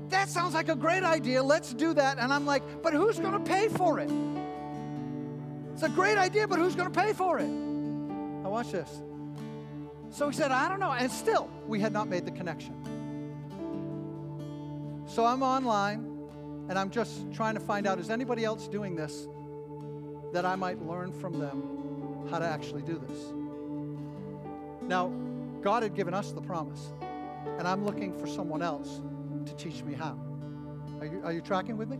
That 0.10 0.30
sounds 0.30 0.53
like 0.53 0.70
a 0.70 0.76
great 0.76 1.03
idea. 1.03 1.43
Let's 1.43 1.74
do 1.74 1.93
that. 1.93 2.18
And 2.18 2.32
I'm 2.32 2.45
like, 2.45 2.64
But 2.82 2.93
who's 2.93 3.20
going 3.20 3.34
to 3.34 3.39
pay 3.39 3.68
for 3.70 3.99
it? 3.99 4.10
It's 5.74 5.84
a 5.84 5.89
great 5.89 6.18
idea, 6.18 6.47
but 6.47 6.58
who's 6.58 6.76
going 6.76 6.91
to 6.91 6.99
pay 6.99 7.14
for 7.14 7.38
it? 7.39 7.47
Now, 7.47 8.49
watch 8.49 8.72
this. 8.72 9.01
So 10.10 10.30
he 10.30 10.36
said, 10.36 10.51
I 10.51 10.68
don't 10.70 10.80
know. 10.80 10.91
And 10.91 11.12
still, 11.12 11.49
we 11.68 11.80
had 11.80 11.93
not 11.93 12.08
made 12.08 12.26
the 12.26 12.32
connection. 12.32 12.74
So 15.05 15.26
I'm 15.26 15.43
online 15.43 16.18
and 16.70 16.78
I'm 16.78 16.89
just 16.89 17.32
trying 17.32 17.53
to 17.53 17.60
find 17.60 17.88
out 17.88 17.99
is 17.99 18.10
anybody 18.10 18.43
else 18.43 18.68
doing 18.68 18.95
this 18.95 19.28
that 20.34 20.45
I 20.45 20.55
might 20.55 20.82
learn 20.82 21.12
from 21.14 21.39
them 21.39 22.28
how 22.30 22.39
to 22.39 22.45
actually 22.45 22.82
do 22.82 23.01
this? 23.08 23.18
Now, 24.82 25.12
God 25.62 25.84
had 25.84 25.95
given 25.95 26.14
us 26.14 26.32
the 26.32 26.41
promise, 26.41 26.93
and 27.58 27.68
I'm 27.68 27.86
looking 27.86 28.18
for 28.18 28.28
someone 28.28 28.62
else 28.62 29.01
to 29.48 29.56
teach 29.56 29.84
me 29.84 29.93
how. 29.93 30.18
Are 31.00 31.06
you, 31.06 31.22
are 31.24 31.32
you 31.32 31.41
tracking 31.41 31.78
with 31.78 31.89
me? 31.89 31.98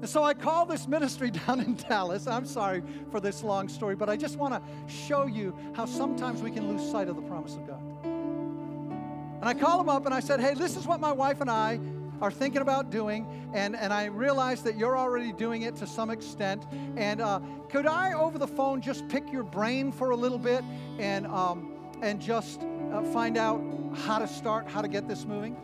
And 0.00 0.08
so 0.08 0.24
I 0.24 0.34
call 0.34 0.66
this 0.66 0.88
ministry 0.88 1.30
down 1.46 1.60
in 1.60 1.76
Dallas. 1.76 2.26
I'm 2.26 2.44
sorry 2.44 2.82
for 3.10 3.20
this 3.20 3.42
long 3.42 3.68
story, 3.68 3.94
but 3.94 4.08
I 4.08 4.16
just 4.16 4.36
want 4.36 4.54
to 4.54 4.92
show 4.92 5.26
you 5.26 5.56
how 5.74 5.86
sometimes 5.86 6.42
we 6.42 6.50
can 6.50 6.68
lose 6.68 6.90
sight 6.90 7.08
of 7.08 7.16
the 7.16 7.22
promise 7.22 7.54
of 7.54 7.66
God. 7.66 7.80
And 8.04 9.48
I 9.48 9.54
call 9.54 9.80
him 9.80 9.88
up 9.88 10.04
and 10.06 10.14
I 10.14 10.20
said, 10.20 10.40
Hey, 10.40 10.54
this 10.54 10.76
is 10.76 10.86
what 10.86 11.00
my 11.00 11.12
wife 11.12 11.40
and 11.40 11.50
I 11.50 11.80
are 12.20 12.30
thinking 12.30 12.62
about 12.62 12.90
doing, 12.90 13.26
and, 13.52 13.74
and 13.74 13.92
I 13.92 14.04
realize 14.04 14.62
that 14.62 14.78
you're 14.78 14.96
already 14.96 15.32
doing 15.32 15.62
it 15.62 15.74
to 15.76 15.88
some 15.88 16.08
extent. 16.08 16.64
And 16.96 17.20
uh, 17.20 17.40
could 17.68 17.84
I, 17.84 18.12
over 18.12 18.38
the 18.38 18.46
phone, 18.46 18.80
just 18.80 19.08
pick 19.08 19.32
your 19.32 19.42
brain 19.42 19.90
for 19.90 20.10
a 20.10 20.16
little 20.16 20.38
bit 20.38 20.62
and, 21.00 21.26
um, 21.26 21.72
and 22.00 22.20
just 22.20 22.62
uh, 22.92 23.02
find 23.12 23.36
out 23.36 23.60
how 23.94 24.20
to 24.20 24.28
start, 24.28 24.68
how 24.68 24.82
to 24.82 24.88
get 24.88 25.08
this 25.08 25.24
moving? 25.24 25.56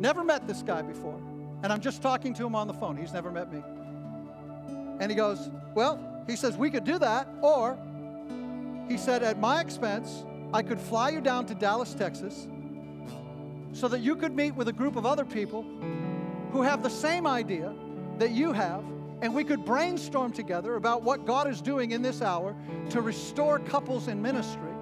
Never 0.00 0.24
met 0.24 0.46
this 0.46 0.62
guy 0.62 0.82
before. 0.82 1.20
And 1.62 1.72
I'm 1.72 1.80
just 1.80 2.02
talking 2.02 2.34
to 2.34 2.46
him 2.46 2.54
on 2.54 2.66
the 2.66 2.74
phone. 2.74 2.96
He's 2.96 3.12
never 3.12 3.30
met 3.30 3.52
me. 3.52 3.62
And 5.00 5.10
he 5.10 5.16
goes, 5.16 5.50
Well, 5.74 5.98
he 6.26 6.36
says, 6.36 6.56
we 6.56 6.70
could 6.70 6.84
do 6.84 6.98
that. 6.98 7.28
Or 7.42 7.78
he 8.88 8.96
said, 8.96 9.22
at 9.22 9.38
my 9.38 9.60
expense, 9.60 10.24
I 10.52 10.62
could 10.62 10.80
fly 10.80 11.10
you 11.10 11.20
down 11.20 11.46
to 11.46 11.54
Dallas, 11.54 11.94
Texas 11.94 12.46
so 13.74 13.88
that 13.88 14.00
you 14.00 14.14
could 14.14 14.34
meet 14.34 14.54
with 14.54 14.68
a 14.68 14.72
group 14.72 14.96
of 14.96 15.04
other 15.04 15.24
people 15.24 15.64
who 16.52 16.62
have 16.62 16.82
the 16.82 16.90
same 16.90 17.26
idea 17.26 17.74
that 18.18 18.30
you 18.30 18.52
have, 18.52 18.84
and 19.20 19.34
we 19.34 19.42
could 19.42 19.64
brainstorm 19.64 20.32
together 20.32 20.76
about 20.76 21.02
what 21.02 21.26
God 21.26 21.48
is 21.50 21.60
doing 21.60 21.90
in 21.90 22.00
this 22.00 22.22
hour 22.22 22.54
to 22.90 23.00
restore 23.00 23.58
couples 23.58 24.06
in 24.06 24.22
ministry. 24.22 24.73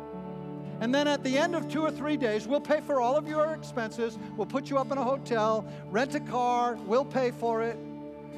And 0.82 0.92
then 0.92 1.06
at 1.06 1.22
the 1.22 1.38
end 1.38 1.54
of 1.54 1.70
two 1.70 1.82
or 1.82 1.92
three 1.92 2.16
days, 2.16 2.48
we'll 2.48 2.60
pay 2.60 2.80
for 2.80 3.00
all 3.00 3.16
of 3.16 3.28
your 3.28 3.54
expenses. 3.54 4.18
We'll 4.36 4.48
put 4.48 4.68
you 4.68 4.78
up 4.78 4.90
in 4.90 4.98
a 4.98 5.04
hotel, 5.04 5.64
rent 5.92 6.16
a 6.16 6.20
car, 6.20 6.74
we'll 6.88 7.04
pay 7.04 7.30
for 7.30 7.62
it. 7.62 7.76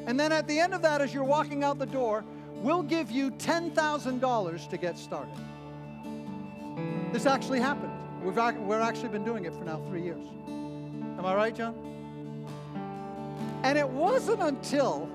And 0.07 0.21
then 0.21 0.31
at 0.31 0.47
the 0.47 0.61
end 0.61 0.75
of 0.75 0.83
that, 0.83 1.01
as 1.01 1.15
you're 1.15 1.25
walking 1.25 1.65
out 1.65 1.79
the 1.79 1.87
door, 1.87 2.23
we'll 2.57 2.83
give 2.83 3.11
you 3.11 3.31
$10,000 3.31 4.69
to 4.69 4.77
get 4.77 4.99
started. 4.99 5.33
This 7.15 7.25
actually 7.25 7.61
happened. 7.61 7.95
We've, 8.23 8.37
we've 8.37 8.79
actually 8.79 9.09
been 9.09 9.25
doing 9.25 9.47
it 9.47 9.55
for 9.55 9.65
now 9.65 9.81
three 9.89 10.03
years. 10.03 10.27
Am 10.47 11.25
I 11.25 11.35
right, 11.35 11.57
John? 11.57 11.75
And 13.63 13.79
it 13.79 13.89
wasn't 13.89 14.43
until 14.43 15.09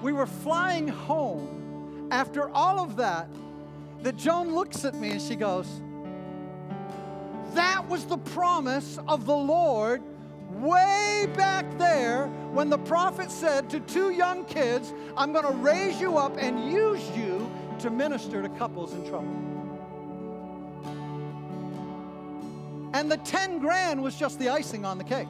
we 0.00 0.12
were 0.12 0.26
flying 0.26 0.86
home 0.86 2.06
after 2.12 2.48
all 2.50 2.78
of 2.78 2.94
that 2.98 3.28
that 4.04 4.16
Joan 4.16 4.54
looks 4.54 4.84
at 4.84 4.94
me 4.94 5.10
and 5.10 5.20
she 5.20 5.34
goes, 5.34 5.66
was 7.90 8.04
the 8.04 8.18
promise 8.18 8.98
of 9.08 9.26
the 9.26 9.36
Lord 9.36 10.00
way 10.52 11.26
back 11.36 11.66
there 11.76 12.28
when 12.52 12.70
the 12.70 12.78
prophet 12.78 13.32
said 13.32 13.68
to 13.70 13.80
two 13.80 14.10
young 14.10 14.44
kids, 14.44 14.94
I'm 15.16 15.32
going 15.32 15.44
to 15.44 15.52
raise 15.54 16.00
you 16.00 16.16
up 16.16 16.36
and 16.38 16.70
use 16.70 17.04
you 17.16 17.50
to 17.80 17.90
minister 17.90 18.42
to 18.42 18.48
couples 18.50 18.92
in 18.92 19.04
trouble. 19.08 19.28
And 22.92 23.10
the 23.10 23.16
10 23.18 23.58
grand 23.58 24.02
was 24.02 24.14
just 24.14 24.38
the 24.38 24.48
icing 24.48 24.84
on 24.84 24.96
the 24.96 25.04
cake. 25.04 25.28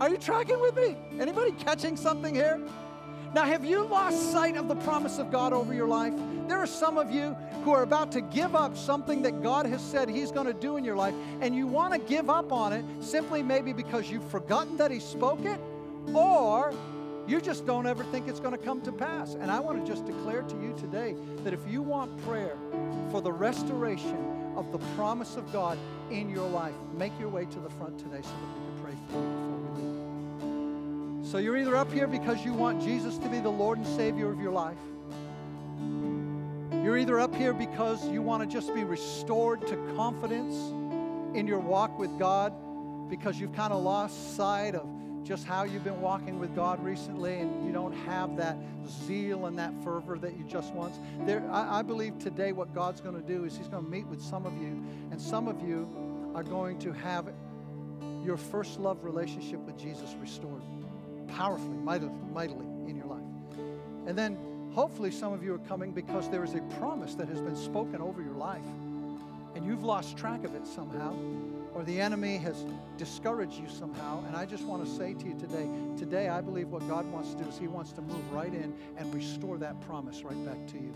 Are 0.00 0.08
you 0.08 0.16
tracking 0.16 0.60
with 0.60 0.76
me? 0.76 0.96
Anybody 1.20 1.52
catching 1.52 1.96
something 1.96 2.34
here? 2.34 2.60
Now, 3.34 3.44
have 3.44 3.64
you 3.64 3.84
lost 3.84 4.32
sight 4.32 4.56
of 4.56 4.68
the 4.68 4.76
promise 4.76 5.18
of 5.18 5.30
God 5.30 5.52
over 5.52 5.74
your 5.74 5.88
life? 5.88 6.14
There 6.48 6.58
are 6.58 6.66
some 6.66 6.96
of 6.96 7.10
you 7.10 7.36
who 7.62 7.72
are 7.72 7.82
about 7.82 8.12
to 8.12 8.22
give 8.22 8.56
up 8.56 8.76
something 8.76 9.22
that 9.22 9.42
God 9.42 9.66
has 9.66 9.82
said 9.82 10.08
He's 10.08 10.32
going 10.32 10.46
to 10.46 10.54
do 10.54 10.76
in 10.78 10.84
your 10.84 10.96
life, 10.96 11.14
and 11.40 11.54
you 11.54 11.66
want 11.66 11.92
to 11.92 11.98
give 11.98 12.30
up 12.30 12.52
on 12.52 12.72
it 12.72 12.84
simply 13.00 13.42
maybe 13.42 13.72
because 13.72 14.10
you've 14.10 14.28
forgotten 14.30 14.76
that 14.78 14.90
He 14.90 15.00
spoke 15.00 15.44
it, 15.44 15.60
or 16.14 16.72
you 17.26 17.42
just 17.42 17.66
don't 17.66 17.86
ever 17.86 18.02
think 18.04 18.26
it's 18.26 18.40
going 18.40 18.56
to 18.56 18.64
come 18.64 18.80
to 18.80 18.92
pass. 18.92 19.34
And 19.34 19.50
I 19.50 19.60
want 19.60 19.84
to 19.84 19.86
just 19.86 20.06
declare 20.06 20.40
to 20.40 20.54
you 20.56 20.74
today 20.78 21.14
that 21.44 21.52
if 21.52 21.60
you 21.68 21.82
want 21.82 22.16
prayer 22.24 22.56
for 23.10 23.20
the 23.20 23.30
restoration 23.30 24.16
of 24.56 24.72
the 24.72 24.78
promise 24.96 25.36
of 25.36 25.52
God 25.52 25.78
in 26.10 26.30
your 26.30 26.48
life, 26.48 26.74
make 26.96 27.12
your 27.20 27.28
way 27.28 27.44
to 27.44 27.58
the 27.60 27.68
front 27.70 27.98
today 27.98 28.22
so 28.22 28.30
that 28.30 28.48
we 28.48 28.64
can 28.64 28.82
pray 28.82 28.92
for 29.10 29.18
you 29.18 29.28
before 29.28 29.58
we 29.58 29.82
leave. 29.82 31.26
So 31.26 31.36
you're 31.36 31.58
either 31.58 31.76
up 31.76 31.92
here 31.92 32.06
because 32.06 32.42
you 32.42 32.54
want 32.54 32.80
Jesus 32.82 33.18
to 33.18 33.28
be 33.28 33.38
the 33.38 33.50
Lord 33.50 33.76
and 33.76 33.86
Savior 33.86 34.30
of 34.32 34.40
your 34.40 34.52
life. 34.52 34.78
You're 36.88 36.96
either 36.96 37.20
up 37.20 37.34
here 37.34 37.52
because 37.52 38.08
you 38.08 38.22
want 38.22 38.42
to 38.42 38.48
just 38.48 38.74
be 38.74 38.82
restored 38.82 39.60
to 39.66 39.76
confidence 39.94 40.54
in 41.36 41.46
your 41.46 41.58
walk 41.58 41.98
with 41.98 42.18
God 42.18 42.54
because 43.10 43.38
you've 43.38 43.52
kind 43.52 43.74
of 43.74 43.82
lost 43.82 44.36
sight 44.36 44.74
of 44.74 44.88
just 45.22 45.44
how 45.44 45.64
you've 45.64 45.84
been 45.84 46.00
walking 46.00 46.38
with 46.38 46.56
God 46.56 46.82
recently 46.82 47.40
and 47.40 47.66
you 47.66 47.74
don't 47.74 47.92
have 47.92 48.38
that 48.38 48.56
zeal 49.06 49.44
and 49.44 49.58
that 49.58 49.74
fervor 49.84 50.16
that 50.18 50.38
you 50.38 50.44
just 50.44 50.72
once. 50.72 50.98
There, 51.26 51.46
I, 51.50 51.80
I 51.80 51.82
believe 51.82 52.18
today 52.18 52.52
what 52.52 52.74
God's 52.74 53.02
going 53.02 53.20
to 53.20 53.28
do 53.28 53.44
is 53.44 53.54
He's 53.54 53.68
going 53.68 53.84
to 53.84 53.90
meet 53.90 54.06
with 54.06 54.22
some 54.22 54.46
of 54.46 54.54
you, 54.54 54.82
and 55.10 55.20
some 55.20 55.46
of 55.46 55.60
you 55.60 55.86
are 56.34 56.42
going 56.42 56.78
to 56.78 56.92
have 56.94 57.28
your 58.24 58.38
first 58.38 58.80
love 58.80 59.04
relationship 59.04 59.60
with 59.60 59.76
Jesus 59.76 60.16
restored 60.18 60.62
powerfully, 61.26 61.76
mightily, 61.76 62.14
mightily 62.32 62.64
in 62.88 62.96
your 62.96 63.04
life. 63.04 63.20
And 64.06 64.16
then 64.16 64.38
hopefully 64.78 65.10
some 65.10 65.32
of 65.32 65.42
you 65.42 65.52
are 65.52 65.66
coming 65.66 65.90
because 65.90 66.30
there 66.30 66.44
is 66.44 66.54
a 66.54 66.60
promise 66.78 67.16
that 67.16 67.26
has 67.28 67.40
been 67.40 67.56
spoken 67.56 68.00
over 68.00 68.22
your 68.22 68.36
life, 68.36 68.62
and 69.56 69.66
you've 69.66 69.82
lost 69.82 70.16
track 70.16 70.44
of 70.44 70.54
it 70.54 70.64
somehow 70.64 71.12
or 71.74 71.82
the 71.82 72.00
enemy 72.00 72.38
has 72.38 72.64
discouraged 72.96 73.60
you 73.60 73.68
somehow. 73.68 74.24
And 74.26 74.36
I 74.36 74.46
just 74.46 74.64
want 74.64 74.84
to 74.84 74.90
say 74.90 75.14
to 75.14 75.26
you 75.26 75.34
today, 75.34 75.68
today 75.96 76.28
I 76.28 76.40
believe 76.40 76.68
what 76.68 76.86
God 76.88 77.06
wants 77.12 77.34
to 77.34 77.42
do 77.42 77.48
is 77.48 77.58
He 77.58 77.66
wants 77.68 77.92
to 77.92 78.02
move 78.02 78.32
right 78.32 78.52
in 78.52 78.72
and 78.96 79.14
restore 79.14 79.58
that 79.58 79.80
promise 79.80 80.22
right 80.22 80.46
back 80.46 80.64
to 80.68 80.74
you. 80.74 80.92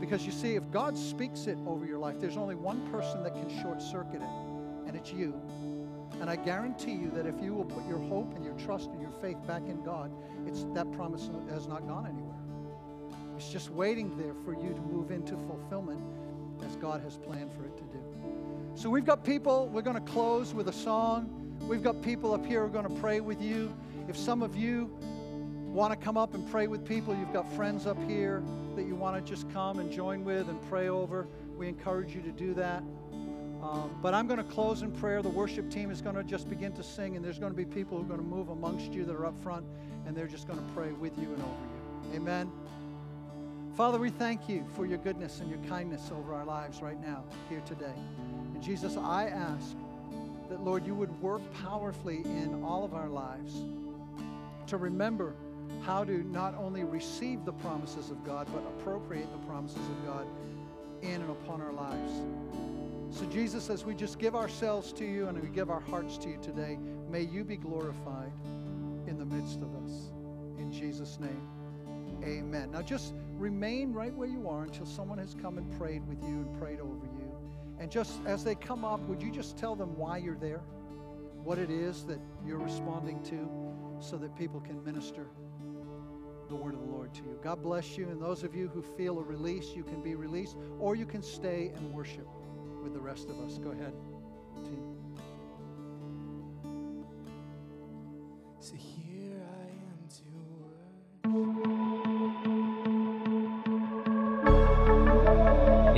Because 0.00 0.24
you 0.26 0.32
see, 0.32 0.56
if 0.56 0.70
God 0.70 0.96
speaks 0.98 1.46
it 1.46 1.58
over 1.66 1.84
your 1.84 1.98
life, 1.98 2.16
there's 2.20 2.36
only 2.38 2.54
one 2.54 2.86
person 2.90 3.22
that 3.22 3.34
can 3.34 3.62
short 3.62 3.80
circuit 3.80 4.22
it, 4.22 4.34
and 4.86 4.96
it's 4.96 5.12
you. 5.12 5.40
And 6.20 6.28
I 6.28 6.36
guarantee 6.36 6.92
you 6.92 7.10
that 7.12 7.26
if 7.26 7.40
you 7.42 7.54
will 7.54 7.64
put 7.64 7.86
your 7.86 7.98
hope 7.98 8.34
and 8.34 8.44
your 8.44 8.54
trust 8.54 8.90
and 8.90 9.00
your 9.00 9.12
faith 9.20 9.38
back 9.46 9.62
in 9.68 9.82
God, 9.84 10.10
it's 10.46 10.64
that 10.74 10.90
promise 10.92 11.30
has 11.50 11.66
not 11.66 11.86
gone 11.86 12.06
anywhere. 12.06 12.33
It's 13.36 13.48
just 13.48 13.70
waiting 13.70 14.16
there 14.16 14.34
for 14.44 14.52
you 14.52 14.72
to 14.72 14.80
move 14.80 15.10
into 15.10 15.36
fulfillment 15.36 16.00
as 16.64 16.76
God 16.76 17.00
has 17.02 17.16
planned 17.16 17.50
for 17.52 17.64
it 17.64 17.76
to 17.76 17.82
do. 17.84 17.98
So 18.74 18.90
we've 18.90 19.04
got 19.04 19.24
people, 19.24 19.68
we're 19.68 19.82
going 19.82 20.02
to 20.02 20.12
close 20.12 20.54
with 20.54 20.68
a 20.68 20.72
song. 20.72 21.56
We've 21.60 21.82
got 21.82 22.02
people 22.02 22.34
up 22.34 22.44
here 22.44 22.60
who 22.60 22.66
are 22.66 22.82
going 22.82 22.88
to 22.88 23.00
pray 23.00 23.20
with 23.20 23.40
you. 23.40 23.74
If 24.08 24.16
some 24.16 24.42
of 24.42 24.56
you 24.56 24.96
want 25.66 25.92
to 25.92 26.04
come 26.04 26.16
up 26.16 26.34
and 26.34 26.48
pray 26.50 26.66
with 26.66 26.84
people, 26.86 27.16
you've 27.16 27.32
got 27.32 27.50
friends 27.54 27.86
up 27.86 27.98
here 28.08 28.42
that 28.76 28.84
you 28.84 28.94
want 28.94 29.16
to 29.16 29.32
just 29.32 29.50
come 29.52 29.78
and 29.78 29.90
join 29.90 30.24
with 30.24 30.48
and 30.48 30.60
pray 30.68 30.88
over, 30.88 31.26
we 31.56 31.68
encourage 31.68 32.14
you 32.14 32.22
to 32.22 32.32
do 32.32 32.54
that. 32.54 32.82
Um, 33.62 33.98
but 34.02 34.12
I'm 34.12 34.26
going 34.26 34.38
to 34.38 34.44
close 34.44 34.82
in 34.82 34.92
prayer. 34.92 35.22
The 35.22 35.28
worship 35.28 35.70
team 35.70 35.90
is 35.90 36.02
going 36.02 36.16
to 36.16 36.24
just 36.24 36.50
begin 36.50 36.72
to 36.72 36.82
sing, 36.82 37.16
and 37.16 37.24
there's 37.24 37.38
going 37.38 37.52
to 37.52 37.56
be 37.56 37.64
people 37.64 37.96
who 37.96 38.04
are 38.04 38.08
going 38.08 38.20
to 38.20 38.26
move 38.26 38.50
amongst 38.50 38.92
you 38.92 39.04
that 39.06 39.14
are 39.14 39.26
up 39.26 39.40
front, 39.42 39.64
and 40.06 40.14
they're 40.14 40.26
just 40.26 40.46
going 40.46 40.58
to 40.58 40.72
pray 40.74 40.92
with 40.92 41.16
you 41.18 41.32
and 41.32 41.42
over 41.42 42.12
you. 42.12 42.16
Amen. 42.16 42.52
Father, 43.76 43.98
we 43.98 44.10
thank 44.10 44.48
you 44.48 44.64
for 44.74 44.86
your 44.86 44.98
goodness 44.98 45.40
and 45.40 45.50
your 45.50 45.58
kindness 45.68 46.12
over 46.16 46.32
our 46.32 46.44
lives 46.44 46.80
right 46.80 47.00
now, 47.00 47.24
here 47.48 47.62
today. 47.66 47.94
And 48.54 48.62
Jesus, 48.62 48.96
I 48.96 49.26
ask 49.26 49.74
that, 50.48 50.62
Lord, 50.62 50.86
you 50.86 50.94
would 50.94 51.20
work 51.20 51.42
powerfully 51.54 52.22
in 52.24 52.62
all 52.62 52.84
of 52.84 52.94
our 52.94 53.08
lives 53.08 53.52
to 54.68 54.76
remember 54.76 55.34
how 55.82 56.04
to 56.04 56.22
not 56.30 56.54
only 56.56 56.84
receive 56.84 57.44
the 57.44 57.52
promises 57.52 58.10
of 58.10 58.24
God, 58.24 58.46
but 58.52 58.60
appropriate 58.78 59.30
the 59.32 59.46
promises 59.46 59.78
of 59.78 60.06
God 60.06 60.26
in 61.02 61.20
and 61.20 61.30
upon 61.30 61.60
our 61.60 61.72
lives 61.72 62.12
So, 63.10 63.24
Jesus, 63.26 63.70
as 63.70 63.84
we 63.84 63.94
just 63.94 64.18
give 64.18 64.34
ourselves 64.34 64.92
to 64.94 65.04
you 65.04 65.28
and 65.28 65.40
we 65.40 65.48
give 65.48 65.70
our 65.70 65.80
hearts 65.80 66.18
to 66.18 66.28
you 66.28 66.38
today, 66.42 66.78
may 67.08 67.22
you 67.22 67.44
be 67.44 67.56
glorified 67.56 68.32
in 69.06 69.18
the 69.18 69.24
midst 69.24 69.60
of 69.62 69.72
us. 69.84 70.10
In 70.58 70.72
Jesus' 70.72 71.20
name, 71.20 71.48
amen. 72.24 72.72
Now, 72.72 72.82
just 72.82 73.14
remain 73.44 73.92
right 73.92 74.14
where 74.14 74.26
you 74.26 74.48
are 74.48 74.62
until 74.62 74.86
someone 74.86 75.18
has 75.18 75.34
come 75.34 75.58
and 75.58 75.70
prayed 75.78 76.06
with 76.08 76.22
you 76.22 76.36
and 76.36 76.58
prayed 76.58 76.80
over 76.80 77.04
you. 77.18 77.30
And 77.78 77.90
just 77.90 78.18
as 78.24 78.42
they 78.42 78.54
come 78.54 78.86
up, 78.86 79.00
would 79.00 79.22
you 79.22 79.30
just 79.30 79.58
tell 79.58 79.76
them 79.76 79.98
why 79.98 80.16
you're 80.16 80.38
there? 80.38 80.62
What 81.42 81.58
it 81.58 81.68
is 81.68 82.04
that 82.06 82.18
you're 82.46 82.58
responding 82.58 83.22
to 83.24 84.02
so 84.02 84.16
that 84.16 84.34
people 84.34 84.60
can 84.60 84.82
minister 84.82 85.26
the 86.48 86.54
word 86.54 86.72
of 86.72 86.80
the 86.80 86.86
Lord 86.86 87.12
to 87.14 87.20
you. 87.20 87.38
God 87.42 87.62
bless 87.62 87.98
you. 87.98 88.08
And 88.08 88.20
those 88.20 88.44
of 88.44 88.54
you 88.54 88.68
who 88.68 88.80
feel 88.80 89.18
a 89.18 89.22
release, 89.22 89.72
you 89.76 89.82
can 89.82 90.02
be 90.02 90.14
released, 90.14 90.56
or 90.78 90.96
you 90.96 91.04
can 91.04 91.22
stay 91.22 91.70
and 91.76 91.92
worship 91.92 92.26
with 92.82 92.94
the 92.94 93.00
rest 93.00 93.28
of 93.28 93.38
us. 93.40 93.58
Go 93.58 93.72
ahead, 93.72 93.92
team. 94.64 94.93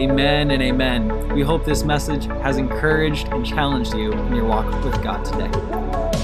Amen 0.07 0.53
and 0.53 0.63
amen. 0.63 1.35
We 1.35 1.43
hope 1.43 1.65
this 1.65 1.83
message 1.83 2.27
has 2.27 2.59
encouraged 2.59 3.27
and 3.33 3.45
challenged 3.45 3.93
you 3.93 4.13
in 4.13 4.37
your 4.37 4.45
walk 4.45 4.73
with 4.85 5.03
God 5.03 5.25
today. 5.25 5.51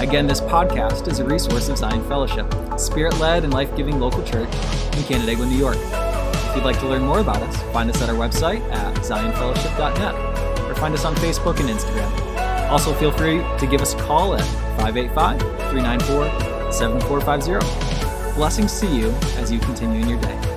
Again, 0.00 0.28
this 0.28 0.40
podcast 0.40 1.08
is 1.08 1.18
a 1.18 1.24
resource 1.24 1.68
of 1.68 1.76
Zion 1.78 2.06
Fellowship, 2.06 2.46
spirit 2.78 3.18
led 3.18 3.42
and 3.42 3.52
life 3.52 3.74
giving 3.76 3.98
local 3.98 4.22
church 4.22 4.48
in 4.96 5.02
Canandaigua, 5.02 5.46
New 5.46 5.56
York. 5.56 5.78
If 5.80 6.54
you'd 6.54 6.64
like 6.64 6.78
to 6.78 6.86
learn 6.86 7.02
more 7.02 7.18
about 7.18 7.42
us, 7.42 7.60
find 7.72 7.90
us 7.90 8.00
at 8.00 8.08
our 8.08 8.14
website 8.14 8.60
at 8.70 8.94
zionfellowship.net 8.98 10.70
or 10.70 10.74
find 10.76 10.94
us 10.94 11.04
on 11.04 11.16
Facebook 11.16 11.58
and 11.58 11.68
Instagram. 11.68 12.70
Also, 12.70 12.94
feel 12.94 13.10
free 13.10 13.38
to 13.58 13.66
give 13.66 13.80
us 13.80 13.94
a 13.94 13.98
call 13.98 14.36
at 14.36 14.44
585 14.78 15.40
394 15.72 16.72
7450. 16.72 18.36
Blessings 18.36 18.78
to 18.78 18.86
you 18.86 19.10
as 19.38 19.50
you 19.50 19.58
continue 19.58 20.02
in 20.02 20.08
your 20.08 20.20
day. 20.20 20.51